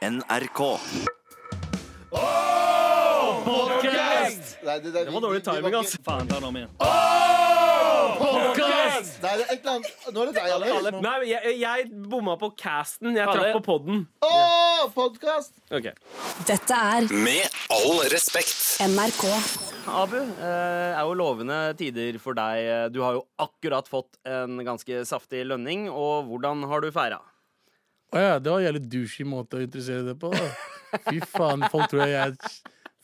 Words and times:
NRK. 0.00 0.60
Nei, 4.62 4.80
det, 4.80 4.90
det, 4.92 5.04
Det 5.04 5.10
var 5.12 5.20
dårlig 5.20 5.42
timing, 5.44 5.74
ass. 5.76 5.92
Faen, 6.04 6.28
ta 6.28 6.38
den 6.38 6.46
om 6.48 6.56
igjen. 6.56 6.70
Podcast! 8.20 9.18
Nei, 9.20 9.34
det 9.36 9.44
er 9.44 9.52
et 9.52 9.58
eller 9.58 9.74
annet 9.74 10.08
Nå 10.14 10.22
er 10.22 10.30
det 10.30 10.34
deg, 10.38 10.54
Alex. 10.56 10.96
Nei, 11.04 11.14
jeg, 11.28 11.52
jeg 11.60 11.84
bomma 12.08 12.38
på 12.40 12.48
casten. 12.56 13.12
Jeg 13.12 13.28
traff 13.28 13.58
på 13.58 13.62
podden. 13.66 14.06
Åh, 14.24 14.86
podcast! 14.96 15.52
Ok. 15.68 15.90
Dette 16.48 16.80
er 16.96 17.08
Med 17.12 17.60
all 17.76 18.00
respekt. 18.12 18.56
NRK. 18.88 19.26
Abu, 20.00 20.16
eh, 20.16 20.94
er 20.96 21.02
jo 21.04 21.18
lovende 21.20 21.58
tider 21.76 22.16
for 22.24 22.40
deg. 22.40 22.88
Du 22.96 23.02
har 23.04 23.20
jo 23.20 23.26
akkurat 23.42 23.88
fått 23.92 24.16
en 24.24 24.64
ganske 24.64 25.04
saftig 25.08 25.44
lønning, 25.52 25.90
og 25.92 26.24
hvordan 26.32 26.64
har 26.72 26.80
du 26.84 26.88
feira? 26.94 27.20
Å 28.10 28.18
ja, 28.18 28.38
det 28.42 28.50
var 28.50 28.58
en 28.60 28.66
jævlig 28.66 28.82
douchey 28.90 29.24
måte 29.28 29.58
å 29.60 29.62
interessere 29.62 30.02
deg 30.08 30.18
på. 30.18 30.30
da. 30.34 30.48
Fy 31.06 31.20
faen, 31.30 31.62
folk 31.70 31.90
tror 31.92 32.02
jeg 32.08 32.16
er 32.18 32.34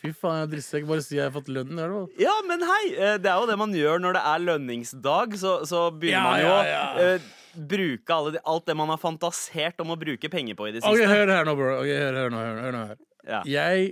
Fy 0.02 0.10
faen, 0.12 0.34
jeg 0.40 0.46
er 0.46 0.50
drittsekk. 0.52 0.84
Bare 0.90 1.02
si 1.06 1.16
jeg 1.16 1.24
har 1.24 1.32
fått 1.32 1.46
lønnen. 1.48 1.78
Er 1.80 1.88
det? 1.94 2.00
Ja, 2.26 2.34
men 2.46 2.60
hei! 2.68 2.82
eh, 2.92 3.14
Det 3.22 3.30
er 3.30 3.38
jo 3.40 3.46
det 3.48 3.56
man 3.58 3.72
gjør 3.72 4.02
når 4.02 4.18
det 4.18 4.22
er 4.32 4.42
lønningsdag. 4.44 5.36
Så, 5.40 5.52
så 5.70 5.86
begynner 5.94 6.20
Ja, 6.20 6.24
man 6.28 6.40
jo 6.42 6.50
ja, 6.50 6.56
å 6.58 6.66
ja. 6.68 7.14
eh, 7.14 7.30
bruke 7.70 8.12
alle, 8.18 8.42
alt 8.44 8.66
det 8.68 8.76
man 8.76 8.90
har 8.92 9.00
fantasert 9.00 9.80
om 9.80 9.94
å 9.94 9.96
bruke 9.96 10.28
penger 10.28 10.58
på 10.58 10.68
i 10.68 10.74
det 10.74 10.82
Ok. 10.84 11.00
Hør 11.08 11.32
her 11.32 11.48
nå, 11.48 11.54
bro. 11.56 11.70
Ok, 11.80 11.88
hør, 11.88 12.18
hør 12.20 12.34
nå, 12.34 12.42
hør, 12.44 12.60
hør 12.66 12.76
nå 12.76 12.82
her. 12.90 12.98
Ja. 13.26 13.40
Jeg 13.48 13.86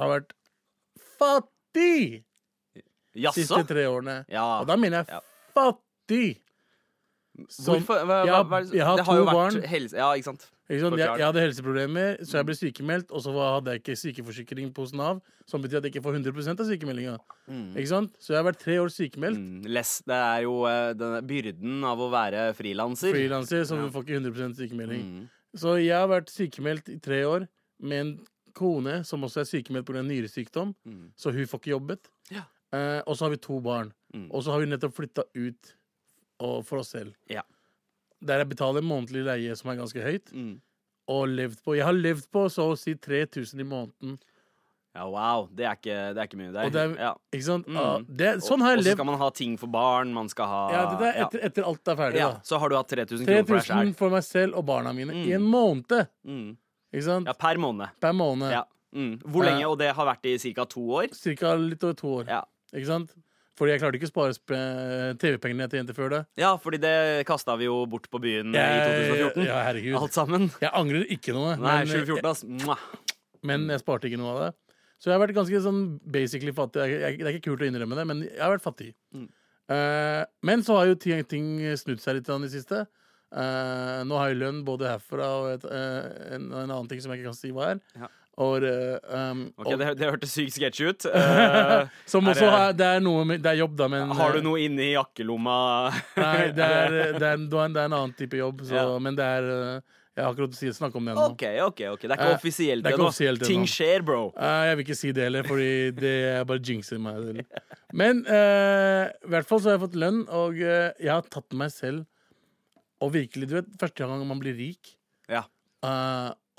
har 0.00 0.08
vært 0.14 0.32
fattig 1.20 2.22
de 3.20 3.32
siste 3.36 3.60
tre 3.68 3.84
årene. 3.90 4.20
Ja. 4.32 4.46
Og 4.62 4.70
da 4.70 4.78
mener 4.80 5.02
jeg 5.02 5.12
Ja. 5.12 5.20
fattig. 5.54 6.40
Som- 7.52 7.76
Hvorfor? 7.76 8.00
Hva, 8.08 8.22
jeg 8.24 8.32
hva, 8.32 8.36
har- 8.40 8.48
hva, 8.48 8.62
jeg 8.72 8.84
har 8.86 8.96
det 8.96 9.04
har 9.06 9.16
to 9.20 9.24
barn. 9.28 9.60
helse... 9.62 9.96
Ja, 9.96 10.08
ikke 10.16 10.24
sant? 10.32 10.48
Ikke? 10.70 10.90
Jeg, 11.00 11.18
jeg 11.18 11.26
hadde 11.26 11.40
helseproblemer, 11.42 12.20
så 12.22 12.36
jeg 12.38 12.46
ble 12.46 12.54
sykemeldt. 12.54 13.10
Og 13.10 13.22
så 13.24 13.32
hadde 13.34 13.72
jeg 13.74 13.80
ikke 13.82 13.96
sykeforsikring 13.98 14.68
hos 14.76 14.92
Nav, 14.94 15.18
som 15.50 15.62
betyr 15.64 15.80
at 15.80 15.88
jeg 15.88 15.96
ikke 15.96 16.04
får 16.04 16.18
100% 16.20 16.62
av 16.62 16.68
sykemeldinga. 16.70 17.14
Ikke 17.74 17.90
sant? 17.90 18.12
Så 18.22 18.34
jeg 18.34 18.38
har 18.38 18.46
vært 18.52 18.60
tre 18.62 18.76
år 18.78 18.92
sykemeldt. 18.94 19.40
Mm, 19.42 19.66
less, 19.74 19.96
det 20.06 20.14
er 20.14 20.44
jo 20.46 20.54
eh, 20.70 20.92
denne 20.94 21.20
byrden 21.26 21.82
av 21.90 21.98
å 21.98 22.10
være 22.12 22.44
frilanser. 22.54 23.10
Frilanser, 23.16 23.64
så 23.66 23.80
Ja. 23.80 23.88
får 23.90 24.06
ikke 24.06 24.20
100 24.22 24.54
sykemelding. 24.60 25.02
Mm. 25.02 25.28
Så 25.58 25.74
jeg 25.82 25.96
har 25.98 26.06
vært 26.08 26.30
sykemeldt 26.30 26.88
i 26.94 26.98
tre 27.02 27.24
år 27.26 27.48
med 27.82 27.98
en 28.04 28.14
kone 28.54 29.00
som 29.04 29.22
også 29.26 29.40
er 29.42 29.50
sykemeldt 29.50 29.86
pga. 29.90 30.02
nyresykdom, 30.06 30.74
Mm. 30.86 31.10
så 31.16 31.32
hun 31.34 31.46
får 31.46 31.58
ikke 31.60 31.74
jobbet. 31.74 32.10
Ja. 32.30 32.44
Eh, 32.72 33.02
og 33.06 33.16
så 33.16 33.24
har 33.26 33.30
vi 33.30 33.36
to 33.42 33.58
barn. 33.60 33.92
Mm. 34.14 34.28
Og 34.30 34.44
så 34.44 34.52
har 34.52 34.60
vi 34.60 34.66
nettopp 34.66 34.94
flytta 34.94 35.24
ut 35.34 35.74
og, 36.38 36.64
for 36.64 36.78
oss 36.78 36.90
selv. 36.94 37.14
Ja. 37.28 37.42
Der 38.22 38.38
jeg 38.42 38.48
betaler 38.50 38.82
månedlig 38.84 39.24
leie 39.24 39.54
som 39.56 39.70
er 39.70 39.76
ganske 39.76 40.02
høyt, 40.04 40.32
Mm. 40.32 40.60
og 41.08 41.28
levd 41.28 41.62
på 41.64 41.76
Jeg 41.76 41.84
har 41.84 41.92
levd 41.96 42.26
på 42.30 42.46
så 42.50 42.70
å 42.72 42.76
si 42.78 42.94
3000 42.94 43.60
i 43.60 43.64
måneden. 43.64 44.18
Ja, 44.94 45.04
wow. 45.08 45.48
Det 45.54 45.64
er 45.64 45.76
ikke, 45.76 45.96
det 46.14 46.18
er 46.18 46.26
ikke 46.26 46.36
mye. 46.40 46.50
Det 46.52 46.74
er, 46.74 46.90
er- 46.90 46.96
ja. 46.98 47.14
Ikke 47.32 47.44
sant? 47.46 47.66
Mm. 47.68 47.76
Ah, 47.78 47.98
det, 48.10 48.30
sånn 48.42 48.60
har 48.60 48.74
jeg 48.74 48.78
levd. 48.84 48.86
Og 48.86 48.90
så 48.90 48.96
skal 48.98 49.06
man 49.06 49.18
ha 49.20 49.30
ting 49.30 49.56
for 49.56 49.68
barn. 49.68 50.12
Man 50.12 50.28
skal 50.28 50.46
ha 50.50 50.62
Ja, 50.72 50.80
det 50.98 51.06
er 51.14 51.20
etter, 51.26 51.40
etter 51.46 51.62
alt 51.64 51.86
er 51.88 51.96
ferdig, 51.96 52.16
ja. 52.18 52.30
da. 52.32 52.40
Så 52.42 52.58
har 52.58 52.68
du 52.68 52.74
hatt 52.76 52.88
3000 52.88 53.24
kroner 53.24 53.46
for 53.46 53.54
deg 53.54 53.62
selv. 53.62 53.76
3000 53.94 53.94
for 53.96 54.10
meg 54.10 54.22
selv 54.24 54.56
og 54.58 54.66
barna 54.66 54.92
mine 54.92 55.10
i 55.14 55.26
Mm. 55.28 55.34
en 55.36 55.46
måned. 55.52 56.08
Mm. 56.26 56.56
Ikke 56.92 57.04
sant? 57.04 57.26
Ja, 57.26 57.32
per 57.34 57.54
måned. 57.56 57.88
Per 58.00 58.12
måned. 58.12 58.50
Ja. 58.50 58.64
Mm. 58.92 59.18
Hvor 59.22 59.44
Eh. 59.44 59.50
lenge? 59.52 59.64
Og 59.70 59.78
det 59.78 59.94
har 59.94 60.06
vært 60.06 60.26
i 60.26 60.52
ca. 60.54 60.64
to 60.64 60.80
år? 60.80 61.14
Cirka 61.14 61.54
litt 61.56 61.84
over 61.84 61.94
to 61.94 62.06
år. 62.08 62.26
Ja. 62.26 62.42
Ikke 62.74 62.86
sant? 62.86 63.14
Fordi 63.60 63.74
jeg 63.74 63.82
klarte 63.82 63.98
ikke 64.00 64.08
å 64.08 64.12
spare 64.14 64.60
TV-pengene 65.20 65.68
til 65.68 65.82
jenter 65.82 65.96
før 65.96 66.14
det. 66.14 66.20
ja, 66.40 66.54
fordi 66.56 66.80
det 66.80 66.94
kasta 67.28 67.58
vi 67.60 67.68
jo 67.68 67.82
bort 67.92 68.08
på 68.08 68.20
byen 68.22 68.54
i 68.56 68.62
2014. 68.62 69.44
Ja, 69.44 69.58
herregud. 69.66 69.98
Alt 70.00 70.16
sammen. 70.16 70.48
Jeg 70.62 70.72
angrer 70.72 71.04
ikke 71.12 71.36
noe, 71.36 71.58
Nei, 71.60 71.82
men, 71.84 71.92
2014, 72.08 72.30
ass. 72.30 72.46
Mwah. 72.64 72.86
men 73.50 73.68
jeg 73.68 73.82
sparte 73.82 74.08
ikke 74.08 74.20
noe 74.22 74.32
av 74.32 74.40
det. 74.46 74.50
Så 75.00 75.08
jeg 75.08 75.16
har 75.16 75.22
vært 75.22 75.36
ganske 75.36 75.60
sånn 75.64 75.82
basically 76.12 76.52
fattig. 76.56 76.86
Jeg, 76.88 77.02
jeg, 77.04 77.20
det 77.20 77.28
er 77.28 77.36
ikke 77.36 77.50
kult 77.50 77.62
å 77.64 77.68
innrømme 77.68 77.96
det, 77.96 78.06
men 78.08 78.24
jeg 78.26 78.40
har 78.40 78.52
vært 78.52 78.64
fattig. 78.64 78.90
Mm. 79.16 79.28
Uh, 79.70 80.22
men 80.44 80.64
så 80.66 80.80
har 80.80 80.90
jo 80.90 80.96
ting, 81.00 81.20
ting 81.30 81.52
snudd 81.78 82.02
seg 82.02 82.18
litt 82.18 82.28
i 82.28 82.38
det 82.44 82.50
siste. 82.52 82.82
Uh, 83.30 84.00
nå 84.08 84.16
har 84.18 84.32
jeg 84.32 84.40
lønn 84.40 84.64
både 84.66 84.88
herfra 84.90 85.28
og 85.38 85.50
et, 85.52 85.68
uh, 85.70 86.34
en, 86.34 86.48
en 86.50 86.64
annen 86.66 86.88
ting 86.90 87.00
som 87.00 87.12
jeg 87.12 87.20
ikke 87.20 87.30
kan 87.30 87.38
si 87.38 87.52
hva 87.54 87.70
er. 87.74 87.84
Ja. 87.94 88.10
Og, 88.40 88.64
eh, 88.64 88.96
um, 89.12 89.40
Ok, 89.60 89.66
og, 89.66 89.78
det, 89.82 89.88
det 90.00 90.06
hørtes 90.08 90.32
sykt 90.32 90.54
sketsj 90.56 90.86
ut. 90.88 91.06
Uh, 91.12 91.84
som 92.08 92.24
er 92.24 92.32
også 92.32 92.48
det- 92.50 92.76
det 92.80 92.86
er 92.96 93.00
noe 93.04 93.24
med, 93.28 93.42
Det 93.44 93.50
er 93.52 93.58
jobb, 93.60 93.74
da, 93.76 93.88
men 93.92 94.14
har 94.16 94.32
du 94.32 94.38
eh, 94.40 94.44
noe 94.46 94.60
inni 94.64 94.92
jakkelomma? 94.94 95.56
Nei, 96.24 96.46
det 96.56 96.64
er, 96.66 96.94
det, 97.18 97.22
er, 97.34 97.42
det 97.44 97.58
er 97.60 97.66
en 97.66 97.96
annen 97.98 98.14
type 98.16 98.38
jobb, 98.40 98.62
så, 98.64 98.78
Ja. 98.78 98.86
men 99.02 99.18
det 99.18 99.26
er 99.26 99.48
eh, 99.56 99.96
Jeg 100.16 100.24
har 100.24 100.32
akkurat 100.34 100.56
å 100.56 100.72
snakke 100.78 100.98
om 100.98 101.04
det 101.06 101.12
ennå. 101.14 101.26
OK, 101.34 101.44
ok, 101.66 101.82
ok. 101.94 102.02
Det 102.02 102.10
er 102.10 102.16
ikke 102.18 102.30
Eh, 102.30 102.38
offisielt 102.40 102.82
det 102.84 102.90
er 102.90 102.98
ennå. 102.98 103.44
Ting 103.46 103.62
skjer, 103.70 104.02
bro. 104.04 104.22
Eh, 104.36 104.64
jeg 104.70 104.76
vil 104.78 104.84
ikke 104.86 104.96
si 104.98 105.12
det 105.16 105.22
heller, 105.28 105.46
fordi 105.46 105.68
det 106.00 106.14
er 106.32 106.44
bare 106.48 106.64
jinxer 106.70 106.98
meg. 107.00 107.44
Men 107.92 108.24
eh, 108.26 109.04
i 109.24 109.30
hvert 109.32 109.48
fall 109.48 109.60
så 109.62 109.70
har 109.70 109.78
jeg 109.78 109.84
fått 109.86 110.00
lønn, 110.02 110.24
og 110.28 110.58
eh, 110.60 110.90
jeg 110.98 111.12
har 111.14 111.28
tatt 111.30 111.52
meg 111.56 111.70
selv 111.72 112.04
Og 113.00 113.12
virkelig, 113.14 113.48
du 113.48 113.54
vet, 113.60 113.70
første 113.80 114.04
gang 114.04 114.24
man 114.28 114.40
blir 114.42 114.56
rik, 114.58 114.96
Ja. 115.30 115.44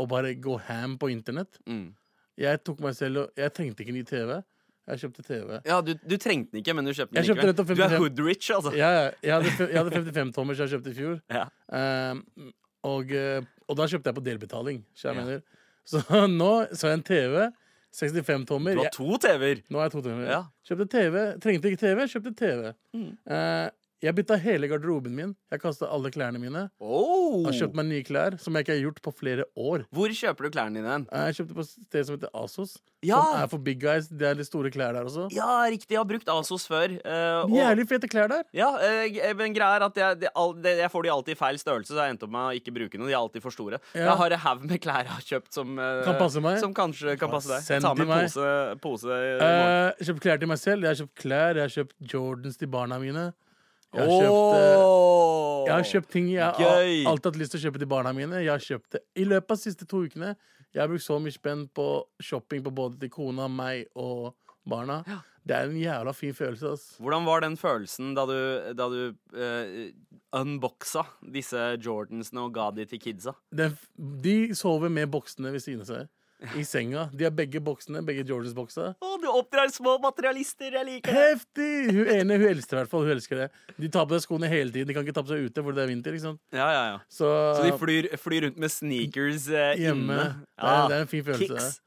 Og 0.02 0.10
bare 0.12 0.34
gå 0.42 0.58
ham 0.68 0.98
på 1.02 1.12
internett 1.14 1.60
Mm. 1.70 1.92
Jeg 2.42 2.62
tok 2.66 2.80
meg 2.82 2.96
selv 2.98 3.18
og 3.26 3.38
Jeg 3.38 3.54
trengte 3.54 3.84
ikke 3.84 3.94
ny 3.94 4.02
TV. 4.08 4.40
Jeg 4.90 5.00
kjøpte 5.04 5.24
TV. 5.24 5.60
Ja, 5.68 5.78
du, 5.86 5.92
du 5.94 6.16
trengte 6.18 6.52
den 6.56 6.62
ikke, 6.64 6.74
men 6.74 6.88
du 6.88 6.92
kjøpte 6.92 7.14
den 7.14 7.28
kjøpte 7.28 7.46
likevel. 7.52 7.68
Du 7.70 7.84
er 7.84 7.92
55. 7.92 8.00
hood-rich, 8.02 8.48
altså. 8.56 8.72
Ja, 8.76 8.90
ja, 8.96 9.04
jeg, 9.22 9.34
hadde, 9.36 9.68
jeg 9.70 9.78
hadde 9.78 9.92
55 10.00 10.32
tommer 10.36 10.58
som 10.58 10.66
jeg 10.66 10.74
kjøpte 10.74 10.92
i 10.92 10.98
fjor. 10.98 11.20
Ja. 11.30 11.44
Um, 12.12 12.24
og, 12.90 13.12
eh, 13.14 13.46
og 13.70 13.78
da 13.78 13.86
kjøpte 13.92 14.10
jeg 14.10 14.18
på 14.18 14.24
delbetaling. 14.26 14.80
Så, 14.98 15.14
Ja. 15.14 15.38
så 15.92 16.02
nå 16.32 16.50
så 16.74 16.90
jeg 16.90 16.98
en 17.00 17.06
TV. 17.12 17.36
65 17.94 18.46
tommer. 18.48 18.74
Du 18.80 18.82
har 18.86 18.94
to 18.96 19.18
TV-er. 19.22 19.62
nå 19.70 19.78
har 19.82 19.90
jeg 19.90 19.94
to 19.98 20.02
tommer. 20.08 20.26
Ja. 20.32 20.42
Kjøpte 20.66 20.88
TV. 20.96 21.16
Trengte 21.44 21.72
ikke 21.72 21.82
TV, 21.84 22.06
kjøpte 22.08 22.34
TV. 22.40 22.74
Mm. 22.96 23.10
Eh, 23.38 23.70
jeg 24.02 24.16
bytta 24.18 24.38
hele 24.42 24.66
garderoben 24.72 25.14
min. 25.14 25.34
Jeg 25.54 25.62
kasta 25.62 25.86
alle 25.94 26.10
klærne 26.14 26.40
mine. 26.42 26.64
Oh. 26.82 27.44
Har 27.46 27.54
kjøpt 27.54 27.76
meg 27.78 27.86
nye 27.86 28.06
klær, 28.06 28.38
som 28.42 28.56
jeg 28.58 28.66
ikke 28.66 28.74
har 28.74 28.80
gjort 28.88 29.02
på 29.06 29.14
flere 29.14 29.46
år. 29.54 29.84
Hvor 29.94 30.14
kjøper 30.18 30.48
du 30.48 30.56
klærne 30.56 30.82
dine? 30.82 30.96
Jeg 31.06 31.38
kjøpte 31.38 31.58
på 31.58 31.66
et 31.66 31.74
sted 31.74 32.08
som 32.08 32.18
heter 32.18 32.32
Asos. 32.42 32.80
Ja. 33.06 33.20
Som 33.22 33.44
er 33.44 33.52
for 33.52 33.62
big 33.66 33.80
guys. 33.82 34.08
Det 34.10 34.26
er 34.30 34.38
litt 34.38 34.50
store 34.50 34.72
klær 34.74 34.96
der 34.98 35.06
også. 35.06 35.28
Ja, 35.34 35.50
riktig. 35.70 35.94
Jeg 35.94 36.02
har 36.02 36.08
brukt 36.10 36.30
Asos 36.34 36.66
før. 36.70 36.96
Uh, 37.06 37.54
Jævlig 37.54 37.86
fete 37.90 38.10
klær 38.10 38.30
der. 38.32 38.46
Ja, 38.58 38.72
uh, 38.74 39.22
men 39.38 39.54
greia 39.58 39.78
er 39.78 39.86
at 39.86 40.02
jeg, 40.02 40.20
de, 40.24 40.32
all, 40.34 40.56
de, 40.62 40.74
jeg 40.82 40.94
får 40.94 41.06
de 41.06 41.14
alltid 41.16 41.36
i 41.36 41.40
feil 41.40 41.62
størrelse, 41.62 41.94
så 41.94 42.02
jeg 42.02 42.16
endte 42.16 42.26
opp 42.26 42.34
med 42.34 42.48
å 42.48 42.58
ikke 42.58 42.74
bruke 42.78 43.02
noe. 43.02 43.10
De 43.10 43.16
er 43.16 43.20
alltid 43.22 43.46
for 43.46 43.54
store. 43.54 43.82
Ja. 43.94 44.08
Jeg 44.10 44.18
har 44.24 44.38
en 44.38 44.44
haug 44.48 44.66
med 44.66 44.82
klær 44.82 45.06
jeg 45.06 45.14
har 45.14 45.28
kjøpt 45.30 45.62
som, 45.62 45.78
uh, 45.78 46.02
Kan 46.10 46.18
passe 46.22 46.42
meg. 46.42 46.58
som 46.64 46.74
kanskje 46.78 47.18
kan 47.22 47.34
passe 47.34 47.54
deg. 47.54 47.66
Send 47.70 47.86
Ta 47.86 47.94
med 47.98 48.10
meg. 48.10 48.26
pose, 48.30 48.50
pose 48.82 49.22
uh. 49.46 49.94
Kjøpt 50.02 50.26
klær 50.26 50.42
til 50.42 50.50
meg 50.50 50.62
selv. 50.62 50.90
Jeg 50.90 50.94
har 50.96 51.02
kjøpt 51.04 51.16
klær, 51.22 51.62
jeg 51.62 51.70
har 51.70 51.78
kjøpt 51.78 52.14
Jordans 52.16 52.58
til 52.62 52.70
barna 52.74 52.98
mine. 53.02 53.30
Jeg 53.91 54.07
har 54.07 54.12
kjøpt 54.22 54.84
oh, 54.85 55.66
Jeg 55.68 55.74
har 55.75 55.88
kjøpt 55.90 56.12
ting 56.13 56.29
jeg 56.31 56.46
har 56.46 56.59
Gøy. 56.79 57.02
alltid 57.12 57.28
hatt 57.31 57.40
lyst 57.41 57.52
til 57.56 57.59
å 57.59 57.63
kjøpe 57.66 57.81
til 57.81 57.90
barna 57.91 58.13
mine. 58.16 58.40
Jeg 58.40 58.52
har 58.53 58.63
kjøpt 58.63 58.96
det 58.96 59.02
I 59.19 59.25
løpet 59.28 59.52
av 59.52 59.59
de 59.59 59.66
siste 59.66 59.88
to 59.90 60.03
ukene 60.07 60.35
Jeg 60.72 60.79
har 60.84 60.88
brukt 60.91 61.03
så 61.03 61.18
mye 61.19 61.35
spenn 61.35 61.66
på 61.75 61.88
shopping 62.24 62.63
på 62.63 62.72
både 62.72 63.02
til 63.02 63.12
kona, 63.12 63.50
meg 63.52 63.90
og 64.00 64.31
barna. 64.63 65.02
Det 65.44 65.57
er 65.57 65.68
en 65.68 65.75
jævla 65.81 66.13
fin 66.16 66.35
følelse. 66.38 66.72
ass 66.72 66.85
Hvordan 67.02 67.25
var 67.25 67.41
den 67.44 67.57
følelsen 67.57 68.13
da 68.16 68.25
du, 68.29 68.38
da 68.78 68.88
du 68.94 69.00
uh, 69.35 69.90
unboxa 70.38 71.03
disse 71.34 71.58
Jordansene 71.81 72.46
og 72.46 72.53
ga 72.56 72.69
de 72.78 72.85
til 72.88 73.02
kidsa? 73.02 73.34
Den, 73.52 73.75
De 73.97 74.53
sover 74.56 74.94
med 74.94 75.09
boksene 75.12 75.52
ved 75.52 75.63
siden 75.66 75.81
av 75.84 75.90
seg. 75.90 76.12
I 76.57 76.63
senga. 76.66 77.03
De 77.13 77.25
har 77.28 77.34
begge 77.38 77.59
boksene, 77.62 78.02
begge 78.06 78.24
Georges-boksa. 78.25 78.88
Å, 78.97 79.09
du 79.22 79.28
oppdrar 79.29 79.69
små 79.74 79.97
materialister! 80.02 80.74
Jeg 80.79 80.88
liker 80.88 81.13
det! 81.13 81.25
Heftig! 81.35 81.69
Hun 81.94 82.09
ene 82.16 82.40
hun 82.41 82.47
elsker 82.50 82.78
i 82.78 82.81
hvert 82.81 82.91
fall. 82.94 83.06
Hun 83.06 83.13
elsker 83.16 83.44
det. 83.44 83.50
De 83.78 83.91
tar 83.94 84.07
på 84.09 84.18
seg 84.18 84.25
skoene 84.25 84.50
hele 84.50 84.74
tiden. 84.74 84.90
De 84.90 84.96
kan 84.97 85.06
ikke 85.06 85.13
ta 85.19 85.24
på 85.28 85.34
seg 85.35 85.46
ute, 85.50 85.62
fordi 85.68 85.78
det 85.78 85.85
er 85.85 85.91
vinter. 85.94 86.18
ikke 86.18 86.25
sant? 86.31 86.41
Ja, 86.56 86.68
ja, 86.74 86.81
ja. 86.96 86.97
Så, 87.13 87.29
Så 87.59 87.68
de 87.68 87.75
flyr, 87.81 88.09
flyr 88.22 88.47
rundt 88.47 88.57
med 88.66 88.74
sneakers 88.74 89.46
eh, 89.53 89.75
hjemme. 89.84 90.18
inne? 90.18 90.28
Det 90.57 90.74
er, 90.74 90.84
det 90.90 90.97
er 90.97 91.06
en 91.06 91.12
fin 91.13 91.25
følelse. 91.29 91.53
kicks. 91.62 91.79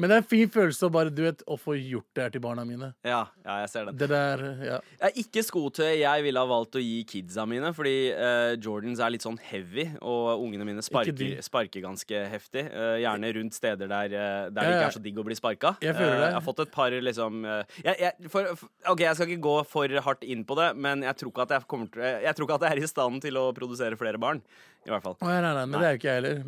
Men 0.00 0.08
det 0.08 0.16
er 0.16 0.22
en 0.22 0.28
fin 0.30 0.50
følelse 0.52 0.88
å 0.88 0.92
bare, 0.92 1.12
du 1.12 1.20
vet, 1.26 1.42
å 1.44 1.56
få 1.60 1.74
gjort 1.76 2.08
det 2.16 2.24
her 2.24 2.32
til 2.32 2.42
barna 2.44 2.64
mine. 2.64 2.90
Ja, 3.04 3.20
ja, 3.44 3.56
jeg 3.62 3.70
ser 3.72 3.90
den. 3.90 3.98
Det 4.00 4.08
der, 4.08 4.44
ja. 4.64 4.78
Det 4.80 5.10
er 5.10 5.18
ikke 5.22 5.44
skotøy 5.44 5.90
jeg 5.90 6.24
ville 6.24 6.40
ha 6.40 6.48
valgt 6.48 6.78
å 6.80 6.82
gi 6.82 7.02
kidsa 7.08 7.44
mine, 7.48 7.72
fordi 7.76 7.94
uh, 8.16 8.54
Jordans 8.56 9.02
er 9.04 9.12
litt 9.12 9.26
sånn 9.26 9.36
heavy, 9.50 9.90
og 10.00 10.46
ungene 10.46 10.64
mine 10.68 10.84
sparker, 10.84 11.36
sparker 11.44 11.84
ganske 11.84 12.24
heftig. 12.32 12.64
Uh, 12.72 12.96
gjerne 13.02 13.32
rundt 13.36 13.58
steder 13.58 13.92
der, 13.92 14.16
uh, 14.16 14.48
der 14.48 14.48
Ja, 14.48 14.72
det 14.72 14.78
ikke 14.78 14.88
er 14.88 14.96
så 14.96 15.04
digg 15.04 15.20
å 15.20 15.26
bli 15.26 15.36
sparka. 15.38 15.74
Jeg 15.84 15.96
føler 15.98 16.16
det. 16.16 16.30
jeg 16.30 16.38
har 16.38 16.46
fått 16.48 16.64
et 16.64 16.74
par 16.74 16.96
liksom 17.10 17.44
jeg, 17.44 17.94
jeg, 18.00 18.30
for, 18.32 18.48
OK, 18.90 19.04
jeg 19.04 19.16
skal 19.18 19.28
ikke 19.28 19.44
gå 19.44 19.54
for 19.68 20.00
hardt 20.08 20.24
inn 20.24 20.46
på 20.48 20.56
det, 20.58 20.72
men 20.80 21.04
jeg 21.04 21.20
tror 21.20 21.34
ikke 21.34 21.46
at 21.46 21.56
jeg 21.56 21.68
kommer 21.70 21.92
til 21.92 22.04
Jeg 22.24 22.36
tror 22.36 22.48
ikke 22.48 22.58
at 22.60 22.66
jeg 22.66 22.78
er 22.78 22.82
i 22.82 22.90
stand 22.90 23.22
til 23.24 23.38
å 23.40 23.46
produsere 23.56 23.98
flere 24.00 24.20
barn. 24.20 24.40
I 24.86 24.92
hvert 24.92 25.04
fall. 25.04 25.16
Nei, 25.20 25.40
nei, 25.44 25.54
nei, 25.56 25.64
men 25.68 25.76
det 25.76 25.88
er 25.88 25.96
jo 25.96 26.00
ikke 26.00 26.08
jeg 26.12 26.22
heller. 26.22 26.44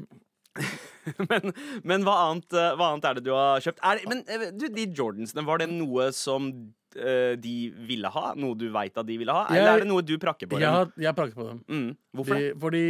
men, 1.31 1.53
men 1.89 2.05
hva, 2.07 2.15
annet, 2.29 2.49
eh, 2.53 2.75
hva 2.79 2.93
annet 2.93 3.09
er 3.09 3.19
det 3.19 3.25
du 3.27 3.33
har 3.35 3.63
kjøpt? 3.65 3.83
Er, 3.89 4.03
men 4.11 4.23
eh, 4.29 4.49
du, 4.53 4.67
de 4.73 4.87
Jordansene, 4.99 5.45
var 5.49 5.63
det 5.63 5.69
noe 5.73 6.11
som 6.17 6.51
eh, 6.97 7.35
de 7.41 7.55
ville 7.89 8.11
ha? 8.13 8.33
Noe 8.39 8.59
du 8.59 8.67
veit 8.75 8.99
at 9.01 9.09
de 9.09 9.17
ville 9.21 9.37
ha? 9.37 9.47
Eller 9.53 9.79
er 9.79 9.85
det 9.85 9.91
noe 9.91 10.05
du 10.05 10.15
prakker 10.23 10.51
på? 10.51 10.61
Jeg, 10.61 10.69
dem? 10.69 10.81
har, 10.81 10.93
jeg 11.09 11.19
prakker 11.19 11.39
på 11.39 11.49
dem. 11.49 11.63
Mm. 11.69 11.89
Hvorfor 12.19 12.41
det? 12.41 12.51
Fordi, 12.67 12.85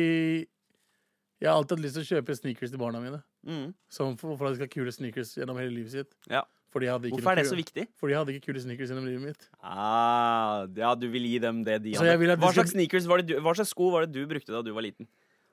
jeg 1.43 1.51
har 1.51 1.59
alltid 1.59 1.77
hatt 1.79 1.85
lyst 1.87 1.99
til 1.99 2.07
å 2.07 2.11
kjøpe 2.17 2.39
sneakers 2.39 2.75
til 2.75 2.83
barna 2.83 3.03
mine. 3.03 3.23
Mm. 3.47 3.71
Som 3.91 4.19
for, 4.19 4.37
for 4.39 4.49
at 4.49 4.55
de 4.55 4.61
skal 4.61 4.69
ha 4.71 4.75
kule 4.75 4.95
sneakers 4.95 5.37
gjennom 5.39 5.59
hele 5.59 5.75
livet 5.75 5.95
sitt. 5.95 6.19
Ja. 6.31 6.45
Jeg 6.73 7.13
Hvorfor 7.13 7.35
er 7.35 7.37
det 7.37 7.51
så 7.51 7.57
viktig? 7.59 7.83
Fordi 8.01 8.15
jeg 8.15 8.19
hadde 8.23 8.33
ikke 8.33 8.47
kule 8.47 8.61
sneakers 8.63 8.89
gjennom 8.89 9.05
livet 9.05 9.21
mitt. 9.21 9.43
Ah, 9.61 10.65
ja, 10.73 10.95
du 10.97 11.05
vil 11.13 11.27
gi 11.29 11.37
dem 11.43 11.61
det 11.67 11.83
de 11.85 11.93
hadde. 11.99 12.15
Hva 12.33 12.49
slags, 12.49 12.71
skal- 12.71 12.71
sneakers 12.71 13.09
var 13.11 13.21
det 13.21 13.27
du, 13.29 13.35
Hva 13.45 13.53
slags 13.59 13.75
sko 13.75 13.91
var 13.93 14.07
det 14.07 14.15
du 14.15 14.25
brukte 14.31 14.55
da 14.55 14.63
du 14.65 14.73
var 14.73 14.87
liten? 14.87 15.07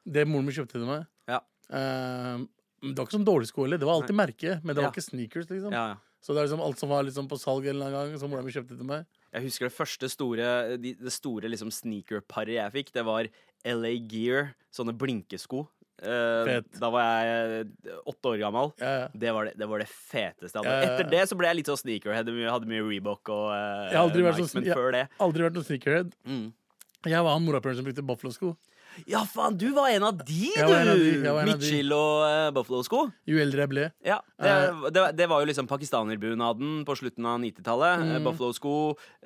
Det 0.07 0.23
moren 0.27 0.47
min 0.47 0.55
kjøpte 0.55 0.77
til 0.77 0.87
meg. 0.87 1.03
Ja. 1.27 1.41
Eh, 1.71 2.37
det 2.81 2.95
var 2.95 3.05
ikke 3.07 3.17
sånn 3.17 3.27
dårlig 3.27 3.47
sko 3.51 3.65
heller. 3.65 3.77
Det 3.81 3.87
var 3.89 3.99
alltid 4.01 4.15
merke, 4.15 4.53
men 4.63 4.75
det 4.75 4.81
var 4.83 4.89
Ja. 4.89 4.93
ikke 4.95 5.03
sneakers. 5.09 5.49
liksom 5.49 5.71
Ja, 5.73 5.87
ja. 5.93 5.95
Så 6.21 6.33
det 6.35 6.41
er 6.41 6.47
liksom 6.47 6.61
alt 6.65 6.77
som 6.79 6.89
var 6.89 7.03
liksom 7.03 7.27
på 7.29 7.37
salg 7.39 7.63
en 7.63 7.75
eller 7.75 7.85
annen 7.87 8.09
gang, 8.11 8.19
som 8.19 8.29
mora 8.29 8.41
mi 8.43 8.51
kjøpte 8.51 8.75
til 8.75 8.83
meg. 8.87 9.05
Jeg 9.33 9.43
husker 9.43 9.69
det 9.69 9.75
første 9.75 10.09
store 10.09 10.77
de, 10.77 10.93
Det 10.93 11.11
store 11.11 11.47
liksom 11.47 11.69
sneaker-paret 11.71 12.55
jeg 12.59 12.71
fikk, 12.73 12.91
det 12.91 13.05
var 13.05 13.27
LA 13.63 13.93
Gear, 14.09 14.53
sånne 14.71 14.97
blinkesko. 14.97 15.67
Uh, 15.99 16.61
da 16.79 16.89
var 16.89 17.03
jeg 17.23 17.67
eh, 17.85 17.95
åtte 18.07 18.23
år 18.31 18.37
gammel. 18.39 18.71
Ja, 18.79 18.91
ja. 19.03 19.07
Det 19.13 19.33
var 19.35 19.45
det, 19.49 19.57
det 19.59 19.67
var 19.67 19.79
det 19.79 19.87
feteste 19.91 20.55
jeg 20.55 20.63
hadde. 20.63 20.75
Ja. 20.87 20.93
Etter 20.95 21.09
det 21.11 21.23
så 21.27 21.35
ble 21.37 21.47
jeg 21.47 21.57
litt 21.59 21.67
sånn 21.67 21.81
sneakerhead. 21.83 22.27
Jeg 22.31 22.51
hadde 22.51 22.67
mye 22.71 22.83
Reebok 22.87 23.27
og 23.35 23.49
uh, 23.51 23.89
Jeg 23.91 23.97
har 23.99 24.05
aldri 24.07 24.23
vært 24.23 24.39
Nike, 24.39 24.47
sånn- 24.47 24.63
men 24.63 24.73
før 24.79 24.91
det 24.95 25.09
Aldri 25.19 25.43
vært 25.43 25.53
noen 25.59 25.67
sneakerhead. 25.67 26.13
mm. 26.25 26.53
Jeg 27.05 27.23
var 27.23 27.31
han 27.35 27.45
morapuleren 27.45 27.75
som 27.79 27.85
brukte 27.87 28.03
Buffalo-sko. 28.07 28.55
Ja, 29.07 29.21
faen, 29.25 29.57
du 29.57 29.69
var 29.75 29.89
en 29.93 30.03
av 30.03 30.17
de, 30.17 30.49
Jeg 30.55 30.63
av 30.65 30.69
de, 30.69 30.95
du! 30.99 31.27
av 31.29 31.37
de. 31.39 31.45
Mitchell 31.53 31.93
og 31.95 32.23
uh, 32.25 32.49
Buffalo-sko. 32.55 33.03
Jo 33.29 33.37
eldre 33.43 33.63
jeg 33.65 33.71
ble. 33.71 33.85
Ja, 34.05 34.17
det, 34.41 34.53
det, 34.95 35.03
det 35.19 35.27
var 35.31 35.43
jo 35.43 35.49
liksom 35.51 35.67
pakistanerbunaden 35.69 36.81
på 36.87 36.95
slutten 36.99 37.25
av 37.29 37.39
90-tallet. 37.43 38.03
Mm. 38.03 38.15
Eh, 38.17 38.23
Buffalo-sko, 38.25 38.73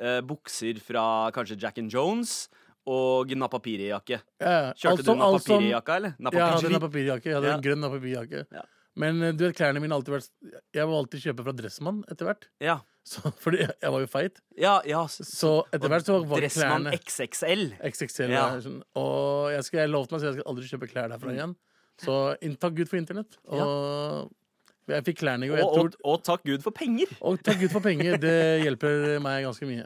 uh, 0.04 0.20
bukser 0.28 0.80
fra 0.84 1.06
kanskje 1.36 1.58
Jack 1.62 1.80
and 1.82 1.92
Jones 1.94 2.50
og 2.90 3.32
napapiri-jakke. 3.40 4.20
Ja, 4.44 4.74
Kjørte 4.76 4.92
alt 4.92 5.06
som- 5.08 5.18
du 5.18 5.24
napapiri-jakka, 5.24 5.96
eller? 5.96 6.16
Ja, 6.20 6.30
jeg 6.32 6.44
hadde 6.44 6.74
Napapiri. 6.76 7.06
en. 7.08 7.24
Jeg 7.32 7.36
hadde 7.40 7.48
Ja. 7.48 7.58
en 7.58 7.62
grønn 7.64 7.90
papirjakke. 7.90 8.46
Ja. 8.52 8.64
Men 8.96 9.24
eh, 9.24 9.32
du 9.32 9.46
vet, 9.48 9.56
klærne 9.58 9.80
mine 9.82 9.90
har 9.96 10.02
alltid 10.02 10.14
vært 10.20 10.30
Jeg 10.76 10.86
må 10.86 10.98
alltid 11.00 11.24
kjøpe 11.24 11.44
fra 11.48 11.54
Dressmann 11.54 12.04
etter 12.12 12.26
hvert. 12.28 12.50
Ja. 12.62 12.80
Så, 13.14 13.34
fordi 13.44 13.60
jeg, 13.66 13.90
var 13.92 14.00
jo 14.00 14.08
feit. 14.08 14.38
ja, 14.56 14.78
ja. 14.88 15.02
Så, 15.12 15.26
Så 15.28 15.50
etter 15.76 15.92
hvert 15.92 16.08
så 16.08 16.22
var 16.24 16.40
Dressmann 16.40 16.86
klærne 16.88 17.00
XXL. 17.02 17.66
XXL. 17.92 18.32
Ja. 18.32 18.46
Sånn. 18.64 18.78
Og 19.00 19.52
jeg, 19.52 19.66
skal, 19.68 19.82
jeg 19.84 19.92
lovte 19.92 20.16
meg 20.16 20.24
selv 20.24 20.32
jeg 20.32 20.40
skal 20.40 20.54
aldri 20.54 20.70
kjøpe 20.72 20.90
klær 20.94 21.12
derfra 21.12 21.34
igjen. 21.36 21.58
Så 22.00 22.16
takk 22.64 22.78
Gud 22.80 22.90
for 22.90 23.02
internett. 23.02 23.36
Og 23.52 24.32
jeg 24.88 25.04
fikk 25.08 25.20
klærne 25.24 25.46
i 25.46 25.50
går. 25.52 25.62
Og, 25.64 25.74
tror, 25.76 25.92
og, 26.04 26.14
og 26.14 26.24
takk 26.28 26.44
Gud 26.48 26.62
for 26.66 26.72
penger. 26.76 27.08
og 27.22 27.40
takk 27.44 27.60
Gud 27.62 27.72
for 27.72 27.80
penger. 27.86 28.18
Det 28.20 28.34
hjelper 28.66 29.20
meg 29.24 29.44
ganske 29.46 29.68
mye. 29.70 29.86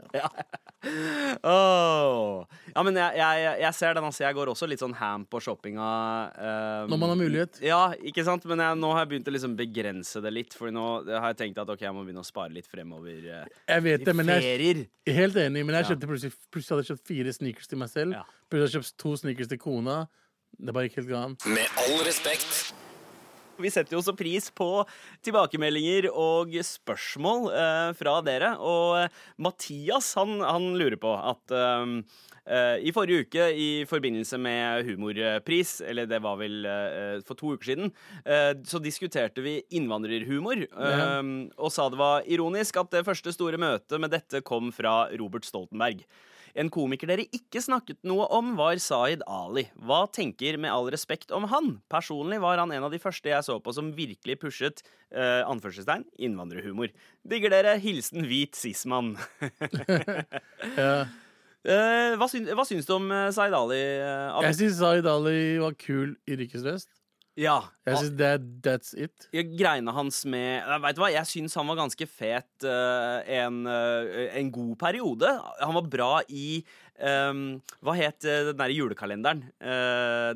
Åh. 1.42 2.44
Ja, 2.74 2.82
men 2.86 2.96
jeg, 2.98 3.16
jeg, 3.18 3.54
jeg 3.62 3.74
ser 3.76 3.94
den, 3.98 4.04
altså. 4.08 4.24
Jeg 4.24 4.36
går 4.38 4.50
også 4.52 4.68
litt 4.70 4.82
sånn 4.82 4.94
ham 4.98 5.24
på 5.30 5.40
shoppinga. 5.42 5.88
Um, 6.38 6.90
Når 6.92 7.00
man 7.02 7.12
har 7.12 7.18
mulighet. 7.20 7.60
Ja, 7.64 7.80
ikke 7.98 8.24
sant? 8.26 8.46
Men 8.50 8.62
jeg, 8.64 8.78
nå 8.80 8.90
har 8.94 9.04
jeg 9.04 9.12
begynt 9.14 9.30
å 9.30 9.34
liksom 9.34 9.56
begrense 9.58 10.22
det 10.24 10.32
litt. 10.34 10.56
For 10.58 10.72
nå 10.74 10.86
har 11.08 11.30
jeg 11.32 11.40
tenkt 11.44 11.60
at 11.62 11.70
ok, 11.74 11.84
jeg 11.86 11.94
må 11.96 12.04
begynne 12.06 12.24
å 12.24 12.28
spare 12.28 12.52
litt 12.54 12.68
fremover. 12.70 13.18
uh, 13.28 13.44
Jeg 13.70 13.86
vet 13.86 14.06
det, 14.08 14.16
men 14.18 14.32
jeg 14.34 14.54
er 14.54 15.14
helt 15.18 15.38
enig. 15.42 15.64
Men 15.64 15.78
jeg 15.78 15.86
Ja. 15.88 15.90
kjøpte 15.94 16.10
plutselig, 16.10 16.34
plutselig 16.52 16.74
hadde 16.76 16.86
jeg 16.86 16.92
kjøpt 16.96 17.12
fire 17.14 17.36
sneakers 17.38 17.70
til 17.70 17.78
meg 17.84 17.92
selv. 17.92 18.18
Ja. 18.18 18.24
Plutselig 18.48 18.66
hadde 18.68 18.74
jeg 18.74 18.82
kjøpt 18.82 18.98
to 19.04 19.14
sneakers 19.22 19.52
til 19.54 19.62
kona. 19.62 19.98
Det 20.58 20.72
bare 20.74 20.88
gikk 20.88 21.02
helt 21.02 21.10
galt. 21.12 21.46
Med 21.52 21.68
all 21.84 21.98
respekt. 22.08 22.72
Vi 23.58 23.70
setter 23.72 23.96
jo 23.96 24.02
også 24.02 24.14
pris 24.18 24.48
på 24.54 24.68
tilbakemeldinger 25.26 26.08
og 26.12 26.54
spørsmål 26.64 27.48
eh, 27.52 27.90
fra 27.98 28.18
dere. 28.26 28.54
Og 28.62 28.98
eh, 29.02 29.20
Mathias 29.42 30.12
han, 30.18 30.38
han 30.44 30.70
lurer 30.78 30.98
på 31.00 31.12
at 31.16 31.54
eh, 31.54 31.94
eh, 32.46 32.76
i 32.86 32.94
forrige 32.94 33.26
uke, 33.26 33.48
i 33.50 33.68
forbindelse 33.88 34.38
med 34.42 34.86
humorpris, 34.88 35.78
eller 35.86 36.08
det 36.10 36.22
var 36.24 36.38
vel 36.40 36.68
eh, 36.68 37.18
for 37.26 37.38
to 37.38 37.56
uker 37.56 37.72
siden, 37.72 37.92
eh, 38.24 38.54
så 38.68 38.82
diskuterte 38.82 39.44
vi 39.44 39.58
innvandrerhumor. 39.78 40.64
Eh, 40.68 41.34
og 41.58 41.74
sa 41.74 41.90
det 41.90 42.00
var 42.00 42.26
ironisk 42.30 42.78
at 42.80 42.94
det 42.94 43.06
første 43.08 43.34
store 43.34 43.60
møtet 43.60 43.98
med 44.00 44.14
dette 44.14 44.44
kom 44.46 44.72
fra 44.74 45.04
Robert 45.18 45.48
Stoltenberg. 45.48 46.06
En 46.54 46.70
komiker 46.72 47.10
dere 47.10 47.26
ikke 47.34 47.60
snakket 47.64 47.98
noe 48.08 48.26
om, 48.34 48.54
var 48.58 48.78
Zaid 48.82 49.22
Ali. 49.28 49.66
Hva 49.76 50.04
tenker 50.12 50.58
med 50.60 50.72
all 50.72 50.88
respekt 50.92 51.32
om 51.34 51.48
han? 51.52 51.78
Personlig 51.92 52.40
var 52.44 52.60
han 52.62 52.72
en 52.74 52.86
av 52.88 52.94
de 52.94 53.00
første 53.02 53.30
jeg 53.30 53.44
så 53.46 53.58
på 53.60 53.74
som 53.76 53.92
virkelig 53.96 54.38
pushet 54.42 54.82
uh, 55.12 55.44
anførselstegn, 55.48 56.06
innvandrerhumor. 56.18 56.92
Digger 57.28 57.52
dere. 57.54 57.76
Hilsen 57.82 58.28
hvit 58.28 58.58
sismann. 58.58 59.16
Ja. 60.78 61.06
uh, 61.66 62.12
hva, 62.18 62.26
syn, 62.30 62.46
hva 62.54 62.64
syns 62.66 62.86
du 62.88 62.94
om 62.96 63.10
Zaid 63.34 63.54
Ali? 63.56 63.80
Uh, 64.00 64.38
Jeg 64.46 64.58
syns 64.62 64.78
Zaid 64.80 65.08
Ali 65.10 65.58
var 65.62 65.76
kul 65.78 66.14
i 66.28 66.38
Rikes 66.38 66.64
Røst. 66.66 66.90
Ja. 67.38 67.58
Jeg 67.86 68.00
synes 68.02 68.16
that, 68.18 68.46
that's 68.64 68.90
it. 68.98 69.28
Jeg 69.34 69.52
Greiene 69.56 69.92
hans 69.94 70.20
med 70.28 70.66
Veit 70.82 70.98
du 70.98 71.02
hva, 71.04 71.12
jeg 71.14 71.28
syns 71.30 71.54
han 71.58 71.68
var 71.70 71.78
ganske 71.78 72.08
fet 72.10 72.66
uh, 72.66 73.22
en, 73.24 73.62
uh, 73.68 74.26
en 74.36 74.50
god 74.52 74.74
periode. 74.80 75.30
Han 75.62 75.76
var 75.78 75.88
bra 75.88 76.10
i 76.28 76.60
um, 76.98 77.44
Hva 77.84 77.94
het 77.98 78.26
eh, 78.26 78.48
den 78.50 78.58
der 78.58 78.74
julekalenderen? 78.74 79.44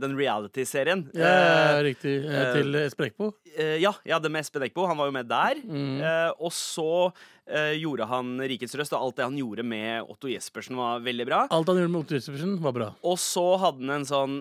Den 0.02 0.14
reality-serien. 0.18 1.04
Ja, 1.18 1.82
riktig. 1.84 2.14
Til 2.54 2.78
Espen 2.84 3.10
eh, 3.10 3.76
ja, 3.82 3.92
ja, 4.06 4.20
det 4.22 4.30
med 4.32 4.46
Espen 4.46 4.64
Eckbo. 4.66 4.86
Han 4.88 5.00
var 5.00 5.10
jo 5.10 5.16
med 5.16 5.28
der. 5.30 5.60
Mm. 5.66 6.00
Og 6.38 6.54
så 6.54 7.10
gjorde 7.76 8.06
han 8.08 8.36
Rikets 8.48 8.76
Røst, 8.78 8.94
og 8.94 9.08
alt 9.08 9.18
det 9.18 9.26
han 9.26 9.36
gjorde 9.36 9.64
med 9.66 10.06
Otto 10.06 10.30
Jespersen, 10.30 10.78
var 10.78 11.02
veldig 11.04 11.26
bra. 11.28 11.40
Alt 11.50 11.72
han 11.72 11.82
gjorde 11.82 11.92
med 11.92 12.04
Otto 12.04 12.16
Jespersen, 12.16 12.56
var 12.62 12.76
bra. 12.76 12.90
Og 13.02 13.18
så 13.20 13.44
hadde 13.60 13.82
han 13.82 13.96
en 13.98 14.08
sånn 14.08 14.40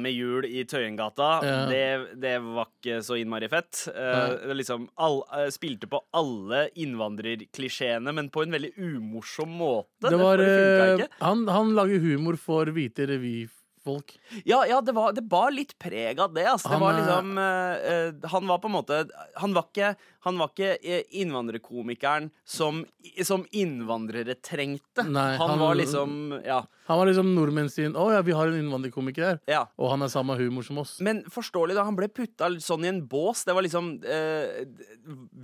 med 0.00 0.12
jul 0.12 0.46
i 0.48 0.64
Tøyengata. 0.68 1.30
Ja. 1.44 1.56
Det, 1.70 2.14
det 2.22 2.34
var 2.44 2.68
ikke 2.70 3.00
så 3.04 3.18
innmari 3.20 3.48
fett. 3.52 3.84
Uh, 3.88 4.36
det 4.48 4.58
liksom 4.60 4.88
all, 4.94 5.20
uh, 5.32 5.48
Spilte 5.54 5.88
på 5.90 6.00
alle 6.16 6.68
innvandrerklisjeene, 6.74 8.12
men 8.16 8.30
på 8.32 8.44
en 8.44 8.54
veldig 8.54 8.72
umorsom 8.76 9.52
måte. 9.60 10.08
Det 10.08 10.16
var, 10.20 10.40
ikke. 10.40 11.10
han, 11.20 11.46
han 11.48 11.74
lager 11.76 12.02
humor 12.02 12.38
for 12.40 12.70
hvite 12.74 13.06
revyfolk. 13.10 14.16
Ja, 14.44 14.62
ja 14.66 14.80
det, 14.80 14.92
var, 14.96 15.12
det 15.12 15.26
bar 15.28 15.52
litt 15.52 15.76
preg 15.78 16.20
av 16.20 16.34
det. 16.34 16.46
Altså. 16.48 16.68
Det 16.68 16.74
Han 16.74 16.84
var 16.84 16.98
liksom 16.98 17.38
uh, 17.38 18.30
Han 18.32 18.48
var 18.48 18.62
på 18.62 18.70
en 18.70 18.76
måte 18.78 19.00
Han 19.42 19.56
var 19.56 19.68
ikke, 19.68 19.90
han 20.24 20.40
var 20.40 20.52
ikke 20.54 21.02
innvandrerkomikeren 21.20 22.30
som, 22.48 22.84
som 23.22 23.44
innvandrere 23.52 24.38
trengte. 24.40 25.04
Nei, 25.04 25.34
han- 25.36 25.58
var 25.60 25.76
liksom 25.76 26.40
Ja. 26.44 26.64
Han 26.88 26.98
var 27.00 27.08
liksom 27.08 27.30
nordmenn 27.34 27.70
sin 27.72 27.94
Å 27.96 28.06
ja, 28.12 28.20
vi 28.26 28.34
har 28.36 28.50
en 28.50 28.58
innvandrerkomiker 28.60 29.24
her. 29.24 29.38
ja. 29.48 29.62
Og 29.80 29.90
han 29.94 30.00
har 30.04 30.10
samme 30.12 30.36
humor 30.36 30.62
som 30.66 30.78
oss. 30.82 30.98
Men 31.04 31.22
forståelig, 31.32 31.74
da. 31.78 31.84
Han 31.88 31.96
ble 31.96 32.08
putta 32.12 32.50
sånn 32.60 32.84
i 32.84 32.90
en 32.92 33.02
bås. 33.08 33.44
Det 33.48 33.54
var 33.56 33.64
liksom 33.64 33.88
eh, 34.04 34.64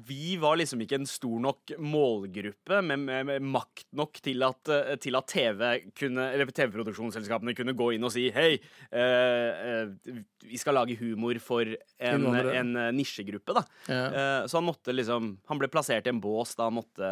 Vi 0.09 0.37
var 0.41 0.59
liksom 0.61 0.83
ikke 0.85 0.99
en 1.01 1.07
stor 1.09 1.41
nok 1.41 1.73
målgruppe 1.81 2.81
med, 2.85 2.99
med, 3.07 3.27
med 3.31 3.43
makt 3.57 3.87
nok 3.97 4.21
til 4.25 4.45
at, 4.47 4.69
eh, 4.69 4.97
til 5.01 5.17
at 5.19 5.29
TV 5.33 5.65
kunne 5.97 6.29
Eller 6.35 6.51
TV-produksjonsselskapene 6.51 7.55
kunne 7.57 7.75
gå 7.79 7.93
inn 7.97 8.05
og 8.05 8.13
si 8.15 8.29
Hei, 8.35 8.59
eh, 8.93 9.65
eh, 9.71 10.21
vi 10.51 10.57
skal 10.61 10.75
lage 10.77 10.97
humor 11.01 11.37
for 11.45 11.65
en, 11.65 12.21
Innvandrere. 12.21 12.55
en 12.61 12.77
eh, 12.85 12.91
nisjegruppe, 12.97 13.57
da. 13.57 13.65
Ja. 13.89 14.05
Eh, 14.11 14.47
så 14.51 14.61
han 14.61 14.69
måtte 14.69 14.93
liksom 14.97 15.33
Han 15.51 15.61
ble 15.61 15.69
plassert 15.73 16.07
i 16.09 16.13
en 16.13 16.21
bås 16.23 16.55
da 16.59 16.69
han 16.69 16.77
måtte, 16.79 17.11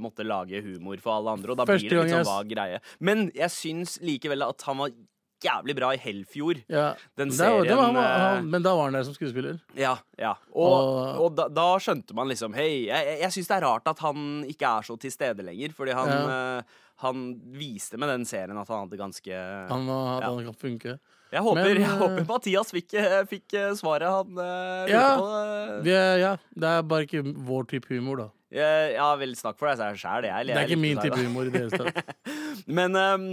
måtte 0.00 0.24
lage 0.26 0.60
humor 0.64 1.00
for 1.00 1.16
alle 1.16 1.34
andre, 1.38 1.52
og 1.54 1.60
da 1.60 1.66
Første 1.68 1.86
blir 1.88 1.90
det 1.90 1.98
gang 2.00 2.08
litt 2.08 2.16
jeg 2.18 2.26
sånn 2.26 2.34
vag 2.36 2.50
greie. 2.54 2.80
Men 3.00 3.26
jeg 3.36 3.50
syns 3.54 3.68
likevel 4.02 4.42
at 4.48 4.62
han 4.62 4.78
var 4.78 4.90
jævlig 5.40 5.74
bra 5.78 5.88
i 5.94 5.96
Hellfjord. 5.96 6.58
Ja. 6.68 6.94
Den 7.16 7.30
Det 7.30 7.38
var- 7.38 7.64
det 7.64 7.76
var, 7.76 7.92
han, 7.94 8.36
eh, 8.38 8.42
men 8.44 8.62
da 8.62 8.74
var 8.76 8.84
han 8.84 8.92
der 8.92 9.04
som 9.04 9.14
skuespiller. 9.14 9.58
Ja, 9.74 9.96
ja. 10.18 10.34
Og, 10.52 10.72
Og- 10.72 11.20
og 11.24 11.34
da, 11.36 11.48
da 11.48 11.78
skjønte 11.78 12.12
man 12.14 12.28
liksom 12.28 12.52
Hei, 12.54 12.86
jeg, 12.88 13.20
jeg- 13.20 13.30
syns 13.32 13.48
det 13.48 13.56
er 13.56 13.66
rart 13.66 13.86
at 13.88 13.98
han 14.00 14.44
ikke 14.44 14.66
er 14.68 14.82
så 14.82 14.98
til 15.00 15.10
stede 15.10 15.42
lenger. 15.42 15.72
Fordi 15.72 15.92
han, 15.92 16.08
ja. 16.08 16.62
han 16.98 17.40
viste 17.56 17.96
med 17.96 18.08
den 18.10 18.24
serien 18.26 18.58
at 18.58 18.68
han 18.68 18.88
hadde 18.88 18.98
ganske 18.98 19.32
Han, 19.32 19.86
hadde, 19.88 20.20
Ja. 20.20 20.34
han 20.34 20.44
kan 20.44 20.54
funke. 20.54 20.98
Jeg 21.32 21.40
håper, 21.42 21.54
Men, 21.62 21.76
jeg 21.76 21.88
eh, 21.88 21.96
håper 21.96 22.26
Mathias 22.26 22.70
fikk, 22.72 22.92
eh, 22.94 23.24
fikk 23.24 23.54
eh, 23.54 23.70
svaret 23.78 24.10
han 24.10 24.88
Ja. 24.90 25.16
på. 25.16 25.82
Vi 25.84 25.90
ja, 26.20 26.36
det 26.54 26.64
er 26.68 26.82
bare 26.82 27.06
ikke 27.06 27.22
vår 27.46 27.64
type 27.68 27.86
humor, 27.88 28.16
da. 28.16 28.28
Ja, 28.50 29.12
vel, 29.20 29.36
snakk 29.38 29.60
for 29.60 29.70
deg 29.70 29.94
sjæl. 30.00 30.24
Jeg, 30.26 30.46
Det 30.50 30.56
er 30.58 30.66
ikke 30.66 30.80
min 30.82 30.98
type 30.98 31.18
humor 31.22 31.46
i 31.46 31.52
det 31.54 31.60
hele 31.62 31.78
tatt. 31.78 32.16
Men 32.80 32.96
ehm, 32.98 33.26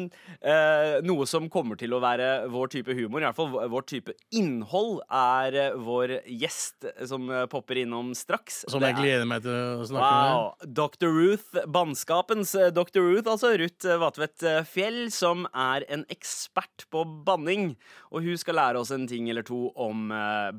eh, 0.45 0.97
noe 1.05 1.25
som 1.29 1.47
kommer 1.51 1.77
til 1.79 1.95
å 1.97 1.99
være 2.03 2.27
vår 2.53 2.69
type 2.75 2.93
humor, 2.97 3.21
i 3.23 3.25
hvert 3.27 3.37
fall 3.37 3.49
vår 3.73 3.85
type 3.89 4.13
innhold, 4.37 5.01
er 5.09 5.57
eh, 5.63 5.75
vår 5.87 6.13
gjest 6.29 6.85
som 7.09 7.25
eh, 7.33 7.47
popper 7.49 7.81
innom 7.81 8.13
straks. 8.17 8.61
Som 8.69 8.85
jeg 8.85 8.93
er- 8.93 9.01
gleder 9.01 9.27
meg 9.29 9.41
til 9.45 9.57
å 9.81 9.89
snakke 9.89 10.05
Wow. 10.07 10.53
Dr. 10.77 11.09
Ruth, 11.17 11.59
bannskapens 11.73 12.53
Dr. 12.77 13.01
Ruth, 13.09 13.27
altså 13.33 13.55
Ruth 13.59 13.89
Vatvedt 14.05 14.45
Fjell, 14.69 15.07
som 15.13 15.47
er 15.53 15.85
en 15.89 16.05
ekspert 16.13 16.85
på 16.93 17.03
banning. 17.25 17.71
Og 18.13 18.21
hun 18.25 18.37
skal 18.39 18.55
lære 18.61 18.79
oss 18.85 18.93
en 18.95 19.07
ting 19.09 19.29
eller 19.33 19.45
to 19.47 19.67
om 19.75 20.07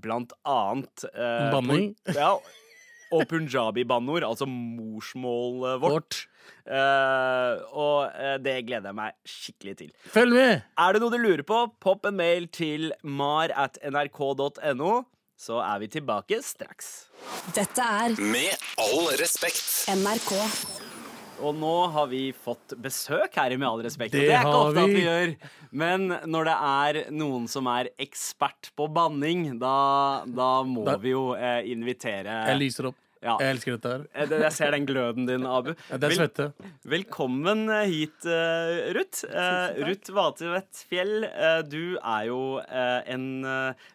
blant 0.03 0.35
annet 0.45 1.07
eh, 1.15 1.50
Banning? 1.55 1.93
Ja, 2.15 2.35
og 3.15 3.25
punjabi-banneord, 3.31 4.27
altså 4.27 4.49
morsmålet 4.49 5.81
vårt. 5.83 6.23
Uh, 6.69 7.61
og 7.73 8.09
uh, 8.12 8.35
det 8.45 8.59
gleder 8.69 8.91
jeg 8.91 8.99
meg 8.99 9.15
skikkelig 9.29 9.77
til. 9.83 9.93
Følg 10.12 10.37
med! 10.37 10.67
Er 10.81 10.97
det 10.97 11.03
noe 11.05 11.12
du 11.15 11.21
lurer 11.21 11.45
på, 11.49 11.62
popp 11.81 12.09
en 12.09 12.19
mail 12.19 12.49
til 12.53 12.91
mar 13.03 13.53
at 13.57 13.81
nrk.no. 13.88 14.93
så 15.38 15.62
er 15.65 15.85
vi 15.85 15.93
tilbake 15.99 16.43
straks. 16.45 16.93
Dette 17.57 17.85
er 17.85 18.19
Med 18.21 18.69
all 18.81 19.09
respekt. 19.21 19.88
NRK. 19.93 20.77
Og 21.40 21.54
nå 21.54 21.73
har 21.95 22.07
vi 22.11 22.33
fått 22.35 22.75
besøk 22.83 23.37
her 23.38 23.52
i 23.54 23.57
Med 23.61 23.68
all 23.68 23.83
respekt. 23.85 24.14
og 24.14 24.21
Det 24.21 24.26
det 24.26 24.35
er 24.35 24.40
ikke 24.42 24.54
ofte 24.54 24.68
ofte 24.68 24.83
at 24.83 24.88
vi 24.88 24.95
vi. 24.95 25.02
gjør. 25.07 25.35
Men 25.73 26.09
når 26.26 26.45
det 26.49 26.57
er 26.68 27.11
noen 27.14 27.49
som 27.49 27.66
er 27.71 27.90
ekspert 27.99 28.71
på 28.76 28.88
banning, 28.92 29.59
da, 29.59 30.25
da 30.26 30.62
må 30.64 30.85
Da- 30.85 30.97
vi 30.97 31.11
jo 31.11 31.35
eh, 31.35 31.62
invitere 31.71 32.25
Jeg 32.49 32.59
lyser 32.59 32.87
opp. 32.88 32.97
Ja. 33.21 33.37
Jeg 33.40 33.57
elsker 33.57 33.73
dette 33.76 33.90
her. 33.90 34.02
Eh, 34.14 34.28
Jeg 34.42 34.52
ser 34.52 34.71
den 34.71 34.87
gløden 34.87 35.26
din, 35.26 35.45
Abu. 35.45 35.75
Ja, 35.90 35.97
Det 35.99 36.04
er 36.04 36.09
Vel- 36.09 36.28
svette. 36.28 36.52
Velkommen 36.87 37.68
eh, 37.68 37.87
hit, 37.87 38.25
eh, 38.25 38.92
Ruth. 38.95 39.25
Ruth 39.83 40.11
Vatevedt 40.14 40.85
Fjell, 40.88 41.23
du 41.68 41.99
er 41.99 42.26
jo 42.26 42.61
en 42.68 43.42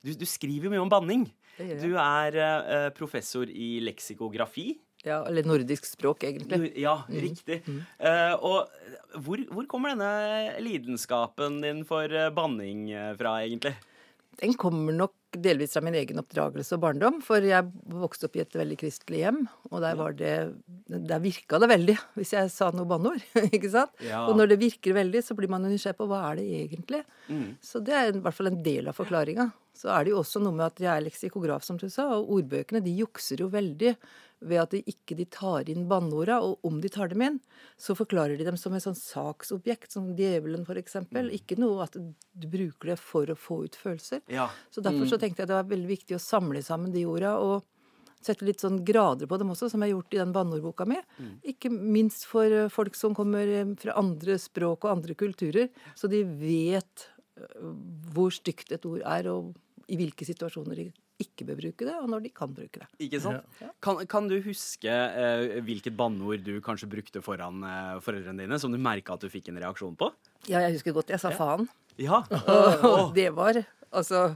du, 0.04 0.14
du 0.14 0.26
skriver 0.26 0.64
jo 0.66 0.70
mye 0.72 0.82
om 0.82 0.90
banning. 0.90 1.32
Det. 1.58 1.80
Du 1.82 1.96
er 1.96 2.90
professor 2.92 3.44
i 3.48 3.80
leksikografi. 3.80 4.78
Ja, 5.04 5.20
eller 5.28 5.44
nordisk 5.44 5.86
språk, 5.86 6.24
egentlig. 6.24 6.72
Ja, 6.80 7.02
riktig. 7.12 7.60
Eh, 8.00 8.36
og 8.40 8.72
hvor, 9.24 9.42
hvor 9.52 9.68
kommer 9.70 9.92
denne 9.92 10.62
lidenskapen 10.64 11.60
din 11.64 11.84
for 11.88 12.08
eh, 12.08 12.32
banning 12.34 12.88
eh, 12.92 13.12
fra, 13.20 13.42
egentlig? 13.44 13.76
Den 14.40 14.56
kommer 14.58 14.96
nok 14.96 15.14
delvis 15.44 15.76
fra 15.76 15.82
min 15.86 15.98
egen 15.98 16.22
oppdragelse 16.22 16.78
og 16.78 16.82
barndom. 16.86 17.20
For 17.26 17.44
jeg 17.46 17.68
vokste 17.94 18.30
opp 18.30 18.38
i 18.38 18.44
et 18.44 18.56
veldig 18.58 18.78
kristelig 18.80 19.22
hjem, 19.22 19.42
og 19.70 19.84
der 19.84 19.98
var 20.00 20.16
det 20.18 20.34
Der 20.88 21.22
virka 21.22 21.60
det 21.62 21.70
veldig 21.70 21.98
hvis 22.18 22.34
jeg 22.36 22.52
sa 22.54 22.72
noe 22.74 22.90
banneord. 22.90 23.22
ikke 23.56 23.72
sant? 23.74 23.94
Ja. 24.02 24.24
Og 24.30 24.38
når 24.40 24.54
det 24.54 24.62
virker 24.64 24.96
veldig, 24.98 25.24
så 25.26 25.38
blir 25.38 25.52
man 25.52 25.66
nysgjerrig 25.68 26.00
på 26.00 26.08
hva 26.10 26.24
er 26.32 26.42
det 26.42 26.48
egentlig. 26.64 27.04
Mm. 27.28 27.48
Så 27.62 27.84
det 27.84 27.98
er 27.98 28.14
i 28.14 28.24
hvert 28.24 28.40
fall 28.40 28.54
en 28.54 28.64
del 28.66 28.90
av 28.90 28.98
forklaringa. 28.98 29.52
Så 29.74 29.90
er 29.90 30.06
det 30.06 30.14
jo 30.14 30.20
også 30.22 30.42
noe 30.44 30.54
med 30.54 30.68
at 30.68 30.84
jeg 30.84 30.92
er 30.94 31.06
leksikograf, 31.08 31.66
som 31.66 31.80
du 31.82 31.88
sa, 31.90 32.06
og 32.18 32.30
ordbøkene 32.38 32.84
de 32.86 32.94
jukser 33.00 33.42
jo 33.42 33.50
veldig 33.54 33.96
ved 34.44 34.60
at 34.60 34.74
de 34.76 34.82
ikke 34.92 35.16
de 35.18 35.26
tar 35.32 35.70
inn 35.72 35.88
banneorda, 35.90 36.40
og 36.44 36.68
om 36.68 36.80
de 36.84 36.92
tar 36.92 37.10
dem 37.14 37.24
inn, 37.26 37.40
så 37.80 37.96
forklarer 37.98 38.38
de 38.38 38.48
dem 38.48 38.58
som 38.60 38.76
et 38.76 38.84
sånn 38.86 38.98
saksobjekt, 38.98 39.94
som 39.96 40.12
djevelen 40.18 40.66
f.eks. 40.68 41.00
Mm. 41.10 41.32
Ikke 41.40 41.58
noe 41.62 41.88
at 41.88 41.96
du 41.98 42.48
bruker 42.52 42.94
det 42.94 43.00
for 43.02 43.30
å 43.30 43.40
få 43.40 43.64
ut 43.68 43.78
følelser. 43.80 44.24
Ja. 44.32 44.50
Så 44.74 44.84
derfor 44.84 45.10
så 45.10 45.20
tenkte 45.22 45.44
jeg 45.44 45.52
det 45.52 45.62
var 45.62 45.70
veldig 45.72 45.94
viktig 45.96 46.18
å 46.18 46.24
samle 46.24 46.64
sammen 46.66 46.94
de 46.94 47.08
orda 47.10 47.38
og 47.42 47.64
sette 48.24 48.46
litt 48.48 48.62
sånn 48.64 48.82
grader 48.88 49.28
på 49.28 49.38
dem 49.40 49.52
også, 49.52 49.68
som 49.72 49.82
jeg 49.84 49.92
har 49.92 49.98
gjort 49.98 50.16
i 50.16 50.22
den 50.22 50.36
banneordboka 50.36 50.88
mi. 50.88 51.00
Ikke 51.54 51.72
minst 51.74 52.24
for 52.30 52.70
folk 52.72 52.96
som 52.96 53.16
kommer 53.18 53.50
fra 53.82 53.98
andre 54.00 54.38
språk 54.40 54.86
og 54.86 54.94
andre 54.94 55.18
kulturer, 55.20 55.68
så 56.00 56.08
de 56.12 56.24
vet 56.24 57.10
hvor 58.14 58.34
stygt 58.34 58.74
et 58.76 58.86
ord 58.86 59.02
er, 59.02 59.30
og 59.32 59.54
i 59.92 59.98
hvilke 60.00 60.26
situasjoner 60.28 60.80
de 60.80 60.90
ikke 61.24 61.46
bør 61.48 61.60
bruke 61.60 61.86
det, 61.88 61.94
og 61.94 62.10
når 62.10 62.26
de 62.26 62.32
kan 62.36 62.52
bruke 62.56 62.82
det. 62.82 62.88
Ikke 63.06 63.22
sant? 63.22 63.62
Kan, 63.84 64.02
kan 64.10 64.28
du 64.32 64.36
huske 64.44 64.90
eh, 64.90 65.60
hvilket 65.64 65.96
banneord 65.98 66.44
du 66.46 66.58
kanskje 66.64 66.90
brukte 66.90 67.22
foran 67.24 67.64
eh, 67.68 68.02
foreldrene 68.04 68.44
dine, 68.46 68.60
som 68.60 68.74
du 68.74 68.80
merka 68.82 69.16
at 69.16 69.24
du 69.24 69.32
fikk 69.32 69.52
en 69.52 69.62
reaksjon 69.62 69.96
på? 70.00 70.10
Ja, 70.50 70.64
jeg 70.66 70.78
husker 70.78 70.96
godt 70.96 71.14
jeg 71.14 71.22
sa 71.22 71.32
faen. 71.36 71.70
Ja. 72.02 72.24
Og 72.90 73.14
det 73.16 73.30
var 73.38 73.62
altså 73.94 74.32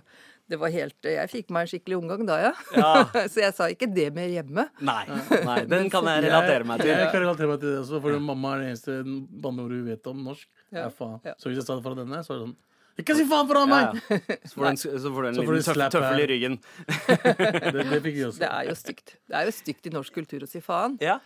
det 0.48 0.60
var 0.62 0.72
helt 0.72 1.04
Jeg 1.04 1.28
fikk 1.28 1.50
meg 1.52 1.66
en 1.66 1.70
skikkelig 1.74 1.98
omgang 1.98 2.22
da, 2.28 2.38
ja. 2.40 2.52
Ja. 2.78 2.92
Så 3.34 3.42
jeg 3.42 3.56
sa 3.58 3.68
ikke 3.74 3.90
det 3.92 4.06
mer 4.16 4.30
hjemme. 4.32 4.68
Nei, 4.80 5.02
nei, 5.44 5.58
den 5.68 5.90
kan 5.92 6.08
jeg 6.08 6.24
relatere 6.30 6.68
meg 6.68 6.80
til. 6.80 6.94
Jeg, 6.94 7.02
jeg 7.04 7.12
kan 7.12 7.24
relatere 7.26 7.50
meg 7.52 7.60
til 7.64 7.74
det 7.74 7.82
også, 7.82 8.00
for 8.06 8.22
mamma 8.30 8.54
er 8.54 8.64
det 8.64 8.70
eneste 8.72 8.96
banneordet 9.44 9.82
hun 9.82 9.90
vet 9.92 10.08
om 10.14 10.24
norsk. 10.30 10.48
Ja. 10.70 10.86
Ja, 10.86 10.88
faen. 10.94 11.20
Ja. 11.28 11.36
Så 11.42 11.52
hvis 11.52 11.60
jeg 11.60 11.68
sa 11.68 11.76
det 11.76 11.84
fra 11.84 11.98
denne, 12.00 12.22
så 12.24 12.32
er 12.32 12.40
det 12.40 12.48
sånn 12.48 12.56
Ikke 12.98 13.14
si 13.18 13.26
faen 13.30 13.50
fra 13.50 13.66
meg! 13.70 14.00
Ja, 14.10 14.18
ja. 14.18 14.38
Så 14.50 14.58
får 14.58 14.64
du 14.64 14.70
en, 14.70 14.78
så 14.78 15.12
får 15.14 15.22
du 15.22 15.28
en 15.30 15.38
Så 15.38 15.44
får 15.46 15.58
liten 15.60 15.78
tøff, 15.78 15.92
tøffel 15.94 16.24
i 16.24 16.30
ryggen. 16.32 16.58
Det, 17.68 17.84
det 17.92 18.00
fikk 18.02 18.16
vi 18.16 18.24
også. 18.26 18.42
Det 18.42 18.50
er 18.50 18.70
jo 18.72 18.76
stygt. 18.80 19.14
Det 19.28 19.38
er 19.38 19.46
jo 19.46 19.54
stygt 19.54 19.90
i 19.90 19.94
norsk 19.94 20.18
kultur 20.18 20.46
å 20.46 20.50
si 20.50 20.62
faen. 20.64 20.98
Ja. 21.04 21.20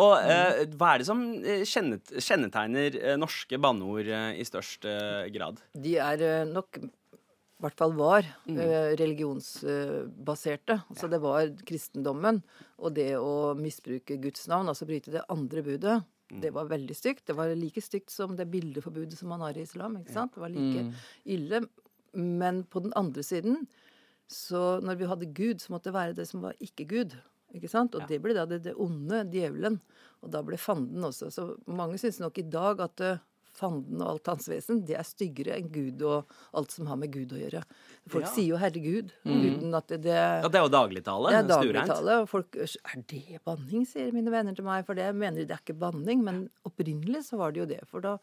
Og 0.00 0.14
eh, 0.24 0.62
hva 0.78 0.94
er 0.94 1.02
det 1.02 1.08
som 1.08 1.20
eh, 1.44 1.66
kjennet, 1.68 2.14
kjennetegner 2.16 2.96
eh, 2.96 3.18
norske 3.20 3.58
banneord 3.60 4.08
eh, 4.08 4.30
i 4.40 4.46
størst 4.48 4.88
eh, 4.88 5.28
grad? 5.34 5.60
De 5.76 5.98
er 6.00 6.48
nok 6.48 6.80
i 6.82 7.62
hvert 7.62 7.78
fall 7.78 7.92
var 7.94 8.26
mm. 8.50 8.56
religionsbaserte. 8.98 10.80
Altså 10.90 11.06
det 11.12 11.20
var 11.22 11.52
kristendommen 11.68 12.40
og 12.82 12.96
det 12.96 13.12
å 13.20 13.52
misbruke 13.54 14.16
Guds 14.18 14.48
navn, 14.50 14.72
altså 14.72 14.88
bryte 14.88 15.12
det 15.14 15.22
andre 15.30 15.62
budet. 15.62 16.00
Det 16.40 16.52
var 16.54 16.64
veldig 16.70 16.94
stygt. 16.96 17.26
Det 17.28 17.36
var 17.36 17.52
like 17.58 17.80
stygt 17.84 18.10
som 18.10 18.36
det 18.36 18.48
bildeforbudet 18.50 19.18
som 19.18 19.28
man 19.28 19.40
har 19.44 19.56
i 19.58 19.66
islam. 19.66 19.98
ikke 20.00 20.14
sant? 20.14 20.32
Det 20.34 20.40
var 20.40 20.48
like 20.48 20.86
ille. 21.24 21.62
Men 22.14 22.62
på 22.64 22.80
den 22.84 22.92
andre 22.96 23.22
siden, 23.22 23.66
så 24.28 24.80
når 24.80 24.96
vi 24.96 25.08
hadde 25.10 25.32
Gud, 25.36 25.60
så 25.60 25.72
måtte 25.74 25.90
det 25.90 25.96
være 25.98 26.16
det 26.16 26.28
som 26.28 26.42
var 26.44 26.56
ikke 26.60 26.86
Gud. 26.88 27.16
Ikke 27.52 27.68
sant? 27.68 27.94
Og 27.94 28.08
det 28.08 28.20
ble 28.24 28.32
da 28.36 28.46
det, 28.48 28.62
det 28.64 28.72
onde, 28.80 29.26
djevelen. 29.32 29.80
Og 30.22 30.30
da 30.32 30.40
ble 30.46 30.56
fanden 30.56 31.04
også. 31.04 31.28
Så 31.34 31.48
mange 31.66 31.98
syns 32.00 32.20
nok 32.22 32.38
i 32.40 32.46
dag 32.48 32.80
at 32.80 33.00
eh, 33.04 33.20
fanden 33.52 34.00
og 34.02 34.08
alt 34.14 34.26
hans 34.32 34.48
vesen, 34.48 34.84
det 34.88 34.96
er 34.96 35.04
styggere 35.04 35.56
enn 35.58 35.68
Gud 35.72 36.02
og 36.08 36.30
alt 36.56 36.70
som 36.72 36.86
har 36.90 36.96
med 36.96 37.12
Gud 37.12 37.32
å 37.36 37.38
gjøre. 37.40 37.62
Folk 38.08 38.24
Ja. 38.24 38.30
sier 38.32 38.46
jo 38.48 38.56
'herregud', 38.56 39.10
uten 39.24 39.74
at 39.74 39.86
det, 39.88 40.02
det 40.02 40.14
Ja, 40.14 40.48
Det 40.48 40.54
er 40.56 40.64
jo 40.64 40.68
dagligtale. 40.68 41.28
det 41.30 41.38
er 41.44 41.48
dagligtale, 41.48 42.22
og 42.22 42.28
folk 42.28 42.56
Er 42.56 43.02
det 43.06 43.44
banning, 43.44 43.84
sier 43.86 44.12
mine 44.12 44.30
venner 44.30 44.54
til 44.54 44.64
meg. 44.64 44.84
For 44.86 44.94
det 44.94 45.14
mener 45.14 45.36
de 45.38 45.44
det 45.46 45.50
er 45.56 45.60
ikke 45.72 45.78
banning, 45.78 46.22
men 46.24 46.50
opprinnelig 46.64 47.24
så 47.30 47.36
var 47.38 47.52
det 47.52 47.60
jo 47.60 47.66
det. 47.66 47.86
For 47.88 48.00
da 48.00 48.18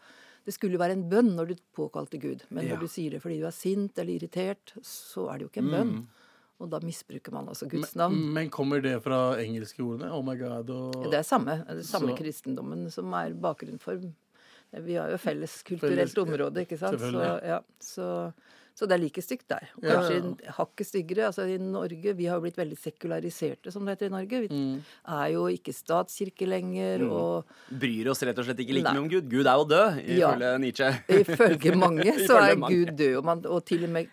Det 0.45 0.53
skulle 0.53 0.71
jo 0.71 0.79
være 0.79 0.91
en 0.93 1.09
bønn 1.09 1.35
når 1.35 1.47
du 1.49 1.55
påkalte 1.75 2.17
Gud. 2.19 2.43
Men 2.49 2.65
Ja. 2.65 2.75
når 2.75 2.79
du 2.79 2.87
sier 2.87 3.11
det 3.11 3.21
fordi 3.21 3.39
du 3.39 3.45
er 3.45 3.51
sint 3.51 3.97
eller 3.99 4.13
irritert, 4.17 4.73
så 4.81 5.29
er 5.29 5.37
det 5.37 5.41
jo 5.41 5.49
ikke 5.49 5.65
en 5.65 5.69
bønn. 5.69 6.07
Og 6.61 6.69
da 6.69 6.79
misbruker 6.79 7.31
man 7.31 7.45
altså 7.47 7.69
Guds 7.69 7.93
navn. 7.95 8.33
Men 8.33 8.49
kommer 8.49 8.81
det 8.81 9.01
fra 9.03 9.35
engelske 9.37 9.79
ordene? 9.83 10.11
Oh 10.11 10.21
my 10.23 10.35
god 10.37 10.69
og 10.69 11.03
Det 11.11 11.13
er 11.13 11.23
samme, 11.23 11.65
det 11.67 11.77
er 11.79 11.83
samme 11.83 12.09
Så- 12.09 12.17
kristendommen 12.17 12.89
som 12.91 13.13
er 13.13 13.31
bakgrunnen 13.33 13.79
for 13.79 13.97
Vi 14.71 14.95
har 14.95 15.09
jo 15.09 15.17
felles 15.17 15.63
kulturelt 15.65 16.17
område, 16.21 16.61
ikke 16.65 16.77
sant. 16.77 16.99
Så, 17.01 17.23
ja, 17.43 17.59
så, 17.81 18.33
så 18.77 18.87
det 18.87 18.95
er 18.95 19.01
like 19.01 19.21
stygt 19.25 19.47
der. 19.49 19.65
Og 19.79 19.83
Ja. 19.83 19.95
Kanskje 19.97 20.53
hakket 20.59 20.87
styggere. 20.87 21.25
Altså 21.31 21.47
i 21.49 21.57
Norge, 21.57 22.13
Vi 22.15 22.25
har 22.29 22.37
jo 22.37 22.41
blitt 22.45 22.55
veldig 22.59 22.77
sekulariserte, 22.77 23.71
som 23.73 23.83
det 23.85 23.97
heter 23.97 24.05
i 24.11 24.13
Norge. 24.13 24.41
Vi 24.45 24.47
Mm. 24.49 24.81
er 25.07 25.27
jo 25.33 25.47
ikke 25.49 25.73
statskirke 25.73 26.45
lenger. 26.47 27.03
og 27.09 27.45
Bryr 27.71 28.07
oss 28.11 28.21
rett 28.23 28.37
og 28.37 28.45
slett 28.45 28.59
ikke 28.59 28.73
like 28.77 28.93
mye 28.93 28.99
om 29.01 29.09
Gud. 29.09 29.29
Gud 29.29 29.47
er 29.47 29.57
jo 29.57 29.65
død, 29.65 30.07
Ja. 30.07 30.31
ifølge 30.35 30.59
Nietzsche. 30.59 30.91
Ifølge 31.09 31.75
mange 31.75 32.03
så 32.29 32.37
er. 32.37 32.55
Gud 32.55 32.95
død. 32.95 33.17
Og, 33.17 33.25
man, 33.25 33.45
og 33.45 33.65
til 33.65 33.83
og 33.83 33.89
med 33.89 34.07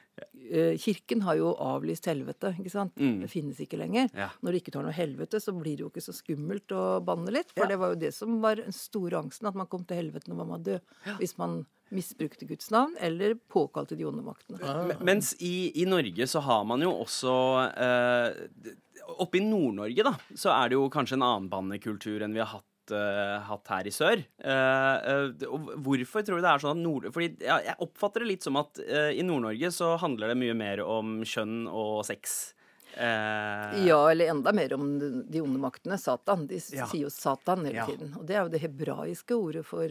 Kirken 0.78 1.22
har 1.26 1.36
jo 1.36 1.54
avlyst 1.58 2.06
helvete. 2.06 2.54
ikke 2.58 2.70
sant? 2.70 2.94
Mm. 2.96 3.20
Det 3.22 3.30
finnes 3.30 3.58
ikke 3.60 3.78
lenger. 3.80 4.08
Ja. 4.14 4.28
Når 4.42 4.52
det 4.52 4.62
ikke 4.62 4.72
tar 4.76 4.82
noe 4.86 4.92
helvete, 4.96 5.40
så 5.42 5.52
blir 5.56 5.76
det 5.76 5.84
jo 5.86 5.90
ikke 5.90 6.04
så 6.04 6.14
skummelt 6.16 6.68
å 6.76 7.00
banne 7.04 7.30
litt. 7.34 7.50
For 7.54 7.64
Ja. 7.64 7.68
det 7.72 7.78
var 7.78 7.94
jo 7.94 8.00
det 8.06 8.12
som 8.14 8.40
var 8.40 8.56
den 8.56 8.72
store 8.72 9.18
angsten, 9.22 9.48
at 9.48 9.54
man 9.54 9.66
kom 9.66 9.84
til 9.84 9.96
helvete 9.96 10.28
når 10.28 10.36
man 10.36 10.48
var 10.56 10.58
død. 10.58 10.80
Hvis 11.18 11.36
man 11.38 11.64
misbrukte 11.92 12.46
Guds 12.48 12.70
navn 12.74 12.96
eller 12.98 13.34
påkalte 13.48 13.96
de 13.96 14.04
onde 14.04 14.22
maktene. 14.26 14.58
Men- 14.88 15.04
Mens 15.04 15.34
i, 15.40 15.70
i 15.80 15.84
Norge 15.86 16.26
så 16.26 16.40
har 16.42 16.64
man 16.64 16.80
jo 16.82 16.90
også 16.90 17.34
eh, 17.76 18.74
Oppe 19.22 19.38
i 19.38 19.40
Nord-Norge, 19.40 20.02
da, 20.02 20.16
så 20.34 20.50
er 20.50 20.68
det 20.68 20.74
jo 20.74 20.88
kanskje 20.90 21.14
en 21.14 21.22
annen 21.22 21.48
bannekultur 21.48 22.22
enn 22.26 22.32
vi 22.34 22.40
har 22.42 22.48
hatt, 22.58 22.64
eh, 22.94 23.36
hatt 23.48 23.68
her 23.72 23.86
i 23.88 23.92
sør. 23.94 24.22
Uh, 24.42 25.30
uh, 25.32 25.70
hvorfor 25.82 26.22
tror 26.26 26.38
du 26.38 26.44
det 26.44 26.50
er 26.52 26.62
sånn 26.62 26.76
at 26.76 26.82
Nord... 26.84 27.08
Fordi 27.14 27.30
ja, 27.46 27.56
jeg 27.70 27.76
oppfatter 27.86 28.22
det 28.24 28.28
litt 28.34 28.46
som 28.46 28.56
at 28.60 28.78
i 28.82 29.22
Nord-Norge 29.26 29.70
så 29.74 29.94
handler 30.02 30.32
det 30.32 30.38
mye 30.42 30.54
mer 30.58 30.82
om 30.84 31.18
kjønn 31.26 31.66
og 31.70 32.04
sex. 32.08 32.52
Ja, 32.96 33.98
eller 34.10 34.30
enda 34.32 34.52
mer 34.56 34.72
om 34.74 34.86
de 35.28 35.40
onde 35.44 35.60
maktene. 35.60 35.98
Satan. 36.00 36.46
De 36.48 36.56
Ja. 36.72 36.86
sier 36.88 37.02
jo 37.04 37.10
Satan 37.12 37.64
hele 37.66 37.76
Ja. 37.82 37.86
tiden. 37.86 38.14
Og 38.16 38.24
det 38.26 38.36
er 38.36 38.42
jo 38.46 38.48
det 38.54 38.62
hebraiske 38.62 39.36
ordet 39.36 39.64
for, 39.68 39.88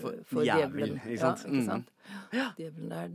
For 0.00 0.14
for, 0.24 0.44
djevelen. 0.46 0.96
ikke 1.04 1.18
sant? 1.20 1.44
Ja, 1.44 1.52
ikke 1.52 1.84
Mm. 2.08 2.54
Djevelen 2.56 2.92
er 2.92 3.10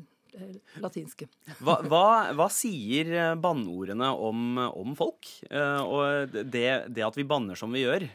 latinske. 0.82 1.27
Hva, 1.62 1.80
hva, 1.86 2.06
hva 2.34 2.48
sier 2.53 3.36
banneordene 3.42 4.12
om, 4.13 4.58
om 4.58 4.96
folk? 4.98 5.25
Uh, 5.50 5.82
og 5.82 6.32
det, 6.34 6.68
det 6.94 7.03
at 7.06 7.18
vi 7.18 7.25
banner 7.25 7.58
som 7.58 7.72
vi 7.74 7.84
gjør? 7.86 8.06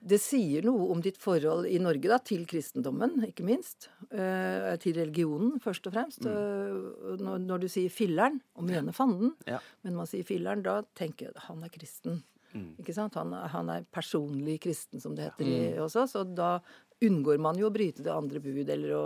Det 0.00 0.18
sier 0.22 0.64
noe 0.66 0.88
om 0.94 1.00
ditt 1.04 1.18
forhold 1.20 1.66
i 1.68 1.78
Norge 1.82 2.08
da, 2.10 2.18
til 2.18 2.44
kristendommen, 2.48 3.18
ikke 3.28 3.44
minst. 3.46 3.88
Uh, 4.12 4.72
til 4.82 4.96
religionen, 4.98 5.58
først 5.62 5.86
og 5.90 5.94
fremst. 5.96 6.24
Eh, 6.26 7.16
når, 7.22 7.42
når 7.44 7.64
du 7.64 7.68
sier 7.72 7.90
filleren, 7.92 8.40
og 8.56 8.64
mener 8.68 8.92
fanden, 8.96 9.34
Ja. 9.46 9.58
men 9.84 9.94
man 9.98 10.06
sier 10.10 10.24
filleren, 10.24 10.62
da 10.62 10.80
tenker 10.98 11.28
jeg 11.30 11.44
han 11.48 11.62
er 11.66 11.68
kristen. 11.74 12.22
Ikke 12.52 12.92
sant? 12.92 13.14
Han, 13.16 13.32
han 13.32 13.70
er 13.72 13.84
personlig 13.88 14.58
kristen, 14.60 15.00
som 15.00 15.14
det 15.16 15.30
heter 15.30 15.46
i, 15.48 15.60
også. 15.80 16.04
Så 16.10 16.24
da 16.36 16.58
unngår 17.02 17.38
man 17.40 17.56
jo 17.58 17.70
å 17.70 17.72
bryte 17.72 18.04
det 18.04 18.12
andre 18.12 18.42
bud, 18.44 18.68
eller 18.68 18.92
å 18.92 19.04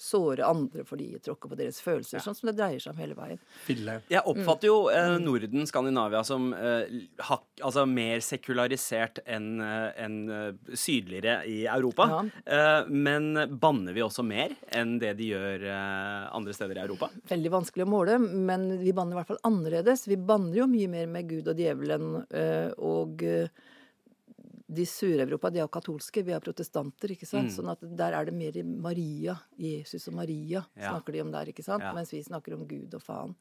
såre 0.00 0.46
andre 0.46 0.84
fordi 0.88 1.10
de 1.12 1.20
tråkker 1.22 1.50
på 1.52 1.58
deres 1.58 1.80
følelser. 1.84 2.22
Sånn 2.24 2.36
som 2.36 2.50
det 2.50 2.56
dreier 2.58 2.80
seg 2.82 2.94
om 2.94 3.00
hele 3.02 3.16
veien. 3.18 3.40
Jeg 4.10 4.22
oppfatter 4.24 4.70
jo 4.70 4.76
eh, 4.92 5.16
Norden, 5.20 5.66
Skandinavia, 5.68 6.22
som 6.26 6.50
eh, 6.56 7.02
hak, 7.28 7.44
altså 7.60 7.84
mer 7.88 8.22
sekularisert 8.24 9.20
enn 9.26 9.60
en, 9.60 10.16
eh, 10.34 10.74
sydligere 10.74 11.40
i 11.50 11.62
Europa. 11.70 12.08
Ja. 12.10 12.20
Eh, 12.56 12.90
men 12.90 13.32
banner 13.60 13.96
vi 13.96 14.04
også 14.04 14.24
mer 14.26 14.54
enn 14.72 14.96
det 15.02 15.14
de 15.20 15.32
gjør 15.34 15.66
eh, 15.68 16.30
andre 16.36 16.56
steder 16.56 16.80
i 16.80 16.84
Europa? 16.86 17.10
Veldig 17.30 17.52
vanskelig 17.58 17.86
å 17.86 17.90
måle, 17.90 18.16
men 18.20 18.70
vi 18.80 18.94
banner 18.96 19.18
i 19.18 19.20
hvert 19.20 19.34
fall 19.34 19.44
annerledes. 19.50 20.06
Vi 20.08 20.16
banner 20.16 20.62
jo 20.62 20.70
mye 20.70 20.88
mer 20.90 21.10
med 21.10 21.28
Gud 21.30 21.50
og 21.50 21.60
djevelen 21.60 22.22
eh, 22.30 22.72
og 22.78 23.24
eh, 23.26 23.52
de 24.72 24.84
Sør-Europa 24.86 25.50
de 25.50 25.58
er 25.58 25.64
jo 25.66 25.72
katolske, 25.74 26.22
vi 26.24 26.32
er 26.32 26.40
protestanter. 26.44 27.10
ikke 27.16 27.26
sant? 27.26 27.50
Sånn 27.50 27.70
at 27.72 27.80
der 27.82 28.12
er 28.14 28.24
det 28.28 28.34
mer 28.34 28.56
i 28.56 28.62
Maria. 28.62 29.34
Jesus 29.58 30.06
og 30.08 30.14
Maria 30.14 30.64
Ja. 30.76 30.92
snakker 30.94 31.12
de 31.12 31.20
om 31.24 31.32
der, 31.32 31.46
ikke 31.50 31.64
sant? 31.64 31.82
Ja. 31.82 31.92
Mens 31.92 32.12
vi 32.12 32.22
snakker 32.22 32.54
om 32.54 32.66
Gud 32.68 32.94
og 32.94 33.02
faen. 33.02 33.34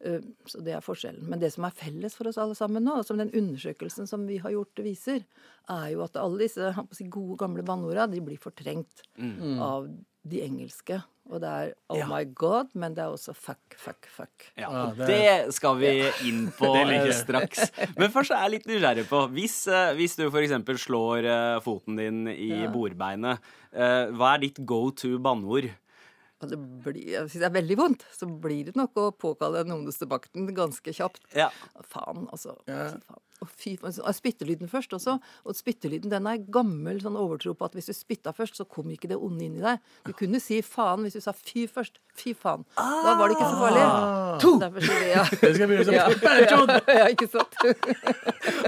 Eh, 0.00 0.20
Så 0.46 0.62
det 0.62 0.74
er 0.74 0.80
forskjellen. 0.80 1.22
Men 1.28 1.38
det 1.40 1.52
som 1.52 1.64
er 1.64 1.70
felles 1.70 2.14
for 2.14 2.28
oss 2.28 2.36
alle 2.38 2.54
sammen 2.54 2.84
nå, 2.84 2.98
og 2.98 3.04
som 3.06 3.16
den 3.16 3.30
undersøkelsen 3.30 4.06
som 4.06 4.26
vi 4.26 4.36
har 4.38 4.50
gjort 4.50 4.74
viser, 4.84 5.24
er 5.68 5.90
jo 5.92 6.02
at 6.04 6.14
alle 6.16 6.38
disse 6.38 6.74
gode, 7.08 7.36
gamle 7.38 7.62
banneorda 7.64 8.10
de 8.10 8.20
blir 8.20 8.38
fortrengt 8.38 9.02
av 9.60 9.88
de 10.26 10.40
engelske. 10.42 11.02
Og 11.32 11.40
det 11.40 11.48
er 11.48 11.70
oh 11.88 11.96
Ja. 11.98 12.06
my 12.06 12.24
god, 12.36 12.68
men 12.74 12.92
det 12.94 13.00
er 13.02 13.08
også 13.14 13.32
fuck, 13.34 13.76
fuck, 13.80 14.06
fuck. 14.12 14.50
Ja, 14.60 14.68
og 14.68 14.96
det- 14.98 15.06
det 15.08 15.54
skal 15.54 15.78
vi 15.80 15.92
inn 16.28 16.50
på 16.58 16.68
straks. 17.16 17.70
Men 17.96 18.10
først 18.12 18.30
er 18.30 18.42
jeg 18.44 18.50
litt 18.58 18.66
nysgjerrig 18.66 19.06
på 19.08 19.22
Hvis, 19.32 19.66
eh, 19.72 19.94
hvis 19.96 20.16
du 20.16 20.26
f.eks. 20.30 20.52
slår 20.84 21.24
eh, 21.24 21.60
foten 21.64 21.96
din 21.96 22.26
i 22.28 22.50
Ja. 22.64 22.68
bordbeinet, 22.70 23.38
eh, 23.72 24.06
hva 24.12 24.34
er 24.34 24.38
ditt 24.44 24.60
go 24.66 24.90
to 24.90 25.18
banneord? 25.18 25.70
Og 26.44 26.52
det 26.52 26.60
blir, 26.84 27.10
hvis 27.24 27.38
det 27.40 27.48
er 27.48 27.54
veldig 27.58 27.78
vondt, 27.80 28.06
så 28.14 28.28
blir 28.28 28.70
det 28.70 28.78
nok 28.78 29.00
å 29.00 29.10
påkalle 29.16 29.64
den 29.64 29.76
ondeste 29.76 30.08
makten 30.10 30.50
ganske 30.56 30.96
kjapt. 30.96 31.24
Ja. 31.36 31.50
Faen, 31.90 32.28
altså. 32.30 32.58
Ja. 32.70 32.90
Faen. 33.04 33.22
Og 33.42 33.50
fy, 33.50 33.74
og 33.82 34.14
spyttelyden 34.14 34.70
først 34.70 34.94
også. 34.96 35.18
Og 35.44 35.56
spyttelyden 35.58 36.12
den 36.12 36.28
er 36.30 36.42
gammel 36.54 37.00
sånn 37.02 37.18
overtro 37.18 37.52
på 37.58 37.66
at 37.66 37.74
hvis 37.76 37.90
du 37.90 37.94
spytta 37.96 38.32
først, 38.36 38.56
så 38.60 38.64
kom 38.64 38.92
ikke 38.94 39.10
det 39.10 39.18
onde 39.18 39.44
inn 39.44 39.58
i 39.58 39.64
deg. 39.64 39.82
Du 40.06 40.12
kunne 40.16 40.40
si 40.40 40.60
faen 40.64 41.04
hvis 41.04 41.18
du 41.18 41.24
sa 41.24 41.34
fy 41.36 41.66
først. 41.70 41.98
Fy 42.14 42.32
faen. 42.38 42.62
Da 42.78 43.16
var 43.18 43.28
det 43.28 43.36
ikke 43.36 43.50
så 43.50 43.58
farlig. 43.58 43.84
To! 44.44 44.52
Derfor 44.62 45.02
ja. 45.10 45.26
Det 45.42 45.52
skal 45.58 45.70
bli 45.70 45.80
Ja. 45.90 46.06
ja, 47.00 47.08
ikke 47.10 47.28
sant? 47.32 47.58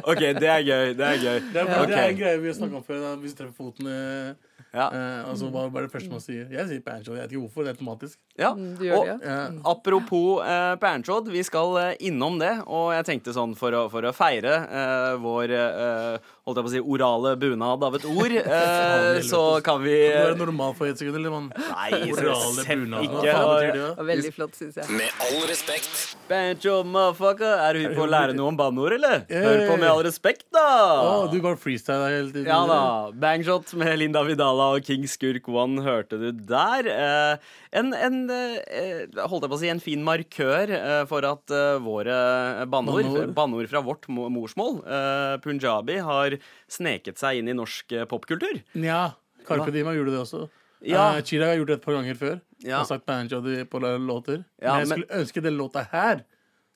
OK, 0.02 0.22
det 0.40 0.50
er 0.50 0.66
gøy. 0.66 0.92
Det 0.98 1.08
er 1.12 1.22
gøy. 1.22 1.40
Det 1.54 1.62
er, 1.62 1.72
det 1.86 1.96
er 1.96 2.10
en 2.10 2.20
greie 2.20 2.42
vi 2.42 2.50
har 2.50 2.58
snakka 2.58 2.80
om 2.80 2.86
før. 2.86 3.00
Da, 3.06 3.14
hvis 3.22 3.36
du 3.36 3.42
treffer 3.44 3.56
foten 3.56 3.90
eh, 3.92 4.55
Ja. 4.76 4.86
eh, 4.92 5.28
altså, 5.30 5.48
hva, 5.52 5.66
hva 5.72 5.80
er 5.80 5.86
det 5.86 5.92
første 5.94 6.12
man 6.12 6.20
sier? 6.22 6.46
Jeg 6.52 6.68
sier 6.68 6.82
Panchod. 6.84 7.16
Jeg 7.16 7.24
vet 7.24 7.32
ikke 7.34 7.44
hvorfor. 7.46 7.64
Det 7.64 7.72
er 7.72 7.78
automatisk. 7.78 8.18
Ja. 8.36 8.50
Du 8.52 8.62
Og 8.62 8.76
det, 8.82 8.90
ja. 9.08 9.16
Ja. 9.24 9.38
apropos 9.72 10.42
uh, 10.44 10.74
Panchod, 10.82 11.30
vi 11.32 11.42
skal 11.46 11.78
eh, 11.80 11.92
innom 12.10 12.36
det. 12.42 12.52
Og 12.68 12.92
jeg 12.92 13.08
tenkte 13.08 13.34
sånn 13.36 13.56
for 13.58 13.72
å, 13.72 13.86
for 13.92 14.04
å 14.04 14.12
feire 14.16 14.54
eh, 14.68 15.12
vår 15.22 15.56
eh, 15.56 16.34
holdt 16.46 16.60
jeg 16.60 16.66
på 16.66 16.70
å 16.70 16.72
si, 16.76 16.80
orale 16.94 17.32
bunad 17.42 17.82
av 17.82 17.94
et 17.98 18.04
ord, 18.06 18.34
eh, 18.38 19.16
så 19.26 19.40
kan 19.66 19.80
vi 19.82 19.96
Kan 20.06 20.14
du 20.14 20.28
være 20.30 20.38
normal 20.38 20.76
for 20.78 20.86
et 20.86 21.00
sekund, 21.00 21.18
eller? 21.18 21.32
Man? 21.34 21.48
Nei, 21.50 21.88
Orale 22.12 22.66
bunad. 22.68 23.08
Hva 23.10 23.24
faen 23.26 23.48
betyr 23.50 23.72
det? 23.74 23.88
Da? 23.96 24.04
veldig 24.12 24.30
flott, 24.36 24.54
syns 24.58 24.78
jeg. 24.78 24.86
Med 24.94 25.24
all 25.26 25.42
respekt. 25.50 25.96
Banjo, 26.30 26.76
motherfucker. 26.86 27.56
Er 27.66 27.74
du 27.74 27.82
hypp 27.82 27.96
på 27.98 28.04
å 28.06 28.10
lære 28.12 28.36
noe 28.38 28.52
om 28.52 28.58
banneord, 28.60 28.94
eller? 29.00 29.24
Hør 29.30 29.64
på 29.72 29.78
Med 29.82 29.88
all 29.90 30.04
respekt, 30.06 30.46
da. 30.54 30.66
Å, 31.02 31.10
du 31.32 31.36
bare 31.42 31.58
freestyler 31.58 32.14
hele 32.14 32.30
tiden. 32.30 32.46
Ja 32.50 32.60
da. 32.70 32.78
Bangshot 33.26 33.74
med 33.82 33.98
Linda 34.04 34.22
Vidala 34.26 34.70
og 34.76 34.86
King 34.86 35.06
Skurk 35.10 35.50
One 35.50 35.82
hørte 35.82 36.20
du 36.22 36.30
der. 36.46 36.86
Eh, 36.94 37.50
en, 37.78 37.92
en 37.94 38.18
eh, 38.32 39.04
holdt 39.28 39.46
jeg 39.46 39.52
på 39.52 39.56
å 39.58 39.60
si, 39.60 39.70
en 39.72 39.82
fin 39.82 40.02
markør 40.06 40.72
eh, 40.76 41.02
for 41.10 41.26
at 41.28 41.54
eh, 41.54 41.78
våre 41.84 42.18
banneord, 42.72 43.32
Banneord. 43.36 43.70
fra 43.72 43.82
vårt 43.86 44.08
morsmål, 44.10 44.80
eh, 44.84 45.32
punjabi, 45.44 45.98
har 46.06 46.38
sneket 46.72 47.20
seg 47.22 47.42
inn 47.42 47.52
i 47.52 47.56
norsk 47.56 47.96
eh, 47.96 48.06
popkultur. 48.10 48.62
Nja. 48.78 49.10
Carpe 49.46 49.70
Diem 49.74 49.92
gjorde 49.94 50.14
det 50.14 50.22
også. 50.24 50.46
Ja. 50.86 51.16
Uh, 51.16 51.22
Chirag 51.24 51.54
har 51.54 51.60
gjort 51.60 51.70
det 51.70 51.76
et 51.78 51.84
par 51.86 51.96
ganger 51.96 52.18
før. 52.18 52.40
Ja. 52.64 52.80
Har 52.80 52.88
sagt 52.88 53.06
banjod 53.08 53.46
på 53.70 53.80
låter. 53.80 54.42
Ja, 54.60 54.76
men 54.76 54.82
jeg 54.82 54.88
men- 54.88 54.96
skulle 54.98 55.20
ønske 55.22 55.44
den 55.44 55.60
låta 55.60 55.86
her 55.92 56.24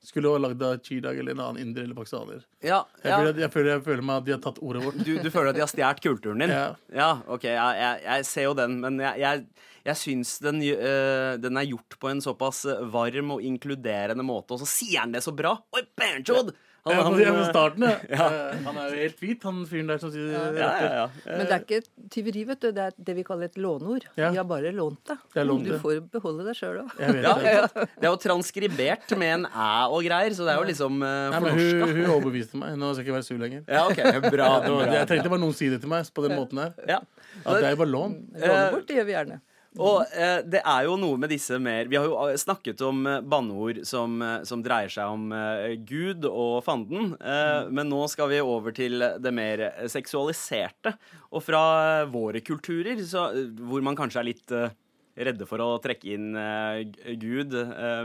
skulle 0.01 0.31
vært 0.33 0.45
lagd 0.47 0.63
av 0.65 0.79
Chirag 0.85 1.19
eller 1.21 1.35
en 1.35 1.43
annen 1.45 1.61
inder 1.61 1.85
eller 1.85 1.97
pakistaner. 1.99 2.45
Ja, 2.65 2.85
Jeg, 3.03 3.13
føler, 3.13 3.41
jeg, 3.43 3.53
føler, 3.53 3.71
jeg 3.75 3.83
føler 3.85 4.07
meg 4.09 4.17
at 4.23 4.25
de 4.29 4.33
har 4.33 4.41
tatt 4.47 4.61
ordet 4.65 4.85
vårt. 4.85 5.01
Du, 5.05 5.11
du 5.21 5.31
føler 5.33 5.51
at 5.53 5.59
de 5.59 5.65
har 5.65 5.73
stjålet 5.73 6.01
kulturen 6.05 6.45
din? 6.45 6.55
Ja. 7.03 7.11
OK, 7.29 7.45
jeg, 7.45 7.83
jeg, 7.83 8.01
jeg 8.07 8.29
ser 8.31 8.49
jo 8.49 8.55
den, 8.57 8.79
men 8.81 8.97
jeg, 9.05 9.45
jeg, 9.87 9.99
syns 9.99 10.39
den, 10.45 10.63
uh, 10.63 11.37
den 11.41 11.61
er 11.61 11.71
gjort 11.71 11.99
på 12.01 12.11
en 12.13 12.25
såpass 12.25 12.65
varm 12.93 13.37
og 13.37 13.45
inkluderende 13.47 14.27
måte, 14.27 14.57
og 14.57 14.65
så 14.65 14.69
sier 14.69 15.05
han 15.05 15.15
det 15.15 15.25
så 15.27 15.35
bra! 15.37 15.57
Oi, 15.77 15.87
Bernjod! 15.99 16.55
Han, 16.83 16.95
han, 16.95 17.13
han, 17.13 17.37
eh, 17.37 17.49
starten, 17.49 17.83
ja. 17.83 17.97
ja. 18.09 18.27
Han 18.65 18.77
er 18.81 18.87
jo 18.89 19.01
helt 19.03 19.19
hvit, 19.21 19.43
han 19.45 19.59
fyren 19.69 19.91
der 19.91 19.99
som 20.01 20.13
sier 20.15 20.31
ja, 20.33 20.45
ja, 20.57 20.93
ja. 20.97 21.03
Men 21.27 21.43
det 21.45 21.53
er 21.53 21.65
ikke 21.67 22.09
tyveri, 22.15 22.45
vet 22.49 22.63
du. 22.63 22.71
Det 22.77 22.87
er 22.87 22.95
det 22.97 23.17
vi 23.19 23.25
kaller 23.27 23.51
et 23.51 23.59
låneord. 23.61 24.07
Ja. 24.15 24.31
De 24.33 24.41
har 24.41 24.47
bare 24.49 24.73
lånt 24.73 25.03
det. 25.11 25.19
Det 25.35 25.43
er 25.43 25.49
lånt 25.51 25.69
Du 25.69 25.75
det. 25.75 25.81
får 25.83 25.99
beholde 26.15 26.47
det 26.49 26.55
sjøl 26.57 26.81
òg. 26.87 26.95
Ja, 27.05 27.35
det. 27.43 27.85
er 28.01 28.09
jo 28.09 28.15
transkribert 28.23 29.13
med 29.21 29.35
en 29.35 29.47
æ 29.51 29.69
og 29.91 30.01
greier, 30.09 30.33
så 30.37 30.49
det 30.49 30.55
er 30.55 30.63
jo 30.63 30.71
liksom 30.71 31.05
uh, 31.05 31.37
fornorska. 31.37 31.85
hun, 31.85 31.95
hun 32.01 32.15
overbeviste 32.17 32.63
meg. 32.63 32.81
Nå 32.81 32.95
skal 32.95 33.05
jeg 33.05 33.11
ikke 33.11 33.19
være 33.19 33.29
sur 33.29 33.45
lenger. 33.45 33.69
Ja, 33.69 33.85
OK. 33.85 34.01
Bra. 34.31 34.51
Bra. 34.65 34.81
jeg 34.97 35.13
trengte 35.13 35.35
bare 35.37 35.45
noen 35.45 35.57
si 35.61 35.69
det 35.69 35.83
til 35.85 35.93
meg 35.93 36.09
på 36.17 36.25
den 36.25 36.37
måten 36.39 36.65
her. 36.65 36.75
Ja. 36.89 37.03
At 37.45 37.61
det 37.61 37.69
er 37.69 37.77
jo 37.77 37.85
bare 37.85 37.93
lån. 37.93 38.19
Låne 38.41 38.67
bort, 38.73 38.89
det 38.89 39.01
gjør 39.03 39.11
vi 39.11 39.19
gjerne. 39.19 39.43
Og 39.79 40.03
eh, 40.19 40.41
det 40.51 40.65
er 40.67 40.87
jo 40.89 40.97
noe 40.99 41.19
med 41.21 41.31
disse 41.31 41.55
mer 41.63 41.87
Vi 41.87 41.95
har 41.95 42.09
jo 42.09 42.17
eh, 42.25 42.35
snakket 42.41 42.81
om 42.83 43.05
eh, 43.07 43.21
banneord 43.23 43.85
som, 43.87 44.17
eh, 44.25 44.41
som 44.49 44.65
dreier 44.67 44.91
seg 44.91 45.13
om 45.15 45.31
eh, 45.37 45.77
Gud 45.87 46.27
og 46.27 46.65
fanden, 46.67 47.13
eh, 47.23 47.69
men 47.71 47.87
nå 47.93 48.01
skal 48.11 48.33
vi 48.33 48.41
over 48.43 48.75
til 48.75 48.99
det 49.23 49.33
mer 49.37 49.63
seksualiserte. 49.93 50.97
Og 51.31 51.45
fra 51.47 51.63
våre 52.11 52.43
kulturer, 52.43 52.99
så, 53.07 53.29
hvor 53.63 53.85
man 53.87 53.99
kanskje 53.99 54.25
er 54.25 54.29
litt 54.33 54.57
redde 55.21 55.47
for 55.47 55.63
å 55.63 55.79
trekke 55.83 56.15
inn 56.17 56.33
Gud 57.21 57.55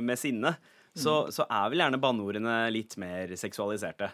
med 0.03 0.19
sinne, 0.19 0.51
så, 0.93 1.25
så 1.33 1.45
er 1.49 1.69
vel 1.71 1.81
gjerne 1.81 1.99
banneordene 2.01 2.57
litt 2.73 2.93
mer 3.01 3.33
seksualiserte. 3.39 4.11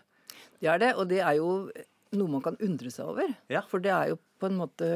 Det 0.61 0.69
er 0.71 0.79
det, 0.81 0.91
og 0.95 1.09
det 1.09 1.19
er 1.19 1.39
jo 1.39 1.51
noe 2.15 2.31
man 2.31 2.43
kan 2.45 2.59
undre 2.63 2.91
seg 2.93 3.11
over. 3.11 3.31
Ja. 3.51 3.63
For 3.67 3.83
det 3.83 3.91
er 3.95 4.13
jo 4.13 4.19
på 4.41 4.49
en 4.49 4.59
måte 4.59 4.87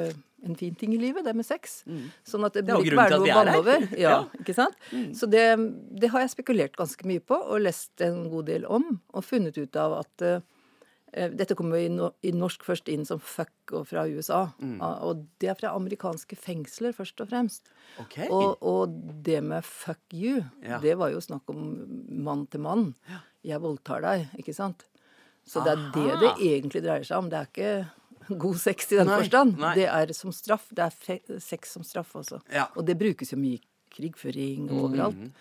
en 0.46 0.56
fin 0.56 0.76
ting 0.78 0.94
i 0.94 0.98
livet, 1.02 1.26
det 1.26 1.34
med 1.36 1.46
sex. 1.46 1.84
Sånn 2.26 2.46
at 2.46 2.54
det 2.54 2.64
Mm. 2.66 2.82
Blir 2.82 2.92
ikke 2.94 3.02
være 3.04 3.20
noe 3.20 3.30
er 3.44 3.56
over. 3.60 3.88
Ja, 3.98 4.10
Ja. 4.10 4.18
ikke 4.40 4.54
sant? 4.56 4.76
Så 5.18 5.30
det, 5.30 5.46
det 6.00 6.10
har 6.14 6.22
jeg 6.22 6.30
spekulert 6.36 6.76
ganske 6.78 7.06
mye 7.06 7.20
på, 7.20 7.36
og 7.38 7.62
lest 7.66 8.02
en 8.02 8.30
god 8.30 8.46
del 8.52 8.66
om, 8.66 9.00
og 9.14 9.24
funnet 9.26 9.58
ut 9.58 9.76
av 9.76 10.00
at 10.04 10.22
uh, 10.22 10.40
dette 11.32 11.56
kommer 11.56 11.78
i, 11.80 11.88
no, 11.88 12.10
i 12.28 12.32
norsk 12.36 12.64
først 12.68 12.90
inn 12.92 13.06
som 13.08 13.20
fuck 13.24 13.72
og 13.72 13.86
fra 13.88 14.04
USA. 14.08 14.50
Mm. 14.60 14.82
Og 14.82 15.22
det 15.40 15.48
er 15.50 15.56
fra 15.56 15.72
amerikanske 15.78 16.36
fengsler, 16.36 16.92
først 16.92 17.22
og 17.24 17.30
fremst. 17.30 17.70
Ok. 18.04 18.18
Og, 18.30 18.58
og 18.62 18.98
det 19.24 19.42
med 19.44 19.64
fuck 19.64 20.02
you, 20.14 20.44
Ja. 20.62 20.80
det 20.84 20.98
var 21.00 21.14
jo 21.16 21.22
snakk 21.24 21.48
om 21.54 21.64
mann 22.26 22.46
til 22.52 22.60
mann. 22.66 22.94
Jeg 23.46 23.62
voldtar 23.64 24.02
deg, 24.04 24.28
ikke 24.38 24.54
sant? 24.58 24.84
Så 25.48 25.62
det 25.64 25.76
er 25.78 25.82
det 25.94 26.20
det 26.24 26.30
egentlig 26.42 26.82
dreier 26.84 27.04
seg 27.06 27.18
om. 27.22 27.28
Det 27.30 27.38
er 27.38 27.50
ikke 27.54 27.74
god 28.46 28.58
sex 28.60 28.92
i 28.92 28.96
den 29.00 29.08
Nei, 29.08 29.20
forstand. 29.24 29.58
nei. 29.60 29.74
Det 29.76 29.88
er 29.88 30.14
som 30.14 30.32
straff. 30.32 30.68
Det 30.74 30.84
er 30.88 31.40
sex 31.40 31.72
som 31.78 31.84
straff 31.84 32.14
også. 32.16 32.42
Ja. 32.52 32.68
Og 32.76 32.86
det 32.86 32.98
brukes 32.98 33.32
jo 33.32 33.38
mye 33.38 33.60
i 33.60 33.64
krigføring 33.96 34.68
Mm, 34.70 34.80
overalt. 34.84 35.32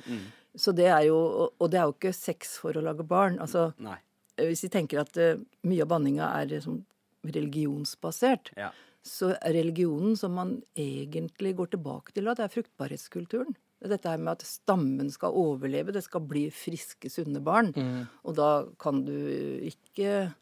Så 0.57 0.73
det 0.75 0.87
er 0.87 1.07
jo 1.09 1.17
og- 1.19 1.55
Og 1.61 1.71
det 1.71 1.81
er 1.81 1.85
jo 1.89 1.93
ikke 1.97 2.15
sex 2.15 2.57
for 2.59 2.73
å 2.73 2.83
lage 2.83 3.03
barn. 3.07 3.39
Altså, 3.41 3.73
Nei. 3.79 3.97
hvis 4.39 4.63
vi 4.63 4.69
tenker 4.69 5.01
at 5.01 5.17
uh, 5.17 5.37
mye 5.65 5.83
av 5.83 5.89
banninga 5.89 6.29
er 6.41 6.47
liksom 6.47 6.85
religionsbasert, 7.25 8.51
Ja. 8.57 8.71
så 9.03 9.37
er 9.41 9.53
religionen 9.55 10.17
som 10.17 10.33
man 10.35 10.63
egentlig 10.77 11.55
går 11.57 11.71
tilbake 11.77 12.13
til, 12.15 12.25
da, 12.25 12.35
det 12.35 12.45
er 12.45 12.63
fruktbarhetskulturen. 12.63 13.55
Dette 13.85 14.09
her 14.09 14.17
med 14.19 14.33
at 14.33 14.43
stammen 14.47 15.11
skal 15.13 15.33
overleve, 15.33 15.93
det 15.93 16.05
skal 16.05 16.21
bli 16.21 16.47
friske, 16.51 17.11
sunne 17.11 17.43
barn. 17.45 17.73
Mm. 17.75 18.09
Og 18.25 18.35
da 18.35 18.65
kan 18.79 19.05
du 19.05 19.13
ikke 19.61 20.33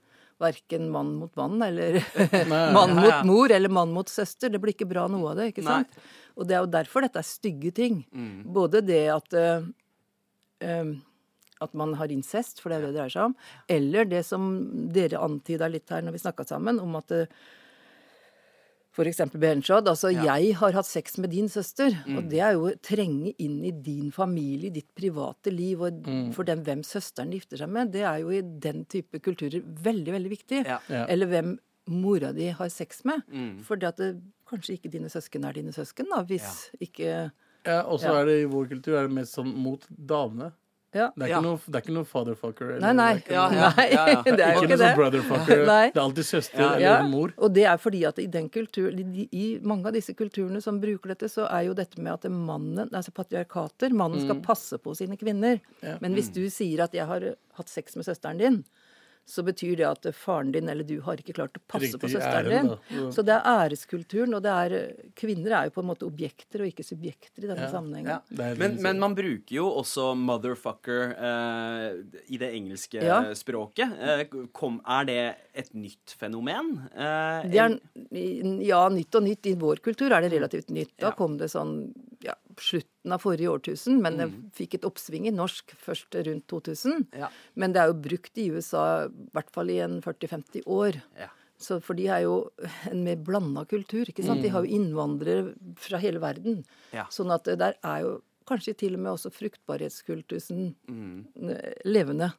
Verken 0.42 0.88
mann 0.92 1.14
mot 1.20 1.32
mann 1.38 1.62
eller 1.64 2.00
Nei. 2.50 2.64
mann 2.74 2.96
Ja, 2.98 3.20
mot 3.22 3.30
mor 3.30 3.54
eller 3.54 3.72
mann 3.72 3.94
mot 3.94 4.10
søster. 4.10 4.50
Det 4.52 4.60
blir 4.62 4.74
ikke 4.76 4.88
bra 4.90 5.06
noe 5.12 5.30
av 5.32 5.38
det. 5.40 5.52
ikke 5.52 5.64
Nei. 5.66 5.78
sant? 5.82 6.10
Og 6.36 6.48
det 6.48 6.56
er 6.56 6.64
jo 6.64 6.72
derfor 6.74 7.04
dette 7.06 7.20
er 7.22 7.28
stygge 7.28 7.72
ting. 7.76 8.02
Mm. 8.12 8.36
Både 8.56 8.80
det 8.84 9.02
at 9.12 9.34
uh, 9.36 9.66
um, 10.64 10.92
at 11.62 11.74
man 11.78 11.94
har 11.94 12.10
incest, 12.10 12.60
for 12.60 12.72
det 12.72 12.78
er 12.78 12.82
det 12.86 12.92
det 12.92 12.98
dreier 12.98 13.12
seg 13.14 13.28
om. 13.30 13.34
Eller 13.70 14.08
det 14.10 14.22
som 14.26 14.46
dere 14.94 15.20
antyda 15.22 15.68
litt 15.70 15.90
her 15.94 16.02
når 16.02 16.16
vi 16.16 16.22
snakka 16.24 16.46
sammen, 16.48 16.80
om 16.82 16.96
at 16.98 17.12
eh, 17.14 17.28
for 18.92 19.04
eksempel 19.08 19.40
altså 19.40 20.12
Ja. 20.12 20.36
jeg 20.36 20.54
har 20.56 20.72
hatt 20.72 20.86
sex 20.86 21.16
med 21.18 21.30
din 21.30 21.48
søster. 21.48 21.90
Mm. 22.06 22.18
Og 22.18 22.28
det 22.28 22.40
er 22.40 22.52
jo 22.52 22.66
å 22.68 22.74
trenge 22.80 23.34
inn 23.38 23.64
i 23.64 23.70
din 23.72 24.10
familie, 24.12 24.70
ditt 24.70 24.94
private 24.94 25.50
liv, 25.50 25.80
og 25.80 26.02
Mm. 26.04 26.32
for 26.34 26.44
dem 26.44 26.62
hvem 26.62 26.82
søsteren 26.82 27.32
gifter 27.32 27.56
seg 27.58 27.68
med. 27.70 27.92
Det 27.92 28.02
er 28.02 28.18
jo 28.20 28.28
i 28.30 28.42
den 28.42 28.84
type 28.84 29.18
kulturer 29.20 29.62
veldig, 29.62 30.12
veldig 30.12 30.30
viktig. 30.30 30.66
Ja. 30.66 30.78
Ja. 30.88 31.06
Eller 31.08 31.26
hvem 31.26 31.58
mora 31.88 32.32
di 32.32 32.48
har 32.50 32.68
sex 32.68 33.04
med. 33.04 33.22
Mm. 33.32 33.62
For 33.64 33.76
det 33.76 33.88
at 33.88 33.96
det, 33.96 34.22
kanskje 34.46 34.78
ikke 34.78 34.90
dine 34.92 35.08
søsken 35.08 35.44
er 35.48 35.52
dine 35.52 35.72
søsken, 35.72 36.06
da, 36.10 36.22
hvis 36.22 36.70
ikke 36.80 37.32
Ja, 37.64 37.82
og 37.86 38.00
så 38.00 38.10
er 38.20 38.24
det 38.26 38.42
i 38.42 38.48
vår 38.50 38.68
kultur 38.68 38.96
er 38.98 39.06
det 39.06 39.14
mest 39.14 39.34
sånn 39.36 39.54
mot 39.54 39.84
damene. 39.88 40.52
Ja. 40.94 41.06
Det 41.16 41.22
er 41.22 41.26
ikke, 41.26 41.28
Ja. 41.32 41.40
noe, 41.40 41.58
det 41.66 41.74
er 41.74 41.80
ikke 41.86 41.94
noe 41.96 42.04
fatherfucker. 42.04 42.70
eller- 42.76 42.80
Nei, 42.80 42.92
nei. 42.92 43.14
Det 43.14 43.32
er 43.32 43.48
ikke, 43.48 43.54
noe, 43.56 43.72
Nei, 43.76 44.36
det 44.36 44.40
er 44.40 44.52
jo 44.52 44.60
ikke 44.60 44.66
ikke 44.66 44.68
det. 44.68 44.78
sånn 44.78 44.96
brotherfucker. 44.96 45.62
Det 45.92 45.96
er 45.96 46.02
alltid 46.02 46.24
søster 46.28 46.76
eller 46.76 47.08
mor. 47.08 47.32
og 47.38 47.52
det 47.54 47.64
er 47.64 47.76
fordi 47.78 48.04
at 48.08 48.18
i 48.18 48.26
den 48.26 48.48
kultur, 48.50 48.90
i, 48.92 49.28
I 49.32 49.58
mange 49.62 49.86
av 49.86 49.92
disse 49.96 50.12
kulturene 50.14 50.60
som 50.62 50.80
bruker 50.80 51.08
dette, 51.14 51.28
så 51.32 51.46
er 51.50 51.62
jo 51.70 51.74
dette 51.74 51.98
med 51.98 52.12
at 52.12 52.30
mannen, 52.30 52.88
altså 52.92 53.10
patriarkater, 53.12 53.90
mannen 53.92 54.20
skal 54.20 54.40
passe 54.44 54.76
på 54.78 54.94
sine 54.96 55.16
kvinner. 55.16 55.60
Ja. 55.82 55.96
Men 56.00 56.14
hvis 56.14 56.28
du 56.32 56.44
sier 56.50 56.82
at 56.84 56.92
'jeg 56.92 57.06
har 57.06 57.20
hatt 57.56 57.68
sex 57.68 57.96
med 57.96 58.04
søsteren 58.04 58.38
din', 58.38 58.64
så 59.24 59.42
betyr 59.46 59.76
det 59.78 59.86
at 59.86 60.06
faren 60.18 60.50
din 60.52 60.68
eller 60.68 60.84
du 60.84 61.00
har 61.06 61.16
ikke 61.16 61.32
klart 61.36 61.54
å 61.56 61.60
passe 61.70 61.96
på 61.98 62.08
søsteren 62.10 62.48
din. 62.50 62.70
Ja. 62.90 63.10
Så 63.14 63.22
det 63.24 63.36
er 63.36 63.46
æreskulturen, 63.46 64.34
og 64.34 64.42
det 64.42 64.50
er 64.50 64.74
Kvinner 65.14 65.52
er 65.60 65.64
jo 65.68 65.74
på 65.76 65.80
en 65.84 65.88
måte 65.88 66.04
objekter 66.08 66.64
og 66.64 66.68
ikke 66.72 66.84
subjekter 66.84 67.44
i 67.44 67.46
denne 67.46 67.62
Ja. 67.68 67.70
sammenhengen. 67.70 68.10
Ja. 68.10 68.54
Men, 68.58 68.76
men 68.82 68.98
man 68.98 69.14
bruker 69.14 69.54
jo 69.54 69.68
også 69.78 70.10
motherfucker 70.18 71.14
eh, 71.16 72.02
i 72.34 72.36
det 72.42 72.50
engelske 72.52 73.02
Ja. 73.02 73.22
språket. 73.34 73.94
Eh, 74.00 74.24
kom, 74.52 74.80
er 74.86 75.04
det 75.04 75.36
et 75.54 75.72
nytt 75.74 76.16
fenomen? 76.18 76.88
Eh, 76.94 77.48
Det 77.52 77.58
er, 77.62 77.78
ja, 78.66 78.88
nytt 78.88 79.14
og 79.14 79.22
nytt. 79.22 79.46
I 79.46 79.54
vår 79.54 79.76
kultur 79.82 80.10
er 80.12 80.20
det 80.22 80.32
relativt 80.32 80.68
nytt. 80.70 80.96
Da 80.98 81.06
Ja. 81.08 81.12
kom 81.12 81.36
det 81.38 81.48
sånn 81.50 81.92
ja, 82.22 82.34
slutten 82.56 83.12
av 83.12 83.20
forrige 83.22 83.48
årtusen, 83.50 84.00
men 84.02 84.16
det 84.18 84.26
Mm. 84.30 84.50
fikk 84.52 84.74
et 84.74 84.82
oppsving 84.84 85.26
i 85.26 85.30
norsk 85.30 85.72
først 85.76 86.10
rundt 86.26 86.46
2000. 86.48 87.06
Ja. 87.16 87.28
Men 87.56 87.72
det 87.72 87.80
er 87.82 87.86
jo 87.88 87.94
brukt 88.00 88.36
i 88.38 88.50
USA 88.50 89.04
i 89.06 89.08
hvert 89.32 89.50
fall 89.50 89.70
i 89.70 89.78
en 89.80 90.00
40-50 90.02 90.62
år. 90.66 91.00
Ja. 91.18 91.28
Så 91.58 91.80
For 91.82 91.94
de 91.94 92.08
er 92.08 92.22
jo 92.22 92.50
en 92.90 93.04
mer 93.04 93.16
blanda 93.16 93.64
kultur. 93.64 94.04
ikke 94.06 94.24
sant? 94.24 94.42
De 94.42 94.48
har 94.48 94.64
jo 94.64 94.70
innvandrere 94.78 95.54
fra 95.76 95.98
hele 95.98 96.18
verden. 96.18 96.56
Mm. 96.56 96.64
Ja. 96.92 97.04
Sånn 97.06 97.30
at 97.32 97.44
der 97.44 97.74
er 97.84 98.00
jo 98.02 98.22
kanskje 98.46 98.76
til 98.76 98.94
og 98.94 99.00
med 99.00 99.12
også 99.12 99.30
fruktbarhetskultusen 99.32 100.74
Mm. 100.88 101.26
levende. 101.36 101.74
levende. 101.84 102.32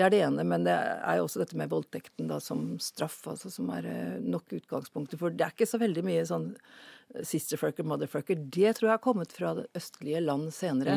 Det 0.00 0.06
er 0.06 0.12
det 0.14 0.20
ene, 0.24 0.44
men 0.48 0.62
det 0.64 0.72
er 0.72 1.18
jo 1.18 1.26
også 1.26 1.42
dette 1.42 1.58
med 1.60 1.68
voldtekten 1.68 2.30
da, 2.30 2.38
som 2.40 2.78
straff, 2.80 3.18
altså, 3.28 3.50
som 3.52 3.68
er 3.74 3.84
eh, 3.90 4.14
nok 4.24 4.54
utgangspunktet. 4.56 5.20
For 5.20 5.34
det 5.34 5.44
er 5.44 5.52
ikke 5.52 5.68
så 5.68 5.80
veldig 5.82 6.04
mye 6.06 6.22
sånn 6.24 6.46
eh, 6.54 7.26
sisterfucker, 7.28 7.84
motherfucker. 7.84 8.38
Det 8.40 8.72
tror 8.78 8.88
jeg 8.88 8.94
har 8.94 9.02
kommet 9.04 9.34
fra 9.36 9.52
det 9.58 9.66
østlige 9.76 10.22
land 10.24 10.48
senere. 10.56 10.96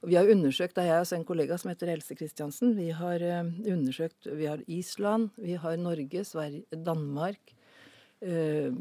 Og 0.00 0.08
vi 0.14 0.16
har 0.16 0.32
undersøkt, 0.32 0.78
det 0.78 0.86
er 0.86 0.94
jeg 0.94 1.04
og 1.04 1.12
en 1.18 1.28
kollega 1.28 1.58
som 1.60 1.74
heter 1.74 1.92
Else 1.92 2.16
Kristiansen, 2.16 2.72
vi 2.78 2.88
har 2.96 3.20
eh, 3.20 3.52
undersøkt 3.68 4.30
Vi 4.32 4.48
har 4.48 4.64
Island, 4.64 5.28
vi 5.36 5.60
har 5.60 5.76
Norge, 5.76 6.24
Sverige, 6.24 6.64
Danmark, 6.88 7.52
eh, 8.24 8.72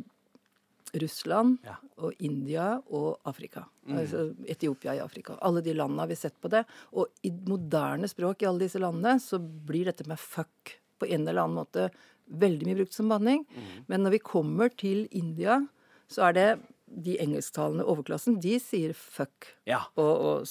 Russland 0.96 1.58
Ja. 1.64 1.76
og 1.98 2.14
India 2.20 2.82
og 2.90 3.18
Afrika. 3.26 3.66
Altså 3.90 4.34
Etiopia 4.48 4.96
i 4.96 5.00
Afrika. 5.04 5.36
Alle 5.42 5.62
de 5.62 5.74
landene 5.74 6.00
har 6.04 6.08
vi 6.08 6.16
sett 6.16 6.36
på 6.42 6.50
det. 6.50 6.66
Og 6.94 7.08
i 7.24 7.32
moderne 7.32 8.08
språk 8.08 8.42
i 8.42 8.46
alle 8.50 8.60
disse 8.66 8.80
landene 8.80 9.20
så 9.20 9.40
blir 9.40 9.86
dette 9.86 10.08
med 10.08 10.20
fuck 10.20 10.78
på 11.00 11.08
en 11.10 11.28
eller 11.28 11.44
annen 11.44 11.60
måte 11.64 11.90
veldig 12.28 12.66
mye 12.68 12.76
brukt 12.82 12.94
som 12.94 13.08
banning. 13.10 13.46
Men 13.88 14.04
når 14.04 14.12
vi 14.18 14.20
kommer 14.20 14.70
til 14.76 15.08
India, 15.12 15.62
så 16.10 16.28
er 16.30 16.34
det 16.34 16.48
de 16.90 17.18
engelsktalende 17.20 17.84
overklassen, 17.84 18.40
de 18.40 18.58
sier 18.64 18.94
fuck 18.96 19.50
Ja. 19.68 19.82
og, 19.98 20.22
og 20.26 20.46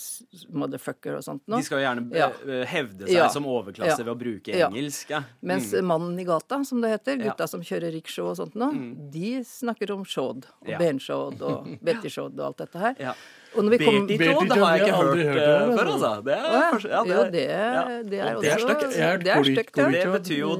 motherfucker 0.53 1.16
og 1.16 1.25
sånt 1.25 1.42
nå. 1.49 1.57
De 1.57 1.64
skal 1.66 1.81
jo 1.81 1.87
gjerne 1.87 2.14
Ja. 2.14 2.29
eh, 2.44 2.66
hevde 2.68 3.07
seg 3.09 3.14
Ja. 3.16 3.29
som 3.33 3.44
overklasse 3.49 3.99
Ja. 3.99 4.05
ved 4.05 4.12
å 4.12 4.18
bruke 4.20 4.53
engelsk. 4.53 5.09
Ja. 5.11 5.22
Mens 5.42 5.72
mannen 5.83 6.18
i 6.20 6.25
gata, 6.25 6.62
som 6.64 6.81
det 6.81 6.90
heter, 6.90 7.16
Mm. 7.16 7.25
Ja. 7.25 7.33
Mm. 7.33 7.37
gutta 7.37 7.49
som 7.49 7.61
kjører 7.62 7.92
rickshaw 7.92 8.29
og 8.31 8.37
sånt 8.37 8.55
nå, 8.55 9.11
de 9.11 9.40
snakker 9.44 9.90
om 9.94 10.05
shod 10.05 10.44
og 10.62 10.68
Ja. 10.68 10.79
benshod 10.79 11.40
og 11.42 11.64
bettyshod 11.83 12.38
og 12.38 12.46
alt 12.46 12.57
dette 12.59 12.79
her. 12.79 12.94
Ja. 13.01 13.14
Og 13.57 13.64
når 13.64 13.70
vi 13.70 13.79
kom- 13.79 14.07
Toad 14.07 14.49
Toad, 14.49 14.59
har 14.59 14.77
jeg 14.77 14.87
ikke 14.87 14.96
hørt, 14.96 15.16
hørt 15.16 15.27
eh, 15.27 15.66
det 15.66 15.79
før, 15.79 15.87
altså. 15.87 16.07
altså. 16.07 16.25
Det 16.25 16.33
er, 16.37 16.42
ja. 16.44 17.07
ja, 17.09 17.31
det, 17.31 17.49
ja. 17.49 18.03
det 18.03 18.20
er 18.20 18.40
det 18.40 18.53
er 18.53 18.59
stygt. 18.59 18.81
Det 19.25 19.33
er 19.33 19.42
stygt, 19.42 19.77
ja. 19.77 19.88
Det 19.88 20.07
betyr 20.20 20.38
jo 20.38 20.51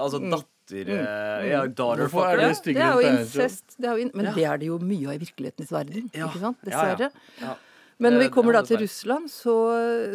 altså 0.00 0.18
datter 0.30 0.44
eh, 0.72 1.46
Ja, 1.50 1.66
daughter 1.66 2.08
fucker. 2.08 2.40
er 2.40 2.54
det 2.54 2.74
det 2.74 2.82
er 2.82 2.92
jo 2.96 3.04
incest. 3.12 3.76
Det 3.78 3.86
er 3.86 3.96
jo 3.96 4.06
in 4.06 4.10
men 4.14 4.32
det 4.34 4.44
er 4.44 4.58
det 4.58 4.66
jo 4.66 4.78
mye 4.78 5.08
av 5.08 5.14
i 5.14 5.22
virkelighetens 5.24 5.70
verden. 5.72 6.10
Ja. 6.12 6.26
Ikke 6.28 6.42
sant? 6.42 6.58
Ja, 6.64 6.70
ja. 6.70 6.96
Dessverre. 6.96 7.10
Ja. 7.40 7.54
Men 7.98 8.12
når 8.12 8.26
vi 8.26 8.28
kommer 8.34 8.52
da 8.52 8.62
til. 8.66 8.82
Russland, 8.82 9.30
så, 9.32 9.54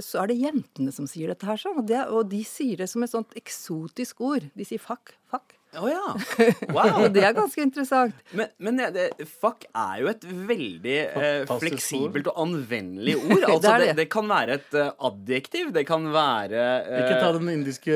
så 0.05 0.21
er 0.21 0.29
det 0.29 0.37
jentene 0.37 0.91
som 0.93 1.07
sier 1.09 1.31
dette 1.33 1.47
her. 1.49 1.57
Sånn, 1.57 1.79
og, 1.81 1.87
det, 1.89 2.03
og 2.13 2.29
de 2.29 2.43
sier 2.45 2.77
det 2.83 2.89
som 2.91 3.01
et 3.01 3.09
sånt 3.09 3.33
eksotisk 3.39 4.21
ord. 4.21 4.45
De 4.53 4.67
sier 4.67 4.81
fuck, 4.81 5.15
fuck. 5.31 5.55
Å 5.79 5.87
ja. 5.87 6.07
Wow. 6.75 7.05
Det 7.13 7.23
er 7.23 7.35
ganske 7.35 7.63
interessant. 7.63 8.15
Men, 8.35 8.49
men 8.59 8.79
det, 8.79 8.89
det, 8.95 9.27
fuck 9.27 9.63
er 9.71 10.01
jo 10.01 10.09
et 10.11 10.25
veldig 10.25 10.97
eh, 10.97 11.53
fleksibelt 11.61 12.27
og 12.31 12.41
anvendelig 12.47 13.17
ord. 13.19 13.37
Altså, 13.51 13.61
Det 13.61 13.71
er 13.71 13.81
det, 13.81 13.87
det. 13.87 13.95
det 14.01 14.07
kan 14.11 14.27
være 14.29 14.57
et 14.59 14.75
uh, 14.77 14.91
adjektiv. 15.07 15.71
Det 15.75 15.83
kan 15.87 16.05
være 16.13 16.61
uh, 16.85 16.99
Ikke 17.01 17.17
ta 17.19 17.31
den 17.35 17.49
indiske 17.51 17.95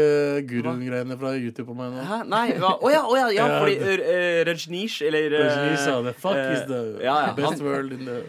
guruen-greiene 0.49 1.17
fra 1.19 1.33
YouTube 1.35 1.67
på 1.69 1.77
meg 1.77 1.93
nå. 1.95 2.03
Hæ? 2.07 2.19
Nei, 2.31 2.45
Å 2.59 2.73
oh, 2.75 2.89
ja, 2.91 3.03
oh, 3.03 3.15
ja, 3.19 3.29
ja, 3.35 3.47
fordi 3.61 3.77
uh, 3.79 4.41
Rajneesh, 4.49 5.05
eller 5.07 5.29
Rajni 5.35 5.79
sa 5.79 5.99
det. 6.05 6.15
Fuck 6.19 6.41
is 6.41 6.65
the 6.69 6.81
ja, 7.03 7.17
ja, 7.29 7.31
best 7.37 7.57
han, 7.57 7.65
world 7.65 7.95
in 7.95 8.07
the 8.07 8.19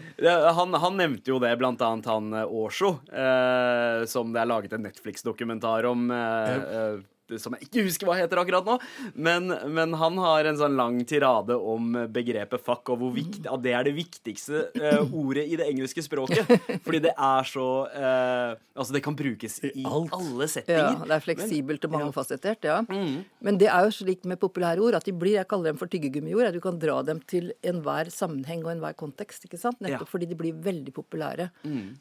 han, 0.57 0.73
han 0.73 0.97
nevnte 0.99 1.31
jo 1.31 1.39
det, 1.43 1.53
blant 1.59 1.81
annet 1.83 2.07
han 2.09 2.33
Osho, 2.47 2.97
eh, 3.11 4.05
som 4.09 4.33
det 4.33 4.41
er 4.41 4.49
laget 4.49 4.73
en 4.75 4.83
Netflix-dokumentar 4.87 5.87
om. 5.89 6.09
Eh, 6.11 6.55
eh, 6.55 6.97
som 7.41 7.55
jeg 7.57 7.67
ikke 7.67 7.83
husker 7.87 8.07
hva 8.07 8.15
heter 8.21 8.39
akkurat 8.41 8.65
nå. 8.67 8.77
Men, 9.15 9.51
men 9.75 9.93
han 9.99 10.17
har 10.23 10.47
en 10.47 10.59
sånn 10.59 10.77
lang 10.79 10.99
tirade 11.09 11.57
om 11.59 11.91
begrepet 12.13 12.63
fuck, 12.63 12.87
og 12.93 13.01
hvor 13.01 13.11
viktig, 13.15 13.43
at 13.51 13.63
det 13.65 13.73
er 13.75 13.83
det 13.89 13.93
viktigste 13.97 14.63
uh, 14.79 15.03
ordet 15.11 15.43
i 15.51 15.57
det 15.59 15.67
engelske 15.67 16.03
språket. 16.05 16.47
Fordi 16.85 17.01
det 17.09 17.13
er 17.13 17.49
så 17.51 17.67
uh, 17.91 18.55
Altså, 18.77 18.93
det 18.93 19.01
kan 19.01 19.15
brukes 19.17 19.55
i 19.65 19.81
alt. 19.89 20.11
alle 20.13 20.45
Ja, 20.45 20.51
settinger. 20.53 20.99
det 21.09 21.15
er 21.15 21.23
fleksibelt 21.25 21.85
og 21.87 21.93
mangefasettert, 21.95 22.67
ja. 22.69 22.75
Mm. 22.85 23.23
Men 23.41 23.57
det 23.57 23.71
er 23.73 23.87
jo 23.87 23.93
slik 23.95 24.21
med 24.29 24.37
populære 24.37 24.83
ord 24.85 24.99
at 24.99 25.07
de 25.07 25.15
blir, 25.17 25.33
jeg 25.39 25.47
kaller 25.49 25.71
dem 25.71 25.79
for 25.81 25.89
tyggegummiord, 25.89 26.45
at 26.51 26.53
du 26.53 26.61
kan 26.61 26.77
dra 26.77 26.99
dem 27.07 27.17
til 27.25 27.49
enhver 27.65 28.11
sammenheng 28.13 28.61
og 28.67 28.75
enhver 28.75 28.93
kontekst, 28.99 29.47
ikke 29.49 29.57
sant? 29.57 29.79
Nettopp 29.81 30.05
Ja. 30.05 30.05
Mm. 30.05 30.11
fordi 30.13 30.27
de 30.29 30.37
blir 30.37 30.53
veldig 30.61 30.93
populære. 30.93 31.49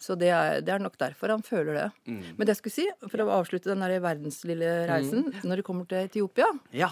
Så 0.04 0.18
det 0.20 0.28
er, 0.28 0.60
det 0.60 0.74
er 0.76 0.84
nok 0.84 0.98
derfor 1.00 1.32
han 1.32 1.40
føler 1.46 1.78
det. 1.80 1.86
Men 2.12 2.44
det 2.44 2.52
jeg 2.52 2.60
skulle 2.60 2.76
si, 2.76 2.86
for 3.08 3.24
å 3.24 3.30
avslutte 3.40 3.72
den 3.72 3.80
der 3.86 3.96
verdenslille 4.04 4.68
reisen, 4.92 5.15
når 5.44 5.56
det 5.56 5.64
kommer 5.64 5.86
til 5.88 5.98
Etiopia, 6.06 6.46
Ja. 6.72 6.90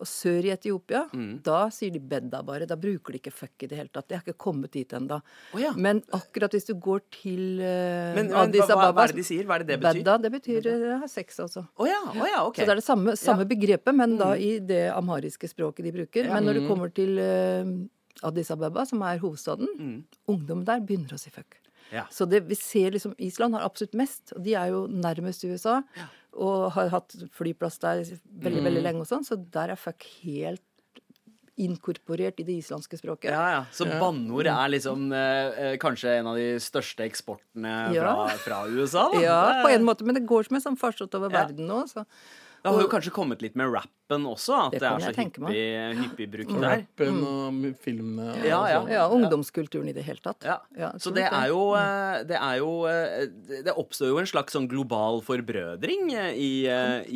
og 0.00 0.06
sør 0.06 0.44
i 0.46 0.50
Etiopia, 0.54 1.02
Mm. 1.12 1.42
da 1.42 1.68
sier 1.68 1.90
de 1.92 1.98
bedda 2.00 2.42
bare. 2.46 2.64
Da 2.66 2.76
bruker 2.76 3.12
de 3.12 3.18
ikke 3.20 3.32
fuck 3.32 3.62
i 3.62 3.66
det 3.68 3.76
hele 3.76 3.90
tatt. 3.92 4.08
De 4.08 4.14
har 4.16 4.22
ikke 4.22 4.38
kommet 4.38 4.70
dit 4.72 4.88
ennå. 4.96 5.18
Oh, 5.52 5.60
ja. 5.60 5.72
Men 5.76 6.00
akkurat 6.16 6.50
hvis 6.56 6.64
du 6.70 6.74
går 6.74 7.00
til 7.10 7.60
uh, 7.60 8.14
Men, 8.16 8.30
men 8.30 8.32
Addis 8.32 8.64
hva, 8.64 8.74
hva 8.78 8.88
Ababa 8.88 9.04
er 9.04 9.12
det 9.12 9.16
de 9.20 9.26
sier? 9.28 9.44
Hva 9.44 9.58
er 9.58 9.64
det 9.64 9.66
det 9.74 9.80
betyr? 9.82 10.00
Bedda, 10.00 10.16
det 10.22 10.32
betyr 10.32 10.70
uh, 11.02 11.06
sex, 11.06 11.38
altså. 11.44 11.66
Oh, 11.76 11.86
ja, 11.90 12.00
Oh, 12.14 12.24
ja, 12.26 12.40
ok. 12.46 12.56
Så 12.56 12.64
det 12.64 12.74
er 12.76 12.80
det 12.80 12.86
samme, 12.86 13.16
samme 13.18 13.44
begrepet, 13.50 13.94
men 13.94 14.16
da 14.16 14.32
Mm. 14.34 14.40
i 14.40 14.58
det 14.60 14.82
amhariske 14.94 15.46
språket 15.52 15.84
de 15.84 15.92
bruker. 15.92 16.32
Men 16.32 16.44
når 16.48 16.54
du 16.62 16.68
kommer 16.68 16.88
til 16.94 17.18
uh, 17.18 18.26
Addis 18.26 18.50
Ababa, 18.50 18.86
som 18.86 19.02
er 19.02 19.18
hovedstaden, 19.18 20.04
ungdom 20.28 20.64
der 20.64 20.80
begynner 20.80 21.12
å 21.12 21.18
si 21.20 21.28
fuck. 21.30 21.59
Mm. 21.90 21.96
Ja. 21.98 22.06
Så 22.10 22.26
det, 22.30 22.40
vi 22.48 22.54
ser 22.54 22.90
liksom 22.94 23.14
Island 23.18 23.54
har 23.54 23.62
absolutt 23.66 23.94
mest, 23.98 24.32
og 24.36 24.42
de 24.44 24.54
er 24.54 24.68
jo 24.70 24.86
nærmest 24.86 25.44
USA. 25.44 25.82
Og 26.32 26.70
har 26.72 26.88
hatt 26.92 27.16
flyplass 27.34 27.78
der 27.82 28.04
veldig, 28.04 28.60
Mm. 28.62 28.64
veldig 28.68 28.82
lenge 28.82 29.00
og 29.00 29.06
sånn, 29.10 29.24
så 29.26 29.36
der 29.50 29.70
er 29.70 29.76
fuck 29.76 30.04
helt 30.22 30.62
inkorporert 31.60 32.38
i 32.40 32.44
det 32.46 32.54
islandske 32.62 32.96
språket. 32.96 33.28
Ja, 33.34 33.42
ja. 33.52 33.64
Så 33.74 33.84
banneord 34.00 34.46
er 34.48 34.70
liksom 34.72 35.10
eh, 35.12 35.58
eh, 35.72 35.74
kanskje 35.82 36.14
en 36.20 36.30
av 36.30 36.36
de 36.38 36.54
største 36.62 37.04
eksportene 37.04 37.92
Ja. 37.94 38.14
fra, 38.28 38.36
fra 38.46 38.60
USA? 38.70 39.10
Da. 39.12 39.20
Ja, 39.20 39.40
på 39.66 39.68
en 39.74 39.84
måte, 39.84 40.06
men 40.08 40.14
det 40.16 40.24
går 40.30 40.46
som 40.48 40.56
en 40.56 40.62
sånn 40.64 40.78
farsott 40.80 41.14
over 41.18 41.28
Ja. 41.30 41.44
verden 41.44 41.66
nå. 41.68 41.82
Så. 41.90 42.06
Det 42.62 42.68
har 42.74 42.82
jo 42.82 42.88
kanskje 42.92 43.10
kommet 43.16 43.40
litt 43.40 43.54
med 43.56 43.70
rappen 43.72 44.24
også, 44.28 44.56
at 44.66 44.72
Det 44.74 44.80
det, 44.82 44.88
er 44.90 45.00
så 45.00 45.12
hyppig, 45.16 46.00
hyppig 46.00 46.26
brukt 46.32 46.50
der. 46.60 46.82
rappen 46.82 47.20
og 47.24 47.52
mu- 47.56 47.74
filmene. 47.80 48.26
og 48.34 48.44
Ja, 48.44 48.58
ja. 48.68 48.80
sånn. 48.80 48.90
Ja, 48.92 49.04
ungdomskulturen 49.08 49.88
i 49.88 49.94
det 49.96 50.02
hele 50.04 50.20
tatt. 50.20 50.44
Ja. 50.44 50.58
Ja, 50.76 50.90
Så 50.98 51.12
det 51.14 51.24
er 51.30 51.46
jo, 51.48 51.62
eh, 51.78 52.24
det 52.28 52.36
er 52.36 52.56
jo 52.58 52.72
eh, 52.90 53.26
Det 53.64 53.72
oppstår 53.76 54.08
jo 54.12 54.18
en 54.18 54.26
slags 54.26 54.52
sånn 54.52 54.68
global 54.68 55.22
forbrødring 55.24 56.12
eh, 56.12 56.32
i, 56.36 56.50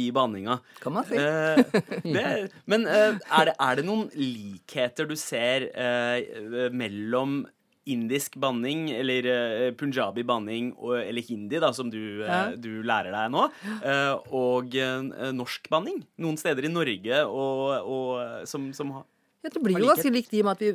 i 0.07 0.11
banninga. 0.17 0.61
Kan 0.81 0.93
man 0.95 1.05
si. 1.05 1.17
Det, 1.19 2.51
men 2.67 2.87
er, 2.87 3.19
det, 3.51 3.55
er 3.59 3.77
det 3.77 3.85
noen 3.85 4.09
likheter 4.17 5.07
du 5.11 5.17
ser 5.17 5.69
eh, 5.75 6.71
mellom 6.73 7.43
indisk 7.91 8.37
banning, 8.41 8.89
eller 8.95 9.27
uh, 9.29 9.71
punjabi 9.77 10.25
banning, 10.27 10.73
og, 10.79 10.97
eller 11.03 11.25
hindi, 11.27 11.61
da, 11.61 11.71
som 11.77 11.91
du, 11.93 12.01
ja. 12.25 12.51
uh, 12.51 12.55
du 12.57 12.83
lærer 12.87 13.13
deg 13.15 13.33
nå, 13.35 13.49
uh, 13.85 14.15
og 14.35 14.77
eh, 14.79 15.33
norsk 15.37 15.69
banning? 15.73 16.01
Noen 16.21 16.39
steder 16.41 16.67
i 16.67 16.73
Norge 16.73 17.25
og, 17.29 17.75
og, 17.85 18.47
som, 18.49 18.71
som 18.77 18.95
har 18.97 19.05
Ja, 19.45 19.51
det 19.53 19.61
blir 19.61 19.77
jo 19.77 19.91
ganske 19.91 20.13
likt 20.13 20.33
i 20.33 20.41
og 20.41 20.49
med 20.49 20.57
at 20.57 20.63
vi, 20.65 20.71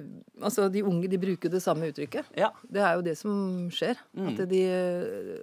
altså 0.46 0.68
de 0.70 0.84
unge 0.86 1.10
de 1.10 1.18
bruker 1.22 1.50
det 1.50 1.64
samme 1.64 1.90
uttrykket. 1.90 2.30
Ja. 2.38 2.52
Det 2.62 2.84
er 2.86 3.00
jo 3.00 3.06
det 3.08 3.16
som 3.18 3.34
skjer. 3.74 3.98
Mm. 4.14 4.30
At 4.30 4.44
de, 4.52 4.62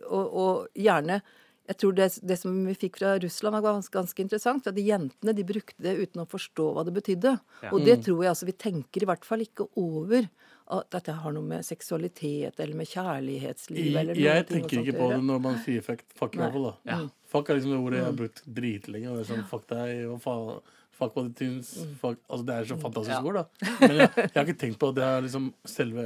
og, 0.06 0.24
og 0.30 0.78
gjerne 0.78 1.18
Jeg 1.66 1.78
tror 1.82 1.96
det, 1.98 2.06
det 2.22 2.36
som 2.38 2.54
vi 2.68 2.76
fikk 2.78 3.00
fra 3.00 3.16
Russland 3.18 3.58
var 3.58 3.66
ganske, 3.66 3.90
ganske 3.90 4.22
interessant. 4.22 4.68
At 4.70 4.78
de 4.78 4.86
jentene 4.86 5.34
de 5.34 5.46
brukte 5.48 5.82
det 5.82 5.96
uten 5.98 6.22
å 6.22 6.30
forstå 6.30 6.68
hva 6.76 6.86
det 6.86 6.94
betydde. 6.94 7.34
Og 7.72 7.82
det 7.82 8.04
tror 8.06 8.22
jeg 8.22 8.30
altså 8.30 8.46
vi 8.46 8.54
tenker 8.54 9.02
i 9.02 9.10
hvert 9.10 9.26
fall 9.26 9.42
ikke 9.42 9.66
over. 9.74 10.30
At 10.68 10.88
dette 10.90 11.12
har 11.14 11.32
noe 11.36 11.46
med 11.46 11.62
seksualitet 11.64 12.58
eller 12.58 12.74
med 12.74 12.88
kjærlighetsliv 12.90 13.96
eller 14.00 14.14
noe 14.16 14.22
Jeg 14.24 14.46
tenker 14.48 14.80
ikke 14.82 14.96
på 14.98 15.10
det 15.12 15.20
når 15.22 15.42
man 15.44 15.60
sier 15.62 15.84
fuck, 15.86 16.02
fuck 16.18 16.34
i 16.34 16.40
Nei. 16.40 16.48
hvert 16.50 16.56
fall. 16.88 17.10
Fuck 17.30 17.50
er 17.50 17.58
liksom 17.60 17.70
det 17.76 17.78
ordet 17.84 18.00
jeg 18.00 18.06
har 18.08 18.16
brukt 18.22 18.42
dritlenge. 18.56 19.10
Og 19.12 19.16
det 19.20 19.22
er 19.26 19.30
sånn, 19.34 19.44
fuck 19.50 19.68
deg, 19.70 19.92
hva 20.10 20.18
faen 20.24 20.58
Fuck 20.96 21.12
what 21.18 21.26
it 21.28 21.40
is. 21.44 21.70
Fuck. 22.00 22.16
Altså, 22.32 22.44
det 22.48 22.54
er 22.56 22.64
så 22.70 22.76
fantastisk 22.80 23.12
Ja. 23.12 23.20
ord, 23.28 23.34
da. 23.36 23.74
Men 23.82 23.96
jeg, 24.00 24.10
jeg 24.16 24.30
har 24.32 24.46
ikke 24.46 24.60
tenkt 24.62 24.78
på 24.80 24.88
at 24.88 24.94
det 24.96 25.04
er 25.04 25.20
liksom 25.26 25.50
selve 25.68 26.04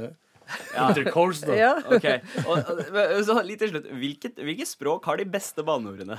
intercourse, 0.87 1.45
da. 1.47 1.55
Ja. 1.57 1.71
Okay. 1.97 2.19
og, 2.45 2.71
og, 2.91 3.21
så 3.27 3.37
litt 3.45 3.61
til 3.61 3.73
slutt 3.73 3.89
Hvilket, 4.01 4.39
hvilket, 4.41 4.69
språk 4.71 5.05
har 5.09 5.19
de 5.19 5.25
beste 5.29 5.63
banneordene? 5.65 6.17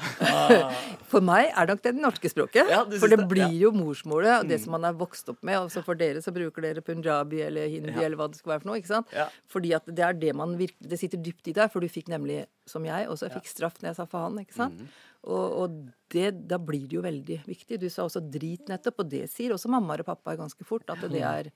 For 1.13 1.25
meg 1.25 1.51
er 1.51 1.71
nok 1.71 1.83
det 1.85 1.95
det 1.97 2.03
norske 2.03 2.31
språket. 2.33 2.71
Ja, 2.71 2.83
for 2.85 3.13
det 3.13 3.21
det? 3.23 3.29
blir 3.31 3.45
Ja. 3.45 3.51
Mm. 3.53 3.61
jo 3.63 3.71
morsmålet, 3.77 4.33
og 4.41 4.51
det 4.51 4.61
som 4.63 4.75
man 4.77 4.85
er 4.89 4.97
vokst 4.99 5.29
opp 5.33 5.41
med. 5.43 5.59
Og 5.61 5.71
så 5.75 5.85
for 5.85 5.99
dere 5.99 6.23
så 6.25 6.35
bruker 6.35 6.65
dere 6.65 6.85
punjabi 6.85 7.43
eller 7.47 7.71
hindi 7.73 7.93
eller 7.93 8.19
hva 8.21 8.29
det 8.31 8.41
skal 8.41 8.55
være 8.55 8.65
for 8.65 8.73
noe. 8.73 8.81
ikke 8.83 8.93
sant? 8.93 9.15
Ja. 9.17 9.29
Fordi 9.51 9.73
at 9.77 9.89
det 9.89 10.05
er 10.07 10.19
det 10.19 10.35
man 10.37 10.57
virkelig 10.59 10.91
Det 10.93 10.99
sitter 10.99 11.19
dypt 11.19 11.49
i 11.49 11.57
deg, 11.57 11.71
for 11.73 11.81
du 11.81 11.89
fikk 11.89 12.09
nemlig, 12.13 12.45
som 12.67 12.85
jeg, 12.85 13.09
også 13.09 13.29
jeg 13.29 13.41
fikk 13.41 13.51
straff 13.51 13.81
når 13.81 13.93
jeg 13.93 14.01
sa 14.01 14.07
faen. 14.07 14.39
ikke 14.43 14.59
sant? 14.59 14.79
Mm. 14.79 14.93
Og, 15.23 15.45
og 15.63 15.75
det, 16.13 16.33
da 16.51 16.59
blir 16.59 16.89
det 16.91 16.99
jo 16.99 17.05
veldig 17.05 17.39
viktig. 17.47 17.79
Du 17.79 17.89
sa 17.93 18.07
også 18.07 18.23
drit 18.33 18.69
nettopp, 18.71 19.05
og 19.05 19.13
det 19.13 19.29
sier 19.31 19.55
også 19.55 19.71
mammaer 19.71 20.03
og 20.03 20.11
pappaer 20.11 20.41
ganske 20.41 20.67
fort. 20.67 20.89
At 20.91 21.05
det 21.13 21.23
er 21.23 21.53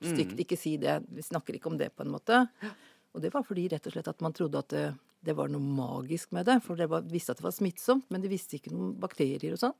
stygt. 0.00 0.38
Ikke 0.40 0.58
si 0.58 0.76
det. 0.80 1.00
Vi 1.12 1.22
snakker 1.26 1.56
ikke 1.58 1.70
om 1.72 1.78
det, 1.80 1.92
på 1.96 2.06
en 2.06 2.14
måte. 2.14 2.44
Og 3.14 3.22
det 3.22 3.32
var 3.34 3.46
fordi 3.46 3.68
rett 3.72 3.86
og 3.86 3.94
slett 3.94 4.10
at 4.10 4.20
man 4.22 4.34
trodde 4.36 4.60
at 4.60 4.70
det, 4.70 4.84
det 5.26 5.34
var 5.36 5.50
noe 5.52 5.60
magisk 5.60 6.30
med 6.32 6.46
det. 6.48 6.56
For 6.64 6.78
de 6.78 6.86
visste 7.10 7.34
at 7.34 7.40
det 7.40 7.44
var 7.44 7.52
smittsomt, 7.52 8.06
men 8.12 8.22
de 8.22 8.30
visste 8.30 8.56
ikke 8.56 8.70
noen 8.72 8.92
bakterier 9.02 9.56
og 9.56 9.60
sånn. 9.60 9.74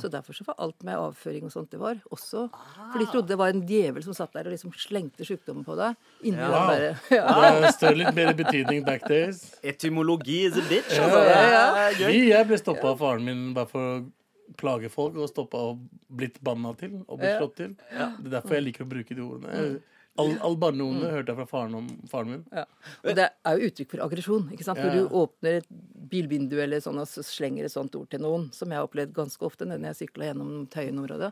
Så 0.00 0.10
derfor 0.10 0.34
så 0.34 0.46
var 0.48 0.56
alt 0.64 0.80
med 0.86 0.98
avføring 0.98 1.44
og 1.46 1.52
sånt 1.54 1.70
det 1.74 1.80
var 1.82 2.00
også 2.10 2.46
For 2.50 2.96
de 2.98 3.08
trodde 3.12 3.30
det 3.30 3.38
var 3.38 3.52
en 3.52 3.62
djevel 3.68 4.02
som 4.06 4.16
satt 4.16 4.32
der 4.34 4.48
og 4.48 4.56
liksom 4.56 4.72
slengte 4.74 5.26
sykdommen 5.28 5.66
på 5.66 5.76
deg. 5.78 5.98
Inni 6.24 6.40
ja. 6.40 6.48
Wow. 6.50 6.72
bare, 6.72 6.94
ja. 7.20 7.50
Det 7.66 7.74
står 7.76 8.00
litt 8.00 8.16
mer 8.16 8.32
betydning 8.38 8.86
back 8.86 9.04
days. 9.10 9.44
Etymologi 9.62 10.40
is 10.48 10.56
a 10.56 10.64
bitch. 10.70 10.96
Altså. 10.96 11.20
Ja, 11.28 11.44
ja, 11.44 11.66
ja. 11.92 12.08
Vi, 12.08 12.24
jeg 12.32 12.48
ble 12.48 12.58
stoppa 12.58 12.94
av 12.94 13.04
faren 13.04 13.28
min 13.28 13.44
bare 13.56 13.70
for 13.70 14.08
plage 14.58 14.88
folk, 14.90 15.16
og 15.16 15.28
stoppa 15.30 15.60
og 15.70 15.84
blitt 16.08 16.40
banna 16.44 16.72
til 16.80 16.98
og 17.06 17.18
blitt 17.20 17.38
slått 17.38 17.56
til. 17.60 17.74
Det 18.18 18.30
er 18.30 18.34
derfor 18.38 18.56
jeg 18.58 18.66
liker 18.66 18.86
å 18.86 18.90
bruke 18.90 19.14
de 19.14 19.22
ordene. 19.24 19.80
All, 20.18 20.34
Albanone 20.42 20.98
mm. 21.00 21.10
hørte 21.14 21.32
jeg 21.32 21.38
fra 21.38 21.46
faren, 21.48 21.74
om, 21.78 21.86
faren 22.10 22.30
min. 22.32 22.40
Ja. 22.52 22.64
Og 23.04 23.14
det 23.16 23.28
er 23.30 23.56
jo 23.56 23.68
uttrykk 23.70 23.92
for 23.94 24.02
aggresjon. 24.04 24.48
ikke 24.52 24.66
sant? 24.66 24.80
Når 24.82 24.90
Ja. 24.90 25.02
du 25.04 25.14
åpner 25.20 25.60
et 25.60 25.68
bilvindu 26.10 26.56
eller 26.60 26.82
sånn 26.82 26.98
og 26.98 27.06
slenger 27.06 27.64
et 27.64 27.72
sånt 27.72 27.94
ord 27.94 28.10
til 28.10 28.20
noen, 28.20 28.48
som 28.52 28.68
jeg 28.68 28.76
har 28.80 28.88
opplevd 28.88 29.14
ganske 29.14 29.46
ofte 29.46 29.64
når 29.68 29.80
jeg 29.86 30.00
sykla 30.00 30.30
gjennom 30.32 30.66
Tøyen-området, 30.68 31.30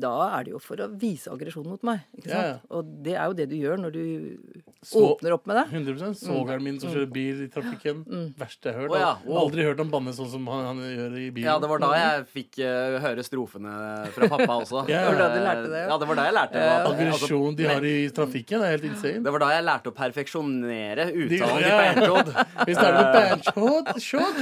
da 0.00 0.12
er 0.38 0.44
det 0.46 0.52
jo 0.54 0.60
for 0.62 0.76
å 0.76 0.88
vise 0.96 1.28
aggresjon 1.32 1.66
mot 1.66 1.82
meg. 1.82 2.00
ikke 2.16 2.30
sant? 2.30 2.46
Ja. 2.46 2.76
Og 2.78 2.92
det 3.02 3.16
er 3.18 3.26
jo 3.26 3.36
det 3.42 3.48
du 3.50 3.56
gjør 3.56 3.82
når 3.82 3.92
du 3.92 4.38
Så- 4.82 5.02
åpner 5.18 5.32
opp 5.34 5.46
med 5.46 5.56
det. 5.56 5.66
100% 5.74 6.16
Svogeren 6.22 6.62
min 6.62 6.78
som 6.80 6.90
kjører 6.94 7.12
bil 7.12 7.42
i 7.44 7.48
trafikken. 7.48 8.04
Verste 8.38 8.70
jeg 8.70 8.74
har 8.74 8.82
hørt. 8.82 8.90
Oh, 8.92 8.98
ja. 8.98 9.12
Wow. 9.26 9.48
Aldri 9.48 9.66
hørt 9.66 9.78
ham 9.78 9.90
banne 9.90 10.14
sånn 10.14 10.30
som 10.30 10.46
han, 10.46 10.64
han 10.64 10.78
gjør 10.78 11.18
i 11.18 11.30
bilen. 11.30 11.44
Ja, 11.50 11.58
det 11.58 11.68
var 11.68 11.78
da 11.82 11.92
jeg 11.98 12.26
fikk 12.32 12.60
uh, 12.62 13.00
høre 13.02 13.26
strofene 13.26 13.74
fra 14.14 14.28
pappa 14.28 14.62
også. 14.62 14.86
Ja. 14.88 15.10
Det 15.10 15.18
var 15.18 15.18
da 15.18 15.28
du 15.34 15.40
lærte 15.44 15.68
det, 15.68 15.80
ja. 15.88 15.98
Det 15.98 16.08
var 16.08 16.16
da 16.16 16.24
jeg 16.24 16.34
lærte 16.34 16.52
det. 16.52 16.68
Aggresjon 16.88 17.56
de 17.58 17.64
har 17.68 17.84
i 17.84 17.87
trafikken, 18.14 18.62
er 18.62 18.74
helt 18.76 18.86
insane. 18.88 19.22
det 19.24 19.32
var 19.34 19.42
da 19.42 19.48
jeg 19.54 19.64
lærte 19.66 19.90
å 19.90 19.94
perfeksjonere 19.96 21.06
uttalen 21.12 21.62
til 21.62 21.68
ja. 21.68 21.78
Pernjod. 21.80 22.30
Vi 22.68 22.76
starter 22.76 22.98
med 22.98 23.16
banchod. 23.16 23.90
Shod. 24.04 24.40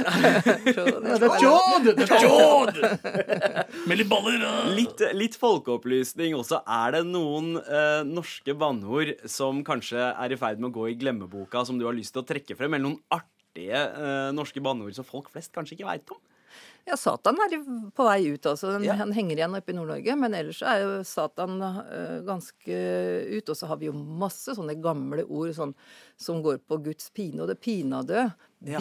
Ja, 1.07 1.17
det 1.21 1.29
er 1.29 1.43
jod! 1.43 1.89
Det 1.97 2.07
er 2.07 2.25
jod! 2.25 2.81
Med 3.89 4.01
litt 4.01 4.11
baller. 4.11 4.45
Litt, 4.77 5.03
litt 5.17 5.37
folkeopplysning 5.39 6.35
også. 6.37 6.61
Er 6.63 6.97
det 6.97 7.03
noen 7.09 7.55
uh, 7.59 8.01
norske 8.07 8.55
banneord 8.57 9.13
som 9.29 9.63
kanskje 9.67 10.09
er 10.09 10.33
i 10.33 10.39
ferd 10.39 10.61
med 10.61 10.71
å 10.71 10.75
gå 10.79 10.89
i 10.91 10.97
glemmeboka, 10.99 11.65
som 11.67 11.79
du 11.79 11.87
har 11.87 11.97
lyst 11.97 12.15
til 12.15 12.23
å 12.23 12.27
trekke 12.27 12.57
frem? 12.59 12.73
Eller 12.73 12.87
noen 12.89 13.01
artige 13.13 13.83
uh, 13.97 14.29
norske 14.35 14.63
banneord 14.63 14.97
som 14.97 15.07
folk 15.07 15.31
flest 15.33 15.53
kanskje 15.55 15.77
ikke 15.77 15.91
veit 15.91 16.15
om? 16.15 16.21
Ja, 16.87 16.95
Satan 16.95 17.35
er 17.43 17.55
på 17.97 18.05
vei 18.07 18.29
ut, 18.31 18.45
altså. 18.47 18.71
Den, 18.77 18.85
Ja. 18.87 18.93
Han 19.01 19.11
henger 19.11 19.35
igjen 19.41 19.55
oppe 19.59 19.73
i 19.73 19.75
Nord-Norge. 19.75 20.13
Men 20.17 20.33
ellers 20.37 20.61
er 20.63 20.83
jo 20.85 20.93
Satan 21.03 21.57
uh, 21.61 22.21
ganske 22.27 22.77
ut. 23.37 23.49
Og 23.51 23.57
så 23.59 23.67
har 23.67 23.77
vi 23.81 23.89
jo 23.89 23.93
masse 23.97 24.55
sånne 24.55 24.77
gamle 24.81 25.25
ord 25.27 25.51
sånn, 25.57 25.75
som 26.17 26.39
går 26.45 26.61
på 26.63 26.79
Guds 26.85 27.09
pine, 27.11 27.41
og 27.43 27.51
det 27.51 27.59
pinadø. 27.59 28.29
Ja. 28.63 28.79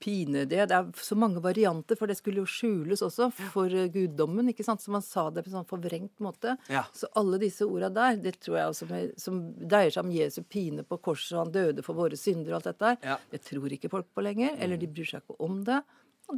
Pine 0.00 0.46
det. 0.48 0.62
Det 0.70 0.72
er 0.72 0.86
så 0.96 1.12
mange 1.14 1.42
varianter, 1.44 1.94
for 2.00 2.08
det 2.08 2.14
skulle 2.16 2.40
jo 2.40 2.48
skjules 2.48 3.02
også 3.04 3.26
for 3.52 3.68
eh, 3.68 3.90
guddommen. 3.92 4.48
ikke 4.48 4.64
sant? 4.64 4.80
Så 4.80 4.88
man 4.94 5.02
sa 5.04 5.26
det 5.28 5.42
på 5.44 5.50
en 5.52 5.58
sånn 5.58 5.68
forvrengt 5.68 6.22
måte. 6.24 6.54
Ja. 6.72 6.86
Så 6.96 7.06
alle 7.20 7.36
disse 7.42 7.66
orda 7.68 7.90
der, 7.92 8.16
det 8.16 8.38
tror 8.40 8.56
jeg 8.56 8.72
også 8.72 8.88
med, 8.88 9.12
som 9.20 9.42
dreier 9.60 9.92
seg 9.92 10.06
om 10.06 10.14
Jesu 10.16 10.40
pine 10.48 10.86
på 10.88 10.96
korset, 11.04 11.34
og 11.36 11.42
han 11.44 11.52
døde 11.52 11.84
for 11.84 12.00
våre 12.00 12.16
synder 12.16 12.54
og 12.54 12.62
alt 12.62 12.70
dette 12.72 12.86
der, 12.94 12.96
Ja. 13.12 13.18
det 13.30 13.42
tror 13.44 13.68
ikke 13.76 13.92
folk 13.92 14.08
på 14.16 14.24
lenger. 14.24 14.56
Eller 14.58 14.80
de 14.80 14.88
bryr 14.88 15.04
seg 15.12 15.20
ikke 15.20 15.36
om 15.44 15.60
det. 15.68 15.82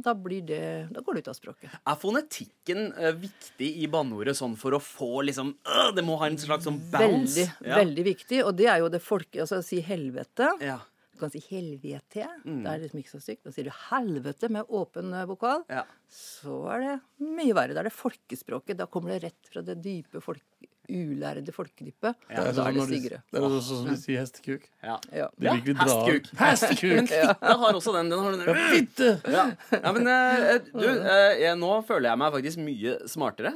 Da, 0.03 0.15
blir 0.17 0.41
det, 0.47 0.63
da 0.93 1.03
går 1.05 1.17
det 1.17 1.25
ut 1.25 1.31
av 1.33 1.37
språket. 1.37 1.73
Er 1.85 1.99
fonetikken 1.99 2.87
uh, 2.97 3.11
viktig 3.17 3.69
i 3.83 3.89
banneordet 3.91 4.35
sånn 4.39 4.55
for 4.59 4.77
å 4.77 4.81
få 4.83 5.25
liksom 5.27 5.53
uh, 5.67 5.91
Det 5.95 6.05
må 6.05 6.17
ha 6.21 6.31
en 6.31 6.39
slags 6.41 6.65
sånn 6.67 6.79
bounce? 6.93 7.37
Veldig, 7.37 7.45
ja. 7.69 7.77
veldig 7.81 8.07
viktig. 8.09 8.41
Og 8.47 8.57
det 8.57 8.71
er 8.71 8.81
jo 8.83 8.89
det 8.93 9.03
folke... 9.03 9.43
Altså 9.43 9.61
si 9.65 9.81
helvete. 9.85 10.49
Ja. 10.63 10.79
Du 11.13 11.21
kan 11.21 11.29
si 11.29 11.43
helvete. 11.45 12.25
Det 12.43 12.69
er 12.69 12.79
liksom 12.81 13.01
ikke 13.03 13.13
så 13.13 13.21
stygt. 13.21 13.43
Da 13.45 13.53
sier 13.53 13.69
du 13.69 13.73
helvete 13.91 14.49
med 14.51 14.69
åpen 14.73 15.13
eh, 15.13 15.27
vokal. 15.29 15.61
Ja. 15.69 15.83
Så 16.09 16.63
er 16.73 16.81
det 16.87 16.93
mye 17.21 17.53
verre. 17.53 17.75
Da 17.75 17.83
er 17.83 17.89
det 17.91 17.95
folkespråket. 17.95 18.79
Da 18.79 18.87
kommer 18.89 19.13
det 19.13 19.27
rett 19.27 19.51
fra 19.53 19.61
det 19.65 19.77
dype 19.85 20.23
folk, 20.25 20.41
ulærde 20.89 21.53
folkedypet. 21.55 22.17
Det 22.27 22.37
er 22.37 22.49
da 22.49 22.53
sånn 22.53 22.67
er 22.67 22.73
det 22.73 22.79
når 22.79 22.89
det 22.93 23.39
er 23.39 23.45
også 23.47 23.61
sånn 23.67 23.79
som 23.83 23.89
de 23.93 23.97
sier 24.01 24.19
hestekuk. 24.23 24.65
ja. 24.83 24.97
Ja. 25.13 25.27
Drar 25.39 25.59
hestekuk. 25.63 26.29
Men 26.33 26.43
Hestekuk! 26.43 27.07
Fitte 27.13 27.55
har 27.63 27.77
også 27.79 27.93
den. 27.95 28.09
Den 28.11 28.19
har 28.23 28.37
den 28.37 28.61
Fitte! 28.73 29.09
Ja. 29.31 29.45
ja, 29.71 29.91
men 29.95 30.07
eh, 30.11 30.57
du, 30.73 30.87
eh, 30.87 31.33
jeg, 31.43 31.57
nå 31.61 31.71
føler 31.87 32.09
jeg 32.11 32.21
meg 32.23 32.35
faktisk 32.35 32.61
mye 32.63 32.95
smartere. 33.09 33.53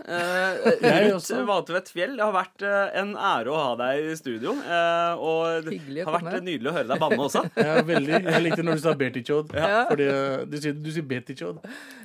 Ruth. 1.07 1.31
Vatvedt 1.47 1.91
Fjell, 1.93 2.15
det 2.17 2.23
har 2.25 2.33
vært 2.35 2.63
eh, 2.67 2.99
en 3.01 3.13
ære 3.17 3.51
å 3.53 3.57
ha 3.59 3.71
deg 3.81 4.11
i 4.11 4.15
studio. 4.19 4.55
eh, 4.63 5.21
og 5.27 5.67
det 5.67 6.03
har 6.07 6.17
vært 6.19 6.45
nydelig 6.45 6.71
å 6.71 6.75
høre 6.77 6.89
deg 6.93 7.03
banne 7.03 7.19
også. 7.27 7.43
Ja, 7.67 7.81
veldig. 7.83 8.19
Jeg 8.23 8.41
likte 8.45 8.63
når 8.63 8.77
du 8.79 8.83
sa 8.83 8.93
Bertichod. 8.97 9.51
Ja. 9.57 9.83
Fordi 9.89 10.05
du 10.47 10.57
sier, 10.61 10.75
du 10.77 10.89
sier 10.93 11.03
Betichod. 11.07 11.59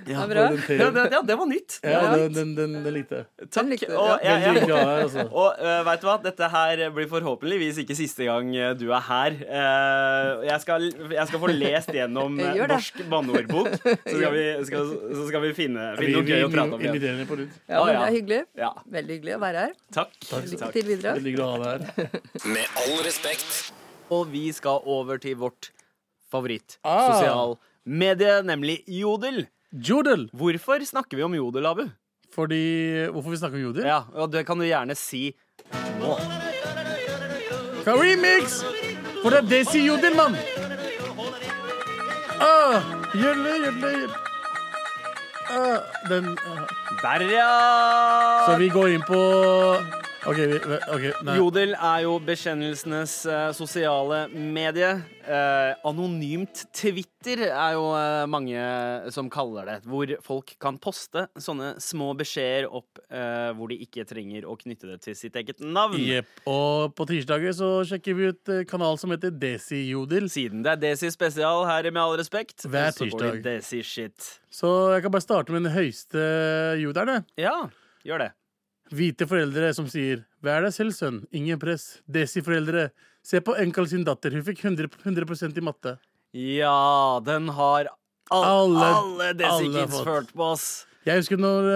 Ja, 0.09 0.25
Ja, 0.27 0.49
det, 0.91 1.07
ja, 1.13 1.21
det 1.23 1.37
var 1.39 1.47
nytt. 1.47 1.79
Ja, 1.87 2.01
den, 2.17 2.33
den, 2.35 2.55
den, 2.57 2.73
den 2.83 2.95
likte 2.97 3.21
jeg. 3.23 3.49
Takk. 3.55 3.85
Og, 3.93 4.11
jeg, 4.25 4.57
jeg, 4.67 5.12
altså. 5.13 5.25
og 5.43 5.59
uh, 5.61 5.81
vet 5.89 6.01
du 6.03 6.07
hva? 6.09 6.15
Dette 6.25 6.49
her 6.53 6.83
blir 6.97 7.09
forhåpentligvis 7.11 7.79
ikke 7.83 7.97
siste 7.99 8.27
gang 8.29 8.49
eh, 8.57 8.73
du 8.79 8.87
er 8.95 9.05
her. 9.07 9.37
Uh, 9.45 10.43
jeg, 10.49 10.59
skal, 10.65 10.87
jeg 11.13 11.27
skal 11.31 11.43
få 11.45 11.51
lest 11.53 11.93
gjennom. 11.99 12.39
Norsk 12.41 13.03
banneordbok, 13.13 13.69
så 13.83 14.17
skal 14.17 14.35
vi, 14.37 14.45
så 14.69 15.27
skal 15.29 15.45
vi 15.47 15.53
finne, 15.57 15.89
finne 16.01 16.17
noe 16.19 16.29
gøy 16.33 16.47
å 16.47 16.51
prate 16.53 16.79
om. 16.79 16.87
igjen. 16.89 17.23
på. 17.29 17.39
Ja, 17.69 17.83
men 17.85 17.93
det 17.93 18.03
er 18.09 18.17
hyggelig. 18.19 18.41
Ja, 18.65 18.73
Veldig 18.99 19.19
hyggelig 19.19 19.37
å 19.37 19.43
være 19.45 19.67
her. 19.69 19.77
takk. 19.99 20.17
Lykke 20.33 20.73
til 20.79 20.89
videre. 20.89 21.15
Veldig 21.21 21.37
glad 21.37 21.49
å 21.49 21.53
ha 21.53 21.77
deg 21.79 21.93
her. 21.97 22.21
Med 22.57 22.83
all 22.85 22.99
respekt. 23.07 23.73
Og 24.13 24.27
vi 24.33 24.49
skal 24.53 24.83
over 24.93 25.21
til 25.23 25.37
vårt 25.41 25.71
favoritt 26.33 26.79
Ah. 26.85 27.13
sosialmedie, 27.13 28.39
nemlig 28.49 28.83
Jodel. 28.89 29.45
Jodel! 29.73 30.27
Hvorfor 30.37 30.83
snakker 30.85 31.17
vi 31.17 31.25
om 31.25 31.33
Jodel, 31.37 31.67
Abu? 31.71 31.87
Fordi 32.33 33.07
Hvorfor 33.13 33.31
vi 33.31 33.37
snakker 33.37 33.59
om 33.59 33.65
jodel? 33.69 33.87
Ja, 33.87 34.03
og 34.15 34.33
det 34.33 34.47
kan 34.49 34.59
du 34.59 34.65
gjerne 34.65 34.97
si 34.97 35.31
nå. 36.01 36.17
Remix! 37.87 38.63
For 39.23 39.31
det 39.31 39.39
er 39.39 39.49
Desi 39.51 39.87
Jodel, 39.87 40.15
mann! 40.17 40.37
Ah, 42.43 42.83
gjølle, 43.15 43.53
gjølle, 43.63 43.91
gjølle. 43.91 44.17
Ah, 45.53 45.79
den 46.09 46.33
ah. 46.49 46.63
Der, 47.03 47.25
ja! 47.31 47.51
Så 48.47 48.57
vi 48.59 48.69
går 48.69 48.95
inn 48.97 49.05
på 49.07 49.21
OK, 50.23 50.39
vi, 50.39 50.59
okay. 50.95 51.11
Jodel 51.35 51.73
er 51.75 52.03
jo 52.05 52.13
bekjennelsenes 52.23 53.15
eh, 53.27 53.49
sosiale 53.57 54.21
medie. 54.31 54.91
Eh, 55.27 55.71
anonymt 55.89 56.61
Twitter 56.71 57.43
er 57.49 57.73
jo 57.75 57.89
eh, 57.99 58.23
mange 58.31 58.63
som 59.15 59.27
kaller 59.33 59.67
det. 59.67 59.77
Hvor 59.91 60.13
folk 60.23 60.53
kan 60.63 60.79
poste 60.83 61.25
sånne 61.43 61.73
små 61.83 62.13
beskjeder 62.19 62.69
opp 62.71 63.01
eh, 63.11 63.51
hvor 63.59 63.73
de 63.73 63.81
ikke 63.83 64.05
trenger 64.07 64.47
å 64.47 64.55
knytte 64.61 64.93
det 64.93 65.01
til 65.09 65.17
sitt 65.19 65.39
eget 65.41 65.59
navn. 65.59 65.99
Yep. 65.99 66.45
Og 66.53 66.95
på 66.99 67.09
tirsdager 67.11 67.57
så 67.59 67.71
sjekker 67.91 68.19
vi 68.19 68.29
ut 68.31 68.53
eh, 68.55 68.63
kanal 68.71 69.01
som 69.03 69.11
heter 69.15 69.35
Desi 69.35 69.89
Jodel. 69.89 70.29
Siden 70.31 70.63
det 70.63 70.77
er 70.77 70.85
Desi 70.85 71.11
spesial 71.11 71.67
her 71.67 71.89
Med 71.91 72.03
all 72.03 72.15
respekt, 72.21 72.63
Hver 72.63 72.95
så 72.95 73.09
går 73.09 73.11
tirsdag. 73.11 73.43
det 73.43 73.57
Desi 73.59 73.83
shit. 73.83 74.31
Så 74.55 74.71
jeg 74.95 75.03
kan 75.03 75.17
bare 75.17 75.27
starte 75.27 75.51
med 75.51 75.67
den 75.67 75.75
høyeste 75.75 76.23
jodelen. 76.79 77.27
Ja, 77.41 77.57
gjør 78.07 78.29
det. 78.29 78.31
Hvite 78.93 79.27
foreldre 79.29 79.73
som 79.75 79.87
sier 79.89 80.25
'Vær 80.43 80.63
deg 80.63 80.73
selv, 80.73 80.93
sønn. 80.93 81.27
Ingen 81.33 81.59
press'. 81.59 82.01
Desi-foreldre. 82.11 82.91
Se 83.23 83.41
på 83.41 83.55
Enkel 83.59 83.87
sin 83.89 84.05
datter. 84.05 84.31
Hun 84.33 84.43
fikk 84.43 84.61
100, 84.65 84.89
100 85.05 85.57
i 85.57 85.61
matte. 85.61 85.99
Ja, 86.35 87.21
den 87.25 87.49
har 87.49 87.87
Alle, 88.31 88.79
Alle- 88.79 88.95
alle 88.97 89.35
Desi 89.35 89.67
alle 89.67 89.85
Kids 89.87 90.01
ført 90.03 90.33
på 90.33 90.41
oss. 90.53 90.87
Jeg 91.05 91.19
husker 91.19 91.37
når 91.37 91.67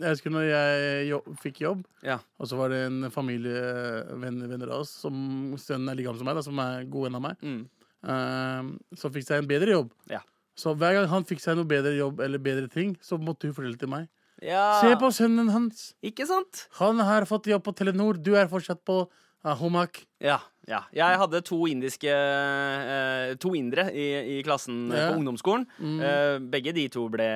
jeg, 0.00 0.08
husker 0.10 0.30
når 0.30 0.42
jeg 0.50 1.08
jobb, 1.08 1.38
fikk 1.38 1.60
jobb, 1.60 1.84
Ja. 2.02 2.18
og 2.40 2.46
så 2.48 2.56
var 2.56 2.68
det 2.70 2.80
en 2.86 3.10
familievenner 3.10 4.48
venner 4.48 4.66
av 4.72 4.80
oss, 4.80 4.90
som 4.90 5.54
sønnen 5.56 5.88
er 5.90 5.94
like 5.94 6.06
gammel 6.08 6.18
som 6.18 6.26
meg, 6.26 6.34
da, 6.34 6.42
som 6.42 6.58
er 6.58 6.84
god 6.90 7.04
venn 7.04 7.14
av 7.14 7.22
meg, 7.22 7.36
Mm. 7.40 7.68
uh, 8.04 8.96
som 8.96 9.12
fikk 9.12 9.24
seg 9.24 9.38
en 9.38 9.46
bedre 9.46 9.68
jobb. 9.70 9.90
Ja. 10.10 10.18
Så 10.56 10.74
hver 10.76 10.92
gang 10.94 11.08
han 11.08 11.24
fikk 11.24 11.40
seg 11.40 11.56
noe 11.56 11.64
bedre 11.64 11.96
jobb 11.96 12.20
eller 12.20 12.38
bedre 12.38 12.68
ting, 12.68 12.96
så 13.00 13.16
måtte 13.18 13.44
hun 13.44 13.54
fortelle 13.54 13.78
til 13.78 13.88
meg. 13.88 14.08
Ja. 14.42 14.64
Se 14.82 14.94
på 15.00 15.10
sønnen 15.14 15.48
hans. 15.54 15.92
Ikke 16.02 16.26
sant? 16.28 16.66
Han 16.80 16.98
har 17.00 17.24
fått 17.30 17.46
jobb 17.52 17.64
på 17.64 17.74
Telenor. 17.78 18.18
Du 18.22 18.34
er 18.36 18.50
fortsatt 18.50 18.82
på 18.84 19.04
uh, 19.08 19.54
Homak. 19.62 20.02
Ja, 20.22 20.40
ja. 20.70 20.84
Jeg 20.94 21.18
hadde 21.18 21.40
to 21.42 21.64
indiske 21.66 22.06
eh, 22.12 23.32
To 23.42 23.50
indere 23.58 23.88
i, 23.90 24.04
i 24.38 24.42
klassen 24.46 24.84
eh, 24.92 24.98
Ja. 25.00 25.08
på 25.10 25.18
ungdomsskolen. 25.18 25.64
Mm. 25.82 25.96
Eh, 26.06 26.36
begge 26.52 26.74
de 26.76 26.84
to 26.94 27.08
ble 27.10 27.26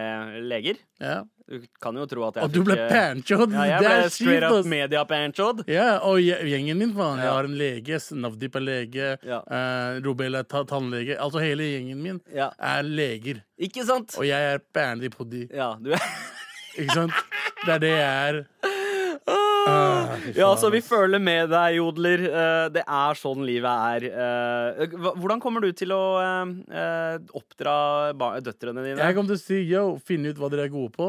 leger. 0.47 0.79
Ja. 1.03 1.25
Du 1.47 1.63
kan 1.83 1.95
jo 1.99 2.05
tro 2.11 2.25
at 2.27 2.39
jeg 2.41 2.47
Og 2.49 2.55
du 2.55 2.61
ble 2.67 2.75
fikk, 2.75 2.85
eh, 2.87 2.95
panchod. 2.95 3.53
Ja, 3.55 3.65
jeg 3.71 3.83
det 3.83 3.89
ble 3.91 3.97
er 4.05 4.09
straight 4.15 4.47
up 4.51 4.67
media-panchod. 4.71 5.65
Ja, 5.71 5.89
og 6.07 6.19
gjengen 6.23 6.79
min, 6.79 6.95
faen. 6.95 7.19
Jeg 7.23 7.31
har 7.35 7.47
en 7.51 7.59
lege. 7.59 8.01
Navdip 8.23 8.59
er 8.59 8.65
lege. 8.67 9.11
Ja. 9.27 9.41
Eh, 9.47 9.99
Robel 10.07 10.39
er 10.39 10.47
ta 10.47 10.63
tannlege. 10.67 11.19
Altså 11.19 11.43
hele 11.43 11.67
gjengen 11.73 12.03
min 12.03 12.21
Ja. 12.35 12.53
er 12.59 12.83
leger. 12.87 13.43
Ikke 13.59 13.83
sant? 13.87 14.15
Og 14.19 14.27
jeg 14.27 14.55
er 14.55 14.63
bandy 14.75 15.11
poddy. 15.11 15.47
Ja, 15.55 15.75
du 15.83 15.91
Ikke 16.77 16.95
sant? 16.95 17.13
Det 17.65 17.73
er 17.77 17.83
det 17.83 17.93
jeg 17.95 18.07
er. 18.31 18.41
Ah, 19.27 20.13
Ja, 20.37 20.47
altså 20.53 20.69
vi 20.71 20.79
føler 20.85 21.19
med 21.23 21.49
deg, 21.51 21.77
jodler. 21.81 22.23
Eh, 22.29 22.69
Det 22.77 22.85
er 22.87 23.19
sånn 23.19 23.43
livet 23.47 23.67
er. 23.67 24.07
Eh, 24.07 24.87
Hvordan 25.19 25.41
kommer 25.43 25.65
du 25.65 25.73
til 25.77 25.91
å 25.97 26.03
eh, 26.23 26.53
eh, 26.71 27.19
oppdra 27.35 27.77
døtrene 28.47 28.85
dine? 28.85 29.01
Jeg 29.03 29.17
kommer 29.17 29.33
til 29.35 29.41
å 29.41 29.43
si 29.43 29.63
yo, 29.67 29.85
finne 30.07 30.31
ut 30.31 30.39
hva 30.39 30.51
dere 30.53 30.69
er 30.69 30.75
gode 30.75 30.93
på, 30.95 31.09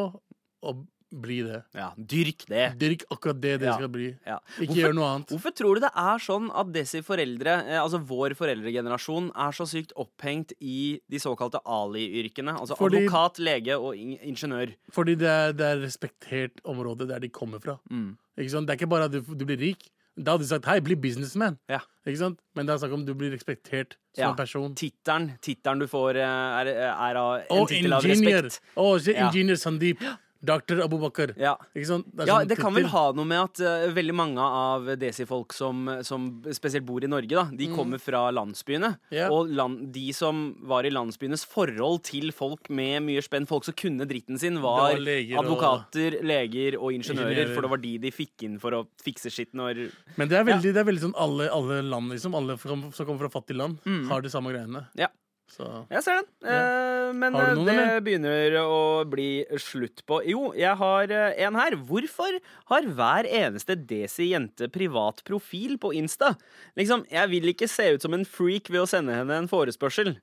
og 0.63 0.81
bli 1.11 1.41
det. 1.43 1.63
Ja, 1.73 1.91
Dyrk 1.97 2.45
det. 2.47 2.77
Dyrk 2.79 3.03
akkurat 3.09 3.39
det 3.39 3.59
det 3.61 3.67
Ja. 3.67 3.75
skal 3.77 3.87
bli. 3.89 4.15
Ja. 4.25 4.39
Ikke 4.59 4.67
Hvorfor- 4.67 4.81
gjør 4.83 4.93
noe 4.95 5.05
annet. 5.15 5.27
Hvorfor 5.29 5.51
tror 5.55 5.73
du 5.75 5.79
det 5.81 5.91
er 5.95 6.17
sånn 6.19 6.49
at 6.53 6.67
desi 6.73 7.01
foreldre, 7.01 7.53
eh, 7.67 7.79
altså 7.81 7.99
vår 8.03 8.35
foreldregenerasjon, 8.35 9.31
er 9.35 9.51
så 9.51 9.65
sykt 9.65 9.93
opphengt 9.95 10.51
i 10.59 10.99
de 11.09 11.17
såkalte 11.17 11.59
Ali-yrkene? 11.65 12.57
Altså 12.59 12.75
Fordi- 12.77 13.07
advokat, 13.07 13.39
lege 13.39 13.79
og 13.79 13.95
in 13.95 14.17
ingeniør. 14.19 14.73
Fordi 14.91 15.15
det 15.17 15.27
er, 15.27 15.51
det 15.53 15.65
er 15.65 15.77
respektert 15.85 16.51
område 16.65 17.07
der 17.07 17.19
de 17.19 17.29
kommer 17.29 17.59
fra. 17.61 17.79
Mm. 17.89 18.17
Ikke 18.37 18.49
sant? 18.51 18.67
Det 18.67 18.75
er 18.81 18.85
ikke 18.85 18.89
bare 18.89 19.05
at 19.05 19.11
du, 19.11 19.21
du 19.21 19.45
blir 19.45 19.57
rik. 19.59 19.89
Da 20.19 20.31
hadde 20.31 20.41
de 20.41 20.47
sagt 20.49 20.65
hei, 20.65 20.79
bli 20.79 20.95
businessman. 20.95 21.59
Ja. 21.69 21.77
Ikke 22.07 22.17
sant? 22.17 22.39
Men 22.55 22.65
det 22.65 22.73
er 22.73 22.87
snakk 22.87 22.93
om 22.93 23.05
du 23.05 23.13
blir 23.13 23.31
respektert 23.37 23.93
som 24.15 24.31
Ja. 24.31 24.33
person. 24.33 24.73
Tittelen 24.73 25.79
du 25.79 25.85
får, 25.85 26.15
eh, 26.15 26.21
er, 26.25 26.67
er 26.67 27.15
av 27.17 27.35
en 27.41 27.45
Og 27.51 27.67
tittel 27.69 27.93
av 27.93 28.01
respekt. 28.01 28.59
Å, 28.75 28.81
oh, 28.81 28.97
Ja. 28.97 29.29
ingeniør 29.29 29.57
Sandeep. 29.61 29.99
Dr. 30.41 30.81
Abubakar. 30.85 31.33
Ja. 31.39 31.55
Ikke 31.75 31.87
sånn, 31.89 32.03
Det 32.13 32.27
Ja, 32.27 32.39
sånn 32.39 32.47
det 32.51 32.57
kan 32.59 32.73
vel 32.75 32.85
ha 32.91 33.11
noe 33.17 33.25
med 33.25 33.39
at 33.41 33.61
uh, 33.65 33.87
veldig 33.93 34.15
mange 34.15 34.39
av 34.43 34.85
desi-folk 34.99 35.53
som, 35.53 35.87
som 36.05 36.27
spesielt 36.53 36.85
bor 36.85 37.03
i 37.03 37.09
Norge, 37.09 37.33
da, 37.33 37.45
de 37.51 37.67
kommer 37.73 37.99
fra 38.01 38.27
landsbyene. 38.31 38.93
Yeah. 39.11 39.31
Og 39.33 39.49
land, 39.49 39.91
de 39.95 40.11
som 40.13 40.55
var 40.67 40.85
i 40.85 40.91
landsbyenes 40.93 41.45
forhold 41.49 42.03
til 42.07 42.31
folk 42.31 42.69
med 42.69 43.01
mye 43.07 43.23
spenn, 43.25 43.47
folk 43.49 43.65
som 43.65 43.73
kunne 43.77 44.05
dritten 44.09 44.37
sin, 44.39 44.61
var, 44.61 44.93
var 44.93 44.99
leger 45.01 45.37
og- 45.37 45.45
advokater, 45.45 46.19
leger 46.23 46.77
og 46.79 46.91
ingeniører. 46.93 47.31
Ingeniører. 47.33 47.53
For 47.55 47.61
det 47.67 47.69
var 47.75 47.83
de 47.83 47.97
de 47.97 48.11
fikk 48.11 48.43
inn 48.47 48.59
for 48.59 48.71
å 48.77 48.83
fikse 49.03 49.31
skitt 49.33 49.53
når 49.57 49.87
Men 50.17 50.27
det 50.29 50.37
er 50.37 50.43
veldig, 50.47 50.73
det 50.73 50.81
er 50.83 50.87
veldig 50.91 51.05
sånn 51.09 51.17
alle, 51.17 51.49
alle 51.51 51.81
land, 51.81 52.11
liksom. 52.13 52.35
Alle 52.37 52.57
som, 52.61 52.91
som 52.93 53.05
kommer 53.05 53.27
fra 53.27 53.39
fattige 53.41 53.57
land, 53.57 53.79
har 54.09 54.21
de 54.21 54.29
samme 54.29 54.53
greiene. 54.53 54.85
Mm. 54.87 54.99
Ja. 55.01 55.07
Så 55.47 55.65
Jeg 55.89 56.03
ser 56.03 56.19
den. 56.19 56.27
Eh, 56.51 57.09
men 57.15 57.35
eh, 57.35 57.51
det 57.55 57.73
eller? 57.73 58.01
begynner 58.03 58.57
å 58.61 58.79
bli 59.07 59.45
slutt 59.63 60.03
på. 60.09 60.19
Jo, 60.27 60.49
jeg 60.57 60.75
har 60.79 61.13
eh, 61.13 61.37
en 61.47 61.57
her. 61.57 61.77
Hvorfor 61.87 62.39
har 62.71 62.89
hver 62.97 63.29
eneste 63.29 63.77
Desi-jente 63.89 64.67
privat 64.73 65.23
profil 65.27 65.77
på 65.81 65.93
Insta? 65.95 66.33
Liksom, 66.79 67.05
Jeg 67.13 67.31
vil 67.31 67.53
ikke 67.53 67.69
se 67.71 67.93
ut 67.95 68.03
som 68.03 68.17
en 68.17 68.27
freak 68.27 68.71
ved 68.73 68.83
å 68.83 68.89
sende 68.89 69.15
henne 69.15 69.39
en 69.39 69.51
forespørsel. 69.51 70.17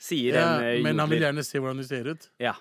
Sier 0.00 0.38
ja, 0.38 0.46
en 0.58 0.68
eh, 0.68 0.82
Men 0.86 1.02
han 1.02 1.10
vil 1.10 1.26
gjerne 1.26 1.44
se 1.46 1.60
hvordan 1.60 1.82
du 1.82 1.86
ser 1.86 2.08
ut. 2.14 2.30
Ja. 2.42 2.54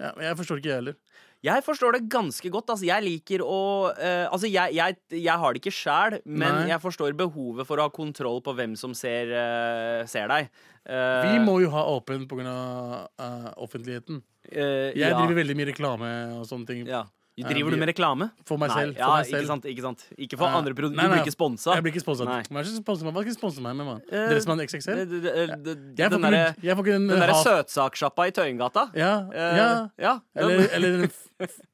Ja, 0.00 0.14
men 0.16 0.24
jeg 0.24 0.38
forstår 0.38 0.60
ikke, 0.60 0.70
jeg 0.70 0.80
heller. 0.80 0.96
Jeg 1.44 1.64
forstår 1.64 1.96
det 1.96 2.02
ganske 2.12 2.50
godt. 2.52 2.72
Altså, 2.72 2.84
jeg 2.88 3.04
liker 3.04 3.44
å 3.44 3.60
uh, 3.92 4.26
Altså, 4.28 4.48
jeg, 4.48 4.74
jeg, 4.76 4.96
jeg 5.16 5.36
har 5.42 5.54
det 5.54 5.62
ikke 5.62 5.72
sjæl, 5.72 6.18
men 6.24 6.56
Nei. 6.58 6.66
jeg 6.72 6.82
forstår 6.82 7.16
behovet 7.16 7.68
for 7.68 7.80
å 7.80 7.86
ha 7.88 7.92
kontroll 7.94 8.42
på 8.44 8.54
hvem 8.56 8.74
som 8.80 8.96
ser, 8.96 9.32
uh, 9.32 10.02
ser 10.10 10.28
deg. 10.32 10.50
Uh, 10.84 11.30
Vi 11.30 11.38
må 11.44 11.58
jo 11.64 11.72
ha 11.72 11.86
åpen 11.94 12.26
pga. 12.28 12.56
Uh, 13.20 13.48
offentligheten. 13.60 14.20
Jeg 14.50 14.96
ja. 14.96 15.14
driver 15.14 15.36
veldig 15.36 15.56
mye 15.56 15.70
reklame 15.70 16.12
og 16.40 16.46
sånne 16.48 16.68
ting. 16.68 16.84
Ja. 16.88 17.04
Driver 17.48 17.70
du 17.70 17.76
med 17.80 17.88
reklame? 17.88 18.30
For 18.44 18.58
meg 18.60 18.68
Nei, 18.70 18.76
selv. 18.80 18.96
ja, 18.98 19.06
for 19.06 19.16
meg 19.16 19.30
Ikke 19.40 19.46
sant, 19.46 19.64
ikke 19.64 19.82
sant. 19.86 20.04
Ikke 20.18 20.36
for 20.38 20.46
Ja. 20.48 20.58
andre 20.58 20.74
produkter. 20.74 21.00
Du 21.00 21.08
blir 21.14 21.22
ikke 21.24 21.34
sponsa. 21.36 21.74
Jeg 21.74 21.82
blir 21.84 21.92
ikke 21.94 22.04
sponset. 22.04 22.26
Hva 22.26 22.44
skal 22.44 23.24
jeg? 23.24 23.34
Sponse 23.40 23.60
meg 23.62 23.76
med, 23.76 23.86
mann? 23.86 24.00
Eh, 24.10 24.28
Dressmann 24.30 24.60
XXL? 24.60 25.00
Jeg 25.96 26.76
får 26.76 26.84
ikke, 26.84 26.94
den, 26.96 27.08
derre 27.08 27.36
søtsaksjappa 27.44 28.26
i 28.28 28.32
Tøyengata. 28.36 28.88
Ja, 28.98 29.12
Eh, 29.30 29.56
ja. 29.56 29.88
ja. 29.98 30.14
Eller, 30.36 30.66
eller 30.74 31.08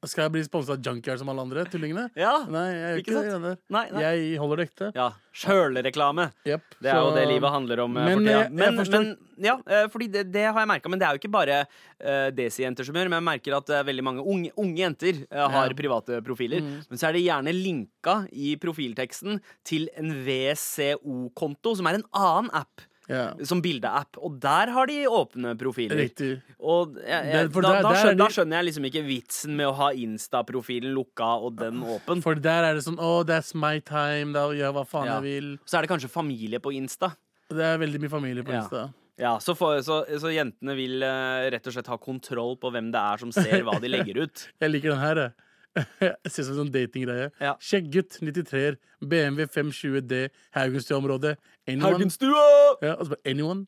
skal 0.05 0.23
jeg 0.27 0.31
bli 0.35 0.43
sponset 0.47 0.75
av 0.77 0.81
Junkyard 0.83 1.19
som 1.19 1.29
alle 1.29 1.41
andre 1.41 1.65
tullingene? 1.65 2.09
ja. 2.15 2.45
Nei, 2.47 2.67
jeg 2.71 2.81
gjør 2.81 3.01
Ikke 3.03 3.41
det. 3.41 3.57
Nei, 3.69 3.85
nei. 3.91 4.01
Jeg 4.05 4.37
holder 4.39 4.61
det 4.61 4.69
ekte. 4.69 4.91
Ja. 4.95 5.09
Sjølreklame. 5.37 6.31
Yep. 6.47 6.63
Det 6.81 6.89
er 6.91 6.97
jo 7.03 7.11
det 7.15 7.25
livet 7.29 7.51
handler 7.53 7.81
om. 7.83 7.97
eh, 7.97 8.05
Men, 8.07 8.17
for 8.17 8.25
tida. 8.25 8.39
eh, 8.41 8.49
men, 8.49 8.79
men 8.95 9.45
ja, 9.45 9.53
eh, 9.69 9.87
fordi 9.93 10.07
det, 10.15 10.23
det 10.33 10.45
har 10.47 10.57
jeg 10.63 10.69
merka. 10.71 10.89
Men 10.89 10.99
det 11.01 11.05
er 11.07 11.13
jo 11.13 11.21
ikke 11.21 11.31
bare 11.35 11.59
uh, 11.67 12.29
Desi-jenter 12.33 12.87
som 12.87 12.97
gjør. 12.97 13.09
Men 13.11 13.19
jeg 13.19 13.27
merker 13.29 13.57
at 13.59 13.69
uh, 13.69 13.83
veldig 13.85 14.05
mange 14.07 14.25
unge, 14.25 14.49
unge 14.57 14.81
jenter 14.81 15.21
uh, 15.29 15.45
har 15.45 15.67
Ja. 15.67 15.73
Mm. 15.73 15.77
private 15.77 16.21
profiler. 16.25 16.61
Men 16.89 16.97
så 16.97 17.09
er 17.11 17.17
det 17.19 17.25
gjerne 17.27 17.53
linka 17.53 18.15
i 18.33 18.55
profilteksten 18.61 19.39
til 19.67 19.89
en 19.97 20.13
VCO-konto, 20.25 21.75
som 21.77 21.87
er 21.91 21.99
en 22.01 22.07
annen 22.17 22.49
app. 22.57 22.81
Ja. 23.07 23.31
Som 23.47 23.61
bildeapp. 23.63 24.17
Og 24.19 24.35
der 24.43 24.71
har 24.75 24.89
de 24.89 24.97
åpne 25.07 25.53
profiler. 25.59 25.95
Riktig. 26.01 26.41
Og 26.59 26.97
jeg, 26.99 27.29
jeg, 27.31 27.49
da, 27.53 27.61
der- 27.61 27.81
da, 27.85 27.91
er 27.93 28.01
skjønner, 28.01 28.17
da 28.19 28.27
skjønner 28.35 28.57
jeg 28.59 28.67
liksom 28.69 28.87
ikke 28.89 29.03
vitsen 29.07 29.55
med 29.55 29.69
å 29.69 29.75
ha 29.79 29.87
Insta-profilen 29.95 30.91
lukka 30.95 31.29
og 31.47 31.55
den 31.61 31.79
åpen. 31.87 32.21
For 32.25 32.35
der 32.35 32.67
er 32.67 32.75
det 32.79 32.83
sånn 32.83 32.99
Oh, 32.99 33.21
that's 33.23 33.53
my 33.55 33.79
time. 33.79 34.33
Da 34.35 34.47
gjør 34.51 34.65
jeg 34.67 34.75
hva 34.75 34.85
faen 34.87 35.07
Ja. 35.07 35.19
jeg 35.21 35.27
vil. 35.29 35.49
Så 35.65 35.77
er 35.79 35.87
det 35.87 35.91
kanskje 35.93 36.11
familie 36.11 36.59
på 36.59 36.73
Insta. 36.75 37.13
Det 37.47 37.63
er 37.63 37.77
veldig 37.79 38.01
mye 38.03 38.11
familie 38.11 38.43
på 38.43 38.51
Ja. 38.51 38.61
Insta. 38.65 38.85
Ja, 39.17 39.31
så, 39.41 39.55
for, 39.57 39.79
så, 39.81 40.03
så 40.21 40.29
jentene 40.29 40.75
vil 40.77 41.01
uh, 41.01 41.47
rett 41.49 41.65
og 41.65 41.73
slett 41.73 41.87
ha 41.89 41.95
kontroll 41.97 42.53
på 42.61 42.69
hvem 42.69 42.91
det 42.93 42.99
er 43.01 43.17
som 43.23 43.31
ser 43.33 43.63
hva 43.65 43.79
de 43.81 43.89
legger 43.89 44.19
ut. 44.27 44.43
Jeg 44.61 44.69
liker 44.75 44.93
den 44.93 44.99
her, 45.01 45.15
jeg. 45.23 45.31
Jeg 45.77 46.31
ser 46.31 46.41
ut 46.43 46.47
som 46.47 46.53
en 46.55 46.59
sånn 46.63 46.73
datinggreie. 46.73 47.29
Ja. 47.43 47.53
Skjegggutt, 47.63 48.19
93-er, 48.23 48.77
BMW 49.03 49.47
520D, 49.53 50.21
Haugenstua-området. 50.57 51.35
Haugenstua! 51.83 52.45
Ja, 52.81 52.95
og 52.97 53.07
så 53.07 53.15
bare 53.15 53.23
anyone? 53.33 53.67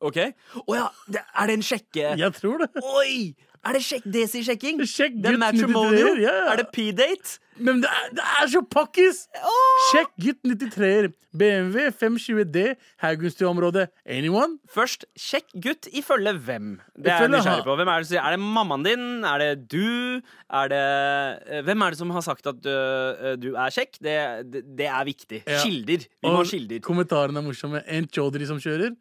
OK. 0.00 0.18
Å 0.64 0.74
ja, 0.78 0.88
det, 1.12 1.22
er 1.36 1.50
det 1.52 1.58
en 1.60 1.66
sjekke... 1.66 2.10
Jeg 2.20 2.36
tror 2.40 2.64
det. 2.64 2.70
Oi! 2.80 3.34
Er 3.60 3.76
det 3.76 3.82
sjek 3.84 4.06
Desi-sjekking? 4.08 4.78
Sjekk 4.88 5.18
Det 5.20 5.34
er 5.34 5.36
matrimonio? 5.36 5.90
93-er. 5.92 6.00
matrimonial? 6.00 6.20
Ja. 6.24 6.36
Er 6.54 6.60
det 6.62 6.68
p-date? 6.72 7.34
Men 7.60 7.82
det 7.82 7.90
er, 7.92 8.06
det 8.16 8.24
er 8.40 8.46
så 8.54 8.62
pakkis! 8.72 9.18
Sjekk 9.90 10.14
gutt 10.24 10.38
93-er, 10.48 11.10
BMW 11.36 11.90
520D, 11.92 12.62
Haugenstua-området. 13.04 13.84
Anyone? 14.08 14.56
Først, 14.72 15.04
sjekk 15.20 15.52
gutt 15.66 15.90
ifølge 15.92 16.32
hvem. 16.46 16.70
Det 16.96 17.12
er 17.12 17.26
jeg 17.26 17.34
nysgjerrig 17.34 17.66
på. 17.68 17.76
Hvem 17.82 17.92
Er 17.92 18.00
det, 18.00 18.08
som 18.08 18.14
sier- 18.14 18.24
er 18.30 18.38
det 18.38 18.40
mammaen 18.56 18.88
din? 18.88 19.04
Er 19.28 19.44
det 19.44 19.50
du? 19.76 20.22
Er 20.48 20.72
det 20.72 20.80
eh, 20.80 21.60
Hvem 21.68 21.84
er 21.84 21.90
det 21.92 22.00
som 22.00 22.16
har 22.16 22.24
sagt 22.24 22.48
at 22.48 22.64
du, 22.64 22.72
eh, 22.72 23.36
du 23.44 23.50
er 23.60 23.76
kjekk? 23.76 24.00
Det, 24.00 24.16
det, 24.56 24.64
det 24.80 24.88
er 24.88 25.04
viktig. 25.12 25.42
Ja. 25.44 25.60
Kilder. 25.60 26.08
Vi 26.08 26.32
må 26.32 26.36
ha 26.40 26.48
kilder. 26.48 26.80
kommentaren 26.88 27.36
er 27.36 27.44
morsomme. 27.44 27.84
En 27.84 28.08
chaudhry 28.08 28.48
som 28.48 28.56
kjører. 28.56 28.96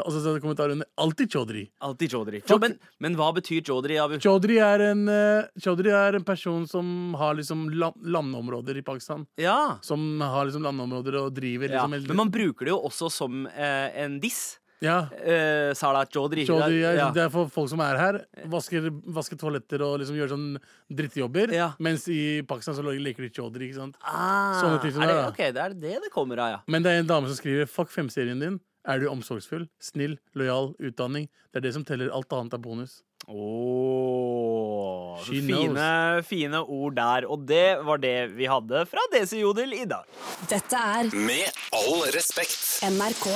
Og 0.00 0.08
så 0.12 0.22
er 0.24 0.38
det 0.38 0.42
kommentaren 0.44 0.72
under 0.78 0.86
alltid 0.96 1.30
chaudhry. 1.34 1.66
Alltid 1.84 2.10
chaudhry. 2.14 2.40
Folk- 2.48 2.62
Men, 2.62 2.78
men 2.98 3.16
hva 3.18 3.32
betyr 3.36 3.60
chaudhry? 3.66 3.98
Chaudhry 4.24 4.56
er 4.64 4.80
en, 4.90 5.02
eh, 5.08 5.44
chaudhry 5.60 5.90
er 5.92 6.16
en 6.16 6.24
person 6.24 6.66
som 6.66 7.12
har 7.20 7.34
liksom 7.36 7.68
land, 7.76 7.94
landområder 8.02 8.78
i 8.78 8.82
Pakistan. 8.82 9.26
Ja. 9.36 9.76
Som 9.82 10.20
har 10.20 10.46
liksom 10.48 10.62
landområder 10.64 11.20
og 11.26 11.34
driver 11.36 11.68
ja. 11.68 11.84
liksom 11.86 12.08
Men 12.08 12.16
man 12.16 12.30
bruker 12.32 12.64
det 12.64 12.72
jo 12.72 12.80
også 12.88 13.10
som 13.12 13.46
eh, 13.46 13.90
en 14.04 14.18
diss. 14.20 14.58
Ja. 14.82 15.06
Eh, 15.22 15.70
Sala 15.78 16.06
chaudhry. 16.10 16.42
Chaudhry 16.48 16.80
er, 16.82 16.96
ja. 16.96 17.10
Det 17.14 17.22
er 17.22 17.28
for 17.30 17.46
folk 17.52 17.68
som 17.70 17.78
er 17.84 17.96
her. 18.00 18.16
Vasker, 18.50 18.88
vasker 19.14 19.38
toaletter 19.38 19.84
og 19.86 20.00
liksom 20.00 20.16
gjør 20.18 20.32
sånn 20.32 20.48
drittjobber. 20.90 21.52
Ja. 21.54 21.68
Mens 21.78 22.08
i 22.10 22.40
Pakistan 22.48 22.74
så 22.74 22.82
leker 22.82 23.22
de 23.22 23.30
chaudhry. 23.30 23.68
ikke 23.68 23.78
sant? 23.78 23.96
Ah, 24.02 24.56
Sånne 24.58 24.80
ting 24.82 24.90
som 24.96 25.04
er 25.04 25.12
det, 25.12 25.14
der, 25.14 25.22
da. 25.22 25.30
ok, 25.30 25.42
det 25.54 25.62
er 25.68 25.76
det 25.84 26.00
det 26.08 26.10
kommer 26.10 26.40
av, 26.42 26.50
ja. 26.56 26.60
Men 26.66 26.82
det 26.82 26.90
er 26.96 27.04
en 27.04 27.06
dame 27.12 27.30
som 27.30 27.36
skriver 27.38 27.68
Fuck 27.70 27.92
femserien 27.94 28.40
din. 28.42 28.58
Er 28.82 28.98
du 28.98 29.06
omsorgsfull, 29.06 29.68
snill, 29.78 30.16
lojal, 30.34 30.72
utdanning? 30.82 31.28
Det 31.52 31.60
er 31.60 31.66
det 31.68 31.74
som 31.76 31.84
teller. 31.86 32.10
Alt 32.10 32.32
annet 32.34 32.56
er 32.56 32.62
bonus. 32.62 32.96
Oh, 33.30 35.20
fine, 35.22 36.22
fine 36.26 36.62
ord 36.66 36.96
der. 36.96 37.28
Og 37.30 37.44
det 37.46 37.78
var 37.86 38.02
det 38.02 38.32
vi 38.34 38.48
hadde 38.50 38.82
fra 38.90 39.04
Desi 39.12 39.38
Jodel 39.44 39.76
i 39.78 39.84
dag. 39.86 40.08
Dette 40.50 40.80
er 40.98 41.12
Med 41.14 41.62
all 41.78 42.02
respekt. 42.16 42.82
NRK. 42.82 43.28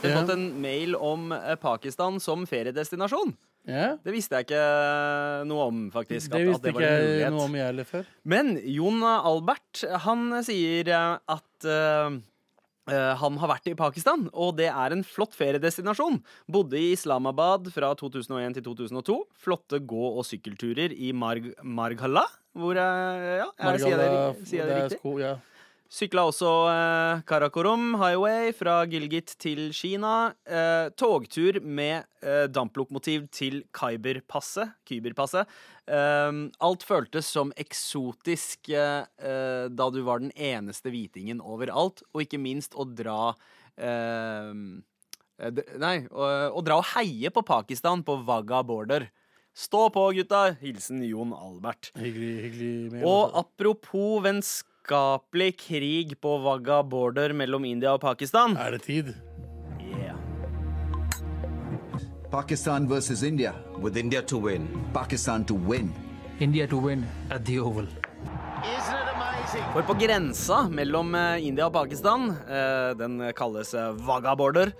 Vi 0.00 0.08
har 0.08 0.22
fått 0.22 0.32
en 0.32 0.48
mail 0.62 0.96
om 0.96 1.28
eh, 1.36 1.54
Pakistan 1.60 2.16
som 2.24 2.46
feriedestinasjon. 2.48 3.36
Yeah. 3.68 3.98
Det 4.00 4.14
visste 4.14 4.38
jeg 4.38 4.48
ikke 4.48 4.64
noe 5.50 5.66
om, 5.68 5.80
faktisk. 5.92 6.32
Det 6.32 6.46
visste 6.48 6.70
det 6.70 6.72
ikke 6.72 6.92
jeg 7.20 7.32
noe 7.34 7.44
om 7.44 7.58
jeg 7.58 7.68
heller 7.68 7.88
før. 7.88 8.08
Men 8.24 8.54
Jon 8.64 9.04
Albert, 9.04 9.84
han 10.06 10.40
sier 10.46 10.88
eh, 10.88 11.18
at 11.36 11.68
eh, 11.68 12.06
eh, 12.08 12.18
han 13.20 13.36
har 13.40 13.48
vært 13.52 13.70
i 13.70 13.74
Pakistan, 13.78 14.28
og 14.32 14.56
det 14.58 14.68
er 14.70 14.92
en 14.96 15.04
flott 15.06 15.34
feriedestinasjon. 15.38 16.20
Bodde 16.50 16.78
i 16.78 16.92
Islamabad 16.94 17.70
fra 17.74 17.92
2001 17.94 18.54
til 18.58 18.62
2002. 18.70 19.18
Flotte 19.38 19.80
gå- 19.80 20.12
og 20.16 20.24
sykkelturer 20.28 20.92
i 20.96 21.12
Marg 21.12 21.52
Marghala. 21.62 22.24
Hvor 22.56 22.74
eh, 22.74 23.38
Ja, 23.40 23.46
jeg 23.70 23.80
sier 23.84 23.96
det, 23.96 24.10
Margalla, 24.10 24.34
sier 24.44 24.58
jeg 24.58 24.66
det 24.66 24.76
er 24.76 24.82
riktig? 24.88 24.98
sko, 24.98 25.18
ja. 25.22 25.34
Sykla 25.90 26.22
også 26.30 26.50
eh, 26.70 27.20
Karakorum 27.26 27.96
Highway 27.98 28.52
fra 28.54 28.76
Gilgit 28.86 29.32
til 29.42 29.72
Kina. 29.74 30.30
Eh, 30.46 30.86
togtur 30.94 31.58
med 31.66 32.04
eh, 32.22 32.44
damplokomotiv 32.46 33.24
til 33.34 33.64
Khyberpasset. 33.74 34.76
Kyberpasset. 34.86 35.50
Eh, 35.90 36.30
alt 36.62 36.86
føltes 36.86 37.26
som 37.34 37.50
eksotisk 37.58 38.70
eh, 38.70 39.66
da 39.66 39.88
du 39.90 39.98
var 40.06 40.22
den 40.22 40.30
eneste 40.38 40.92
hvitingen 40.94 41.42
overalt, 41.42 42.04
og 42.14 42.22
ikke 42.22 42.38
minst 42.38 42.78
å 42.78 42.86
dra 42.86 43.32
eh, 43.74 44.54
Nei, 45.80 45.94
å, 46.12 46.24
å 46.52 46.60
dra 46.60 46.76
og 46.82 46.84
heie 46.92 47.30
på 47.32 47.40
Pakistan 47.48 48.02
på 48.04 48.18
Wagga 48.28 48.58
border. 48.68 49.06
Stå 49.56 49.86
på, 49.90 50.02
gutta! 50.14 50.50
Hilsen 50.60 51.00
Jon 51.02 51.32
Albert. 51.34 51.88
Hyggelig, 51.98 52.34
hyggelig. 52.44 52.74
med- 52.92 53.06
Og 53.08 53.32
apropos 53.40 54.20
vennskapelig 54.90 55.58
krig 55.58 56.20
på 56.20 56.38
Wagga 56.38 56.82
border 56.82 57.32
mellom 57.32 57.64
India 57.64 57.92
og 57.94 58.00
Pakistan 58.00 58.56
Er 58.56 58.72
det 58.72 58.82
tid? 58.82 59.14
yeah. 59.80 60.16
Pakistan 62.30 62.88
versus 62.88 63.22
India. 63.22 63.52
With 63.78 63.96
India 63.96 64.22
to 64.22 64.38
win. 64.38 64.68
Pakistan 64.92 65.44
to 65.44 65.54
win. 65.54 65.92
India 66.40 66.66
to 66.66 66.78
win 66.78 67.04
at 67.30 67.44
the 67.44 67.60
Oval. 67.60 67.86
For 69.72 69.82
på 69.82 69.94
grensa 69.94 70.68
mellom 70.70 71.14
eh, 71.14 71.46
India 71.46 71.66
og 71.66 71.72
Pakistan, 71.72 72.30
eh, 72.48 72.94
den 72.96 73.32
kalles 73.34 73.74
eh, 73.74 73.92
Wagha 74.06 74.36
border, 74.36 74.70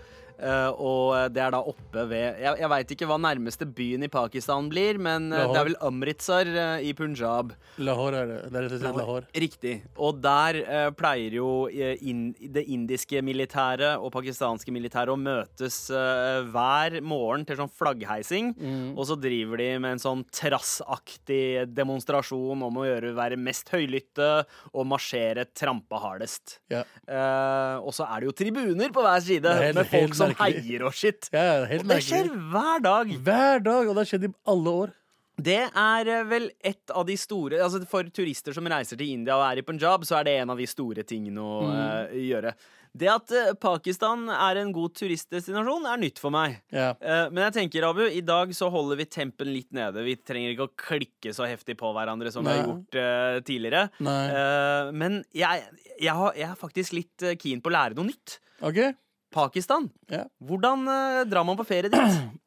eh, 0.43 0.70
og 0.80 1.32
det 1.34 1.43
er 1.45 1.55
da 1.55 1.61
oppe 1.61 2.05
ved 2.11 2.41
Jeg, 2.41 2.57
jeg 2.62 2.70
veit 2.72 2.95
ikke 2.95 3.09
hva 3.11 3.18
nærmeste 3.20 3.68
byen 3.68 4.07
i 4.07 4.11
Pakistan 4.12 4.70
blir, 4.72 4.99
men 5.03 5.30
eh, 5.32 5.47
det 5.53 5.61
er 5.61 5.68
vel 5.70 5.78
Amritsar 5.84 6.51
uh, 6.51 6.78
i 6.82 6.93
Punjab. 6.97 7.53
Lahore 7.80 8.24
er 8.24 8.30
det. 8.30 8.38
Det 8.49 8.59
er 8.59 8.66
rett 8.66 8.76
og 8.76 8.82
slett 8.82 8.99
Lahore. 9.01 9.28
Riktig. 9.45 9.74
Og 10.01 10.20
der 10.24 10.61
eh, 10.62 10.88
pleier 10.97 11.36
jo 11.38 11.51
in, 11.70 12.30
det 12.41 12.64
indiske 12.72 13.22
militæret 13.24 14.01
og 14.01 14.12
pakistanske 14.14 14.72
militæret 14.74 15.12
å 15.12 15.18
møtes 15.20 15.82
eh, 15.95 16.41
hver 16.51 16.99
morgen 17.05 17.47
til 17.49 17.61
sånn 17.61 17.72
flaggheising. 17.80 18.53
Og 18.97 19.05
så 19.09 19.16
driver 19.20 19.61
de 19.61 19.70
med 19.82 19.97
en 19.97 20.03
sånn 20.03 20.24
trassaktig 20.34 21.66
demonstrasjon 21.70 22.64
om 22.66 22.80
å 22.80 22.86
gjøre 22.86 23.14
være 23.16 23.38
mest 23.41 23.70
høylytte 23.72 24.28
og 24.72 24.88
marsjere 24.88 25.47
trampa 25.57 26.01
hardest. 26.03 26.59
Yeah. 26.72 26.88
Eh, 27.07 27.76
og 27.82 27.95
så 27.97 28.07
er 28.09 28.22
det 28.22 28.30
jo 28.30 28.36
tribuner 28.41 28.93
på 28.95 29.05
hver 29.05 29.22
side 29.24 29.55
med 29.76 29.91
folk 29.91 30.16
helt 30.30 30.30
merkelig. 30.33 30.62
heier 30.66 30.87
og 30.89 30.97
shit. 30.97 31.28
Ja, 31.35 31.45
ja, 31.51 31.68
helt 31.74 31.85
Og 31.87 31.93
det 31.93 32.01
skjer 32.07 32.24
merkelig. 32.31 32.49
hver 32.55 32.87
dag. 32.89 33.12
Hver 33.28 33.62
dag, 33.68 33.85
og 33.85 33.95
det 33.95 34.03
har 34.05 34.11
skjedd 34.14 34.26
i 34.31 34.35
alle 34.55 34.74
år. 34.87 34.97
Det 35.41 35.61
er 35.64 36.09
eh, 36.12 36.26
vel 36.28 36.51
et 36.68 36.91
av 36.93 37.07
de 37.09 37.14
store 37.16 37.62
altså 37.64 37.78
For 37.89 38.05
turister 38.12 38.53
som 38.53 38.66
reiser 38.68 38.99
til 39.01 39.14
India 39.14 39.39
og 39.39 39.47
er 39.47 39.62
i 39.62 39.64
Punjab, 39.64 40.05
så 40.05 40.18
er 40.18 40.26
det 40.28 40.35
en 40.43 40.53
av 40.53 40.59
de 40.61 40.66
store 40.68 41.01
tingene 41.09 41.41
å 41.41 41.62
eh, 41.70 42.18
gjøre. 42.26 42.53
Det 43.01 43.09
at 43.09 43.33
eh, 43.39 43.49
Pakistan 43.62 44.26
er 44.35 44.59
en 44.61 44.72
god 44.74 44.93
turistdestinasjon, 44.99 45.87
er 45.89 46.01
nytt 46.03 46.20
for 46.20 46.35
meg. 46.35 46.59
Ja. 46.74 46.91
Eh, 46.99 47.22
men 47.33 47.47
jeg 47.47 47.55
tenker, 47.57 47.87
Abu, 47.89 48.03
i 48.05 48.20
dag 48.26 48.53
så 48.59 48.68
holder 48.74 48.99
vi 49.01 49.07
tempen 49.16 49.49
litt 49.55 49.70
nede. 49.72 50.03
Vi 50.05 50.18
trenger 50.20 50.53
ikke 50.53 50.66
å 50.68 50.74
klikke 50.85 51.33
så 51.37 51.47
heftig 51.49 51.78
på 51.81 51.93
hverandre 51.97 52.33
som 52.35 52.45
vi 52.45 52.51
har 52.53 52.61
Nei. 52.61 52.66
gjort 52.74 52.99
eh, 53.01 53.41
tidligere. 53.47 53.87
Nei. 54.05 54.22
Eh, 54.35 54.91
men 54.93 55.20
jeg, 55.33 55.64
jeg, 55.95 56.16
har, 56.20 56.35
jeg 56.37 56.51
er 56.51 56.59
faktisk 56.66 56.99
litt 56.99 57.24
eh, 57.31 57.39
keen 57.41 57.62
på 57.64 57.70
å 57.72 57.76
lære 57.78 57.97
noe 57.97 58.11
nytt. 58.11 58.41
OK? 58.66 58.83
Pakistan. 59.31 59.91
Ja. 60.11 60.24
Hvordan 60.43 60.87
eh, 60.91 61.24
drar 61.31 61.45
man 61.47 61.57
på 61.61 61.66
ferie 61.68 61.91
dit? 61.93 61.97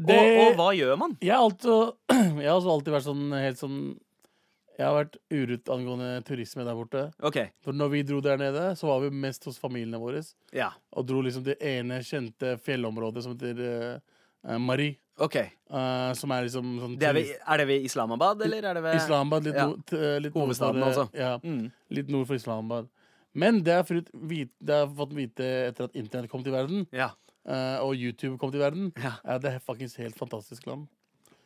Det, 0.00 0.14
Og, 0.16 0.38
og 0.46 0.54
hva 0.56 0.68
gjør 0.72 0.94
man? 0.96 1.16
jeg, 1.20 1.34
har 1.34 1.42
alltid, 1.44 1.90
jeg 2.40 2.46
har 2.48 2.54
også 2.56 2.70
alltid 2.72 2.94
vært 2.94 3.04
sånn 3.04 3.24
helt 3.36 3.58
sånn 3.60 3.74
Jeg 4.78 4.86
har 4.86 4.94
vært 4.96 5.18
urutt 5.36 5.68
angående 5.74 6.06
turisme 6.24 6.64
der 6.64 6.78
borte. 6.78 7.02
OK. 7.28 7.36
For 7.60 7.76
når 7.76 7.90
vi 7.92 8.00
dro 8.08 8.22
der 8.24 8.38
nede, 8.40 8.62
så 8.80 8.88
var 8.88 9.02
vi 9.04 9.10
mest 9.12 9.44
hos 9.44 9.58
familiene 9.60 10.00
våre. 10.00 10.22
Ja. 10.56 10.70
Og 10.96 11.04
dro 11.04 11.20
liksom 11.20 11.44
det 11.44 11.58
ene 11.60 11.98
kjente 12.00 12.54
fjellområdet 12.64 13.26
som 13.26 13.34
heter 13.36 13.60
uh, 14.00 14.56
Mari. 14.56 14.94
OK. 15.20 15.36
eh, 15.36 16.12
som 16.16 16.32
er 16.32 16.46
liksom 16.46 16.70
sånn 16.80 16.94
Det 16.96 17.10
er, 17.10 17.12
ved, 17.18 17.34
er 17.44 17.60
det 17.60 17.66
ved 17.68 17.84
Islamabad, 17.84 18.40
eller 18.46 18.70
er 18.70 18.78
det 18.78 18.82
ved 18.86 18.96
Islamabad, 19.02 19.44
litt, 19.50 19.58
Ja. 19.60 19.66
nord, 19.68 19.82
t- 19.84 19.98
eh, 20.00 20.14
litt 20.24 20.32
nord 20.32 20.46
Hovedstaden, 20.46 20.86
altså. 20.86 21.04
Ja, 21.12 21.34
Mm. 21.44 21.66
litt 21.92 22.08
nord 22.08 22.24
for 22.30 22.40
Islamabad. 22.40 22.88
Men 23.34 23.62
det 23.62 23.72
har 23.76 23.84
jeg 23.84 24.04
fått 24.96 25.12
vite, 25.14 25.50
etter 25.70 25.84
at 25.84 25.94
internett 25.98 26.30
kom 26.30 26.42
til 26.42 26.52
verden, 26.52 26.86
Ja. 26.92 27.12
uh, 27.48 27.78
og 27.84 27.94
YouTube 27.94 28.38
kom 28.38 28.50
til 28.50 28.60
verden, 28.60 28.92
Ja. 28.98 29.18
er 29.24 29.38
det 29.38 29.54
er 29.54 29.60
faktisk 29.60 29.98
helt 29.98 30.16
fantastisk 30.18 30.66
land. 30.66 30.88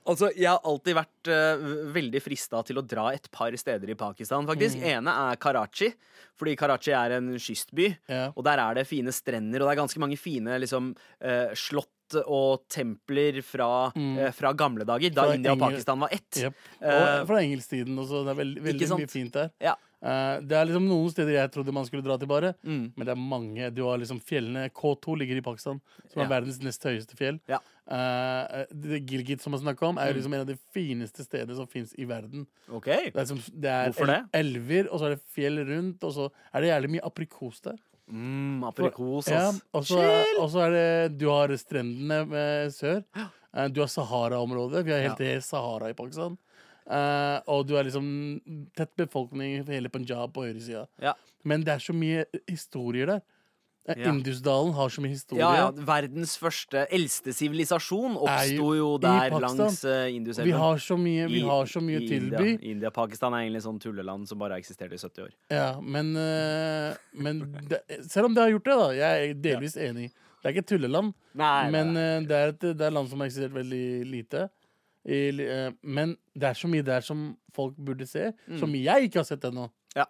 Altså, 0.07 0.28
Jeg 0.37 0.49
har 0.51 0.61
alltid 0.64 0.95
vært 0.99 1.28
uh, 1.32 1.93
veldig 1.95 2.20
frista 2.20 2.62
til 2.62 2.76
å 2.76 2.87
dra 2.87 3.09
et 3.14 3.30
par 3.32 3.51
steder 3.57 3.89
i 3.89 3.95
Pakistan. 3.95 4.45
faktisk. 4.47 4.76
Ene 4.85 5.09
er 5.09 5.37
Karachi, 5.37 5.95
fordi 6.37 6.57
Karachi 6.57 6.93
er 6.93 7.12
en 7.16 7.32
kystby. 7.39 7.97
Yeah. 8.09 8.32
Og 8.37 8.45
der 8.45 8.59
er 8.59 8.74
det 8.74 8.87
fine 8.87 9.09
strender, 9.12 9.62
og 9.62 9.68
det 9.68 9.78
er 9.78 9.82
ganske 9.82 9.99
mange 9.99 10.18
fine 10.18 10.59
liksom, 10.61 10.95
uh, 11.24 11.55
slott 11.55 11.89
og 12.28 12.68
templer 12.68 13.43
fra, 13.43 13.91
eh, 13.97 14.30
fra 14.30 14.53
gamle 14.53 14.85
dager, 14.85 15.11
da 15.11 15.22
Fra 15.24 15.35
India 15.35 15.53
og 15.53 15.59
Pakistan 15.59 15.99
var 15.99 16.11
ett. 16.12 16.37
Yep. 16.37 16.55
Og 16.82 17.26
fra 17.26 17.39
engelsktiden 17.41 17.97
også. 17.97 18.20
Det 18.26 18.30
er 18.30 18.39
veld, 18.45 18.59
veldig 18.62 18.89
mye 18.99 19.09
fint 19.09 19.32
der. 19.32 19.51
Ja. 19.59 19.74
Eh, 20.05 20.40
det 20.44 20.52
er 20.52 20.66
liksom 20.68 20.84
noen 20.86 21.09
steder 21.09 21.32
jeg 21.32 21.50
trodde 21.55 21.72
man 21.72 21.86
skulle 21.88 22.05
dra 22.05 22.18
til 22.20 22.28
bare, 22.28 22.50
Mm. 22.62 22.92
men 22.94 23.07
det 23.07 23.09
er 23.14 23.20
mange. 23.20 23.70
Du 23.74 23.84
har 23.88 23.96
liksom 23.96 24.20
fjellene 24.20 24.66
K2 24.70 25.16
ligger 25.16 25.38
i 25.40 25.40
Pakistan, 25.40 25.80
som 26.12 26.20
er 26.20 26.26
Ja. 26.28 26.40
verdens 26.40 26.61
nest 26.62 26.82
høyeste 26.84 27.16
fjell. 27.16 27.40
Ja. 27.48 27.59
Uh, 27.88 28.64
Gilgit 29.00 29.40
som 29.40 29.52
jeg 29.55 29.62
snakka 29.62 29.88
om, 29.88 29.98
er 29.98 30.12
Mm. 30.12 30.16
liksom 30.16 30.34
en 30.34 30.40
av 30.40 30.46
de 30.46 30.59
fineste 30.74 31.24
stedene 31.24 31.57
som 31.57 31.66
fins 31.66 31.94
i 31.98 32.05
verden. 32.05 32.46
Okay. 32.70 33.11
Det 33.11 33.16
er, 33.16 33.24
som, 33.24 33.38
det 33.38 33.70
er 33.70 33.90
Hvorfor 33.92 34.07
det? 34.07 34.20
elver, 34.34 34.92
og 34.92 35.00
så 35.00 35.07
er 35.07 35.14
det 35.16 35.22
fjell 35.34 35.59
rundt, 35.66 36.05
og 36.05 36.12
så 36.12 36.30
er 36.52 36.61
det 36.61 36.70
jævlig 36.70 36.90
mye 36.90 37.05
aprikos 37.11 37.61
der. 37.62 37.78
Mm, 38.11 38.61
aprikos, 38.64 39.28
Ja, 39.28 39.48
ass. 39.48 39.62
og 39.72 39.84
så 39.84 39.98
er, 40.61 40.66
er 40.66 41.09
det 41.09 41.18
Du 41.18 41.28
har 41.30 41.48
strendene 41.57 42.28
med 42.28 42.70
sør. 42.72 43.02
Eh, 43.57 43.68
Du 43.68 43.80
har 43.80 43.86
Sahara-området. 43.88 44.84
Vi 44.84 44.90
har 44.92 45.00
helt 45.09 45.16
til 45.16 45.40
Sahara 45.40 45.88
i 45.88 45.94
Pakistan. 45.94 46.36
Eh, 46.85 47.39
og 47.49 47.66
du 47.68 47.74
har 47.78 47.85
liksom 47.87 48.41
tett 48.76 48.91
befolkning 49.01 49.61
i 49.61 49.62
hele 49.72 49.89
Punjab 49.89 50.35
på 50.37 50.45
høyresida. 50.45 50.87
Ja. 51.01 51.14
Men 51.45 51.64
det 51.64 51.72
er 51.78 51.85
så 51.85 51.95
mye 51.97 52.26
historier 52.51 53.07
der. 53.07 53.22
Eh, 53.87 53.99
Ja. 54.01 54.09
Indusdalen 54.12 54.72
har 54.72 54.89
så 54.89 55.03
mye 55.05 55.12
historie. 55.12 55.41
Ja, 55.45 55.55
ja, 55.57 55.85
Verdens 55.85 56.39
første, 56.41 56.87
eldste 56.91 57.35
sivilisasjon 57.37 58.14
Er 58.16 58.47
jo 58.49 58.64
oppsto 58.64 58.68
jo 58.78 58.87
der 58.99 59.30
langs 59.30 59.85
uh, 59.85 60.45
Vi 60.45 60.51
har 60.57 60.76
så 60.80 60.97
mye, 60.97 61.26
vi 61.28 61.43
I- 61.43 61.49
har 61.49 61.66
så 61.68 61.82
mye 61.85 62.01
tilby. 62.01 62.55
India. 62.55 62.70
India. 62.72 62.91
Pakistan 62.91 63.35
er 63.35 63.45
egentlig 63.45 63.61
sånn 63.66 63.78
tulleland 63.80 64.26
som 64.26 64.39
bare 64.41 64.53
har 64.57 64.61
eksistert 64.64 64.93
i 64.93 64.97
70 64.97 65.22
år. 65.26 65.30
Ja, 65.51 65.80
men, 65.80 66.16
uh, 66.16 66.97
men 67.12 67.45
det, 67.68 67.82
selv 68.09 68.26
om 68.30 68.35
det 68.35 68.41
har 68.47 68.51
gjort 68.57 68.64
det, 68.64 68.78
da. 68.80 68.89
Jeg 68.93 69.28
er 69.30 69.35
delvis 69.51 69.76
enig. 69.76 70.11
Det 70.41 70.49
er 70.49 70.53
ikke 70.57 70.64
et 70.64 70.72
tulleland. 70.74 71.12
Nei, 71.35 71.70
Men 71.72 71.97
eh, 71.97 72.20
det, 72.28 72.37
er 72.37 72.49
et, 72.53 72.61
det 72.76 72.85
er 72.85 72.91
land 72.93 73.09
som 73.09 73.20
har 73.20 73.28
eksistert 73.30 73.53
veldig 73.57 73.85
lite. 74.11 74.49
Eh, 75.05 75.72
men 75.82 76.16
det 76.34 76.48
er 76.48 76.59
så 76.59 76.68
mye 76.70 76.82
der 76.86 77.05
som 77.05 77.36
folk 77.55 77.76
burde 77.76 78.07
se, 78.09 78.32
som 78.59 78.74
jeg 78.74 79.09
ikke 79.09 79.20
har 79.22 79.28
sett 79.28 79.44
ennå. 79.44 79.68
Mm. 79.68 79.98
Ja. 80.00 80.07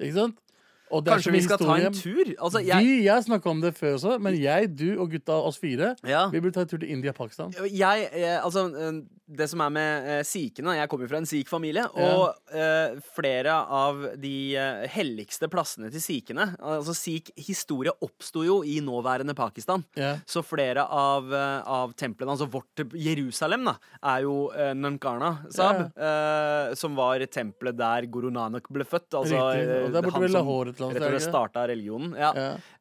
Ikke 0.00 0.18
sant? 0.20 0.42
Kanskje 0.90 1.32
vi 1.32 1.42
skal 1.42 1.58
skal 1.58 1.66
ta 1.66 1.76
en 1.88 1.96
tur? 1.96 2.32
Altså, 2.38 2.62
jeg, 2.64 2.84
Vi, 2.84 3.04
jeg 3.06 3.26
snakka 3.26 3.50
om 3.50 3.60
det 3.64 3.74
før 3.76 3.96
også, 3.96 4.18
men 4.22 4.38
jeg, 4.40 4.70
du 4.78 4.88
og 5.00 5.10
gutta, 5.10 5.38
oss 5.48 5.58
fire, 5.58 5.94
ja. 6.06 6.26
vi 6.32 6.40
burde 6.40 6.54
ta 6.54 6.66
en 6.66 6.70
tur 6.70 6.82
til 6.82 6.90
India 6.90 7.14
og 7.14 7.18
Pakistan. 7.18 7.54
jeg, 7.70 8.08
eh, 8.12 8.38
altså, 8.44 8.68
eh, 8.70 9.02
det 9.26 9.48
som 9.50 9.62
er 9.64 9.72
med 9.74 10.06
eh, 10.06 10.20
sikhene 10.26 10.76
Jeg 10.76 10.90
kommer 10.90 11.08
fra 11.10 11.18
en 11.18 11.26
sikh-familie. 11.26 11.82
Og 11.98 12.54
eh, 12.54 12.98
flere 13.16 13.54
av 13.58 14.04
de 14.22 14.34
eh, 14.54 14.84
helligste 14.92 15.48
plassene 15.50 15.90
til 15.90 16.02
sikhene 16.02 16.48
Altså 16.62 16.94
Sikh-historie 16.96 17.94
oppsto 18.06 18.44
jo 18.46 18.60
i 18.66 18.78
nåværende 18.84 19.34
Pakistan. 19.36 19.82
Ja. 19.98 20.16
Så 20.28 20.42
flere 20.46 20.84
av, 20.84 21.32
av 21.32 21.92
templene, 21.98 22.34
altså 22.34 22.46
vårt 22.50 22.82
Jerusalem, 22.94 23.66
da, 23.66 23.74
er 24.12 24.22
jo 24.26 24.34
Nankarna 24.54 24.76
Nankana 24.86 25.30
Sab, 25.52 26.76
som 26.78 26.96
var 26.98 27.22
tempelet 27.32 27.76
der 27.78 28.06
Guru 28.12 28.28
Nanak 28.32 28.68
ble 28.72 28.86
født. 28.86 29.08
Altså, 29.18 29.40
Riktig. 29.50 29.78
Og 29.86 29.96
der 29.96 30.06
borte 30.06 30.22
ved 30.22 30.34
Lahore 30.34 30.75
Rett 30.80 31.02
og 31.02 31.14
slett 31.16 31.22
starta 31.28 31.66
religionen. 31.68 32.14
Ja. 32.18 32.30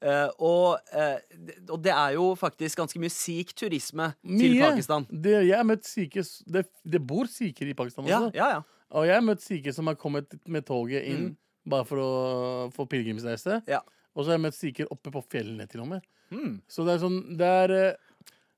Eh, 0.01 0.29
og, 0.39 0.79
uh, 0.93 1.17
det- 1.47 1.69
og 1.69 1.81
det 1.81 1.91
er 1.95 2.13
jo 2.13 2.35
faktisk 2.35 2.77
ganske 2.77 2.99
mye 2.99 3.09
sikh-turisme 3.13 4.13
til 4.25 4.59
Pakistan. 4.61 5.07
Det, 5.09 5.35
jeg 5.47 5.55
har 5.57 5.63
møtt 5.63 5.83
sikhe 5.85 6.23
det, 6.47 6.65
det 6.85 7.01
bor 7.07 7.25
sikher 7.25 7.67
i 7.69 7.73
Pakistan 7.73 8.05
også. 8.05 8.33
ja, 8.35 8.49
ja. 8.57 8.61
Og 8.91 9.05
jeg 9.07 9.15
har 9.15 9.21
møtt 9.25 9.41
sikher 9.41 9.73
som 9.73 9.87
har 9.87 9.95
kommet 9.95 10.27
med 10.47 10.65
toget 10.65 11.03
inn 11.05 11.23
Mm. 11.31 11.35
bare 11.67 11.85
for 11.85 11.97
å 11.97 12.71
få 12.71 12.85
pilegrimsreise. 12.87 13.63
Ja. 13.67 13.79
Og 14.15 14.23
så 14.23 14.29
har 14.31 14.37
jeg 14.37 14.45
møtt 14.45 14.53
sikher 14.59 14.85
oppe 14.91 15.11
på 15.11 15.23
fjellene, 15.27 15.67
til 15.67 15.81
og 15.81 15.87
med. 15.87 16.01
Mm. 16.31 16.61
Så 16.69 16.85
det 16.85 16.95
er 16.95 17.07
sånn 17.07 17.37
Det 17.37 17.45
er, 17.45 17.71
eh, 17.89 17.95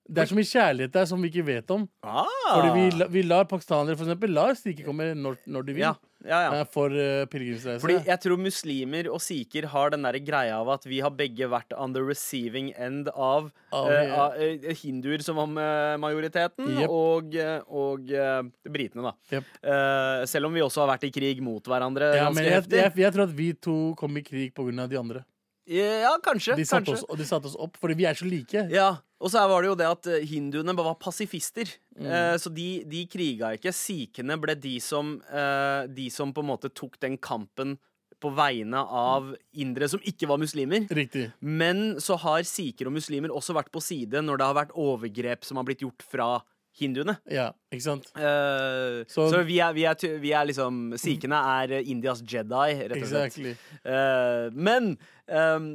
Det 0.09 0.21
er 0.21 0.25
så 0.25 0.35
mye 0.35 0.47
kjærlighet 0.47 0.91
der 0.93 1.05
som 1.05 1.21
vi 1.21 1.29
ikke 1.29 1.43
vet 1.45 1.69
om. 1.71 1.89
Ah. 2.01 2.23
Fordi 2.53 2.69
vi, 2.73 3.05
vi 3.09 3.23
lar 3.27 3.43
pakistanere 3.43 3.97
for 3.97 4.05
eksempel, 4.05 4.31
lar 4.31 4.53
sikher 4.55 4.85
komme 4.85 5.13
når, 5.15 5.37
når 5.47 5.65
de 5.65 5.73
vil. 5.73 5.83
Ja, 6.25 6.39
ja, 6.47 6.53
eh, 6.57 6.65
For 6.73 6.93
uh, 6.93 7.25
pilegrimsreise. 7.29 7.81
Fordi 7.83 7.99
jeg 8.07 8.21
tror 8.23 8.39
muslimer 8.41 9.09
og 9.13 9.21
sikher 9.21 9.67
har 9.69 9.93
den 9.93 10.05
der 10.07 10.17
greia 10.25 10.57
av 10.57 10.71
at 10.73 10.87
vi 10.89 10.99
har 11.03 11.13
begge 11.13 11.49
vært 11.51 11.75
on 11.77 11.93
the 11.93 12.01
receiving 12.01 12.71
end 12.73 13.11
av, 13.13 13.51
eh, 13.69 13.93
ja. 14.09 14.25
av 14.25 14.41
eh, 14.41 14.67
hinduer 14.81 15.21
som 15.25 15.37
var 15.37 15.49
med 15.51 16.01
majoriteten, 16.01 16.71
yep. 16.73 16.89
og, 16.89 17.37
eh, 17.37 17.61
og 17.69 18.09
eh, 18.09 18.41
britene, 18.65 19.11
da. 19.11 19.15
Yep. 19.37 19.55
Eh, 19.61 20.25
selv 20.33 20.49
om 20.49 20.57
vi 20.57 20.65
også 20.65 20.83
har 20.83 20.93
vært 20.95 21.07
i 21.09 21.13
krig 21.13 21.41
mot 21.45 21.61
hverandre 21.69 22.11
ja, 22.15 22.25
ganske 22.25 22.39
men 22.39 22.49
jeg, 22.49 22.61
heftig. 22.61 22.81
jeg, 22.81 22.95
jeg 23.05 23.15
tror 23.15 23.27
at 23.27 23.35
vi 23.37 23.49
to 23.69 23.79
kom 23.99 24.17
i 24.17 24.25
krig 24.25 24.55
pga. 24.57 24.87
de 24.89 24.99
andre. 24.99 25.25
Ja, 25.67 26.13
kanskje. 26.23 26.55
De 26.55 26.63
satte, 26.65 26.87
kanskje. 26.87 27.03
oss, 27.03 27.19
de 27.19 27.25
satt 27.27 27.45
oss 27.45 27.57
opp, 27.59 27.75
fordi 27.81 27.97
vi 27.99 28.07
er 28.07 28.17
så 28.17 28.25
like. 28.25 28.67
Ja, 28.71 28.95
og 29.19 29.31
så 29.33 29.41
var 29.49 29.61
det 29.65 29.69
jo 29.71 29.77
det 29.79 29.87
at 29.89 30.07
eh, 30.13 30.25
hinduene 30.29 30.75
bare 30.77 30.91
var 30.91 30.99
pasifister. 31.01 31.69
Mm. 31.97 32.05
Eh, 32.05 32.35
så 32.37 32.51
de, 32.53 32.67
de 32.85 33.05
kriga 33.09 33.53
ikke. 33.57 33.73
Sikhene 33.73 34.37
ble 34.41 34.53
de 34.61 34.75
som, 34.83 35.15
eh, 35.31 35.87
de 35.89 36.09
som 36.13 36.33
på 36.33 36.43
en 36.45 36.51
måte 36.51 36.69
tok 36.73 36.99
den 37.01 37.17
kampen 37.17 37.77
på 38.21 38.31
vegne 38.33 38.79
av 38.81 39.27
indere 39.61 39.87
som 39.89 40.01
ikke 40.01 40.25
var 40.29 40.39
muslimer. 40.41 40.87
Riktig. 40.89 41.27
Men 41.41 41.99
så 42.01 42.17
har 42.17 42.41
sikher 42.49 42.89
og 42.89 42.95
muslimer 42.95 43.29
også 43.33 43.53
vært 43.57 43.69
på 43.73 43.81
side 43.85 44.23
når 44.25 44.39
det 44.41 44.47
har 44.47 44.57
vært 44.57 44.77
overgrep 44.77 45.45
som 45.45 45.59
har 45.61 45.67
blitt 45.67 45.83
gjort 45.85 46.01
fra 46.01 46.29
hinduene. 46.77 47.15
Ja, 47.33 47.51
ikke 47.73 47.85
sant? 47.85 48.09
Eh, 48.17 49.03
så 49.09 49.27
Så- 49.29 49.43
vi, 49.45 49.59
er, 49.61 49.73
vi, 49.73 49.85
er, 49.89 49.95
vi 50.21 50.31
er 50.33 50.45
liksom 50.45 50.93
Sikhene 50.97 51.37
er 51.61 51.79
Indias 51.81 52.21
Jedi, 52.21 52.67
rett 52.89 53.01
og 53.01 53.07
slett. 53.09 53.33
Exactly. 53.33 53.55
Eh, 53.85 54.49
men 54.53 54.91
um, 55.27 55.67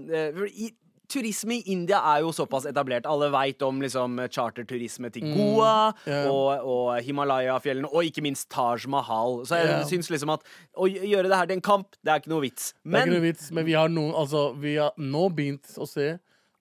i, 0.46 0.70
turisme 1.12 1.58
i 1.58 1.74
India 1.74 2.00
er 2.14 2.22
jo 2.24 2.32
såpass 2.34 2.66
etablert. 2.70 3.06
Alle 3.08 3.28
veit 3.34 3.62
om 3.66 3.80
liksom, 3.84 4.18
charterturisme 4.32 5.12
til 5.12 5.28
Goa 5.32 5.92
Mm. 5.92 6.10
yeah. 6.10 6.26
og, 6.30 6.66
og 6.68 7.02
Himalaya-fjellene, 7.04 7.88
og 7.90 8.04
ikke 8.08 8.24
minst 8.24 8.48
Taj 8.52 8.86
Mahal. 8.90 9.42
Så 9.46 9.60
jeg 9.60 9.70
yeah. 9.70 9.86
syns 9.88 10.10
liksom 10.12 10.32
at 10.34 10.44
å 10.74 10.88
gjøre 10.88 11.28
det 11.28 11.38
her 11.38 11.48
til 11.48 11.58
en 11.58 11.64
kamp, 11.64 11.96
det 12.02 12.12
er 12.12 12.22
ikke 12.22 12.32
noe 12.32 12.44
vits. 12.44 12.72
Det 12.82 12.92
er 12.92 13.06
ikke 13.06 13.12
Men 13.12 13.16
noe 13.16 13.24
vits, 13.24 13.48
men 13.52 13.66
vi 13.68 13.76
har, 13.78 13.92
noen, 13.92 14.12
altså, 14.18 14.44
vi 14.58 14.76
har 14.80 14.92
nå 14.96 15.24
begynt 15.36 15.74
å 15.78 15.88
se 15.88 16.12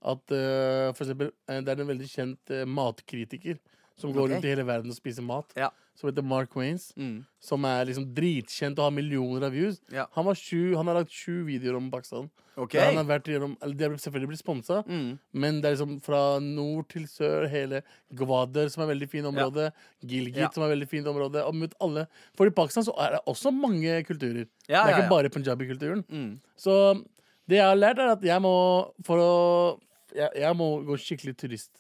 at 0.02 0.34
uh, 0.34 0.90
for 0.98 1.06
eksempel, 1.06 1.30
eh, 1.50 1.62
det 1.62 1.74
er 1.74 1.84
en 1.84 1.92
veldig 1.92 2.10
kjent 2.10 2.54
uh, 2.56 2.64
matkritiker 2.66 3.60
som 4.02 4.12
går 4.14 4.26
okay. 4.26 4.36
rundt 4.36 4.46
i 4.46 4.52
hele 4.56 4.66
verden 4.68 4.92
og 4.92 4.98
spiser 4.98 5.24
mat, 5.26 5.54
Ja. 5.58 5.70
som 5.96 6.10
heter 6.10 6.26
Mark 6.26 6.56
Waynes. 6.58 6.92
Mm. 6.98 7.24
Som 7.40 7.66
er 7.70 7.86
liksom 7.86 8.08
dritkjent 8.18 8.80
og 8.80 8.88
har 8.90 8.94
millioner 8.96 9.46
av 9.48 9.54
views. 9.54 9.80
Ja. 9.94 10.08
Han, 10.18 10.26
var 10.26 10.36
sju, 10.40 10.74
han 10.76 10.88
har 10.90 11.00
lagt 11.02 11.14
sju 11.14 11.44
videoer 11.46 11.78
om 11.78 11.92
Pakistan. 11.94 12.30
Okay. 12.58 12.82
Han 12.84 12.98
har 13.00 13.06
vært 13.08 13.30
gjennom, 13.32 13.54
eller 13.62 13.76
De 13.80 13.86
har 13.88 13.94
selvfølgelig 14.02 14.32
blitt 14.34 14.42
sponsa, 14.44 14.82
Mm. 14.88 15.20
men 15.34 15.62
det 15.62 15.70
er 15.70 15.76
liksom 15.78 16.02
fra 16.04 16.40
nord 16.40 16.90
til 16.90 17.06
sør. 17.08 17.48
Hele 17.50 17.82
Gwader, 18.14 18.70
som 18.70 18.84
er 18.84 18.94
veldig 18.94 19.10
fint 19.10 19.26
område. 19.26 19.72
Gilgit, 20.04 20.36
Ja. 20.38 20.50
som 20.52 20.64
er 20.64 20.76
veldig 20.76 20.90
fint 20.90 21.08
område. 21.08 21.46
Og 21.46 21.56
mot 21.56 21.74
alle. 21.80 22.08
For 22.36 22.46
i 22.46 22.50
Pakistan 22.52 22.84
så 22.84 22.94
er 23.00 23.12
det 23.12 23.22
også 23.26 23.54
mange 23.54 24.04
kulturer. 24.04 24.48
Det 24.68 24.76
er 24.76 24.98
ikke 24.98 25.10
bare 25.10 25.30
punjabi-kulturen. 25.30 26.04
Mm. 26.10 26.40
Så 26.58 27.06
det 27.48 27.58
jeg 27.58 27.66
har 27.66 27.76
lært, 27.76 28.00
er 28.00 28.12
at 28.12 28.22
jeg 28.22 28.42
må 28.42 28.92
å 29.00 29.80
Jeg, 30.14 30.30
jeg 30.36 30.56
må 30.60 30.84
gå 30.84 30.98
skikkelig 31.00 31.38
turist. 31.38 31.72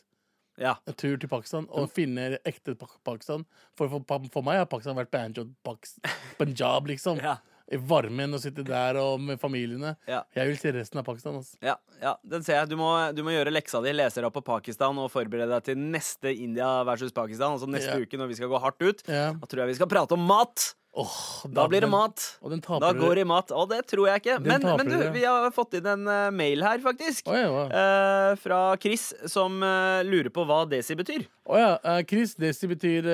Ja. 0.60 0.76
En 0.88 0.94
tur 1.00 1.16
til 1.22 1.30
Pakistan 1.32 1.68
og 1.72 1.90
finne 1.94 2.38
ekte 2.46 2.76
Pak- 2.76 3.00
Pakistan. 3.08 3.46
For, 3.78 3.88
for, 3.90 4.28
for 4.34 4.44
meg 4.46 4.60
har 4.62 4.68
Pakistan 4.70 4.98
vært 5.00 5.12
Punjab, 6.40 6.88
liksom. 6.92 7.22
Ja. 7.24 7.38
I 7.72 7.78
varmen 7.88 8.34
og 8.36 8.42
sitte 8.44 8.66
der 8.68 8.98
og 9.00 9.22
med 9.24 9.40
familiene. 9.40 9.94
Ja. 10.10 10.26
Jeg 10.36 10.50
vil 10.50 10.58
se 10.60 10.74
resten 10.76 11.00
av 11.00 11.06
Pakistan. 11.08 11.38
Altså. 11.40 11.56
Ja, 11.64 11.78
ja, 12.02 12.18
den 12.28 12.44
ser 12.44 12.58
jeg. 12.60 12.68
Du 12.74 12.76
må, 12.76 12.90
du 13.16 13.22
må 13.24 13.32
gjøre 13.32 13.54
leksa 13.54 13.80
di, 13.86 13.94
lese 13.96 14.20
deg 14.20 14.28
opp 14.28 14.36
på 14.42 14.44
Pakistan 14.50 14.98
og 15.00 15.08
forberede 15.14 15.48
deg 15.54 15.70
til 15.70 15.80
neste 15.80 16.34
India 16.36 16.82
versus 16.88 17.16
Pakistan. 17.16 17.56
Altså 17.56 17.70
neste 17.72 17.96
uke 18.04 18.20
når 18.20 18.28
vi 18.34 18.40
skal 18.42 18.52
gå 18.52 18.60
hardt 18.60 18.84
ut. 18.84 19.06
Da 19.08 19.48
tror 19.48 19.64
jeg 19.64 19.72
vi 19.72 19.78
skal 19.80 19.88
prate 19.94 20.18
om 20.20 20.26
mat. 20.28 20.74
Åh, 20.94 21.48
Da 21.48 21.68
blir 21.72 21.82
det 21.82 21.88
mat. 21.88 22.20
Da 22.42 22.92
går 22.94 23.16
det 23.16 23.22
i 23.24 23.28
mat. 23.30 23.52
Og 23.56 23.70
det 23.72 23.86
tror 23.88 24.10
jeg 24.10 24.22
ikke. 24.22 24.40
Men, 24.44 24.66
men 24.66 24.90
du, 24.90 24.98
vi 25.16 25.24
har 25.24 25.48
fått 25.56 25.78
inn 25.80 25.88
en 25.88 26.04
uh, 26.04 26.28
mail 26.36 26.64
her, 26.66 26.82
faktisk. 26.84 27.30
Oh, 27.32 27.38
ja? 27.38 27.64
Eh, 27.72 28.36
fra 28.42 28.60
Chris, 28.82 29.14
som 29.32 29.62
uh, 29.64 30.04
lurer 30.04 30.30
på 30.36 30.44
hva 30.50 30.66
desi 30.68 30.98
betyr. 31.00 31.24
Å 31.48 31.60
ja. 31.62 31.72
eh, 31.80 32.02
Chris, 32.10 32.36
desi 32.36 32.68
betyr 32.68 33.08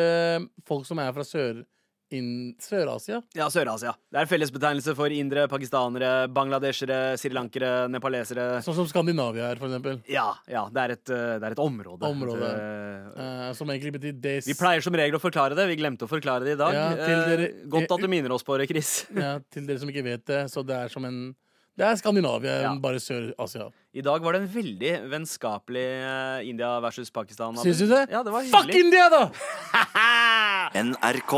folk 0.65 0.89
som 0.89 0.97
er 1.03 1.13
fra 1.13 1.25
Sør- 1.27 1.65
Sør-Asia. 2.11 3.19
Ja, 3.35 3.49
Sør-Asia. 3.51 3.91
Det 4.11 4.21
er 4.21 4.29
fellesbetegnelse 4.29 4.93
for 4.95 5.11
indre, 5.11 5.43
pakistanere, 5.51 6.11
bangladeshere, 6.31 7.17
srilankere, 7.19 7.87
nepalesere. 7.91 8.45
Sånn 8.63 8.77
som 8.77 8.87
Skandinavia 8.87 9.49
er, 9.51 9.59
for 9.59 9.67
eksempel. 9.67 9.99
Ja, 10.11 10.29
ja 10.47 10.65
det, 10.71 10.83
er 10.85 10.93
et, 10.95 11.11
eh, 11.11 11.33
det 11.41 11.49
er 11.49 11.55
et 11.57 11.63
område. 11.63 12.07
Område. 12.07 12.51
Eh, 12.53 13.17
uh, 13.17 13.49
som 13.57 13.67
egentlig 13.73 13.91
betyr 13.97 14.15
des... 14.23 14.47
vi 14.47 14.55
pleier 14.57 14.83
som 14.85 14.95
regel 14.95 15.19
å 15.19 15.23
forklare 15.23 15.57
det. 15.57 15.67
Vi 15.73 15.79
glemte 15.81 16.07
å 16.07 16.11
forklare 16.11 16.47
det 16.47 16.55
i 16.55 16.61
dag. 16.61 16.73
Ja, 16.77 16.87
til 16.95 17.17
Eh, 17.17 17.27
dere- 17.33 17.51
Godt 17.75 17.91
at 17.97 18.05
du 18.05 18.07
minner 18.11 18.31
oss 18.35 18.43
på 18.47 18.55
det, 18.61 18.69
Chris. 18.71 19.01
Ja, 19.17 19.37
til 19.51 19.67
dere 19.67 19.79
som 19.83 19.89
ikke 19.91 20.05
vet 20.07 20.23
det, 20.29 20.45
så 20.53 20.63
det 20.65 20.75
er 20.77 20.87
som 20.93 21.03
en 21.05 21.35
Det 21.77 21.85
er 21.85 21.93
Skandinavia, 21.99 22.55
Ja. 22.63 22.71
bare 22.81 22.97
Sør-Asia. 22.97 23.67
I 23.93 24.01
dag 24.01 24.23
var 24.23 24.33
det 24.33 24.39
en 24.41 24.47
veldig 24.49 24.93
vennskapelig 25.11 25.83
eh, 25.85 26.47
India 26.49 26.71
versus 26.81 27.11
Pakistan. 27.13 27.53
Syns 27.61 27.77
du 27.83 27.85
det? 27.91 28.07
Ja, 28.09 28.23
det 28.25 28.33
var 28.33 28.41
Fuck. 28.49 28.73
India, 28.73 29.09
da! 29.13 29.27
NRK. 30.87 31.35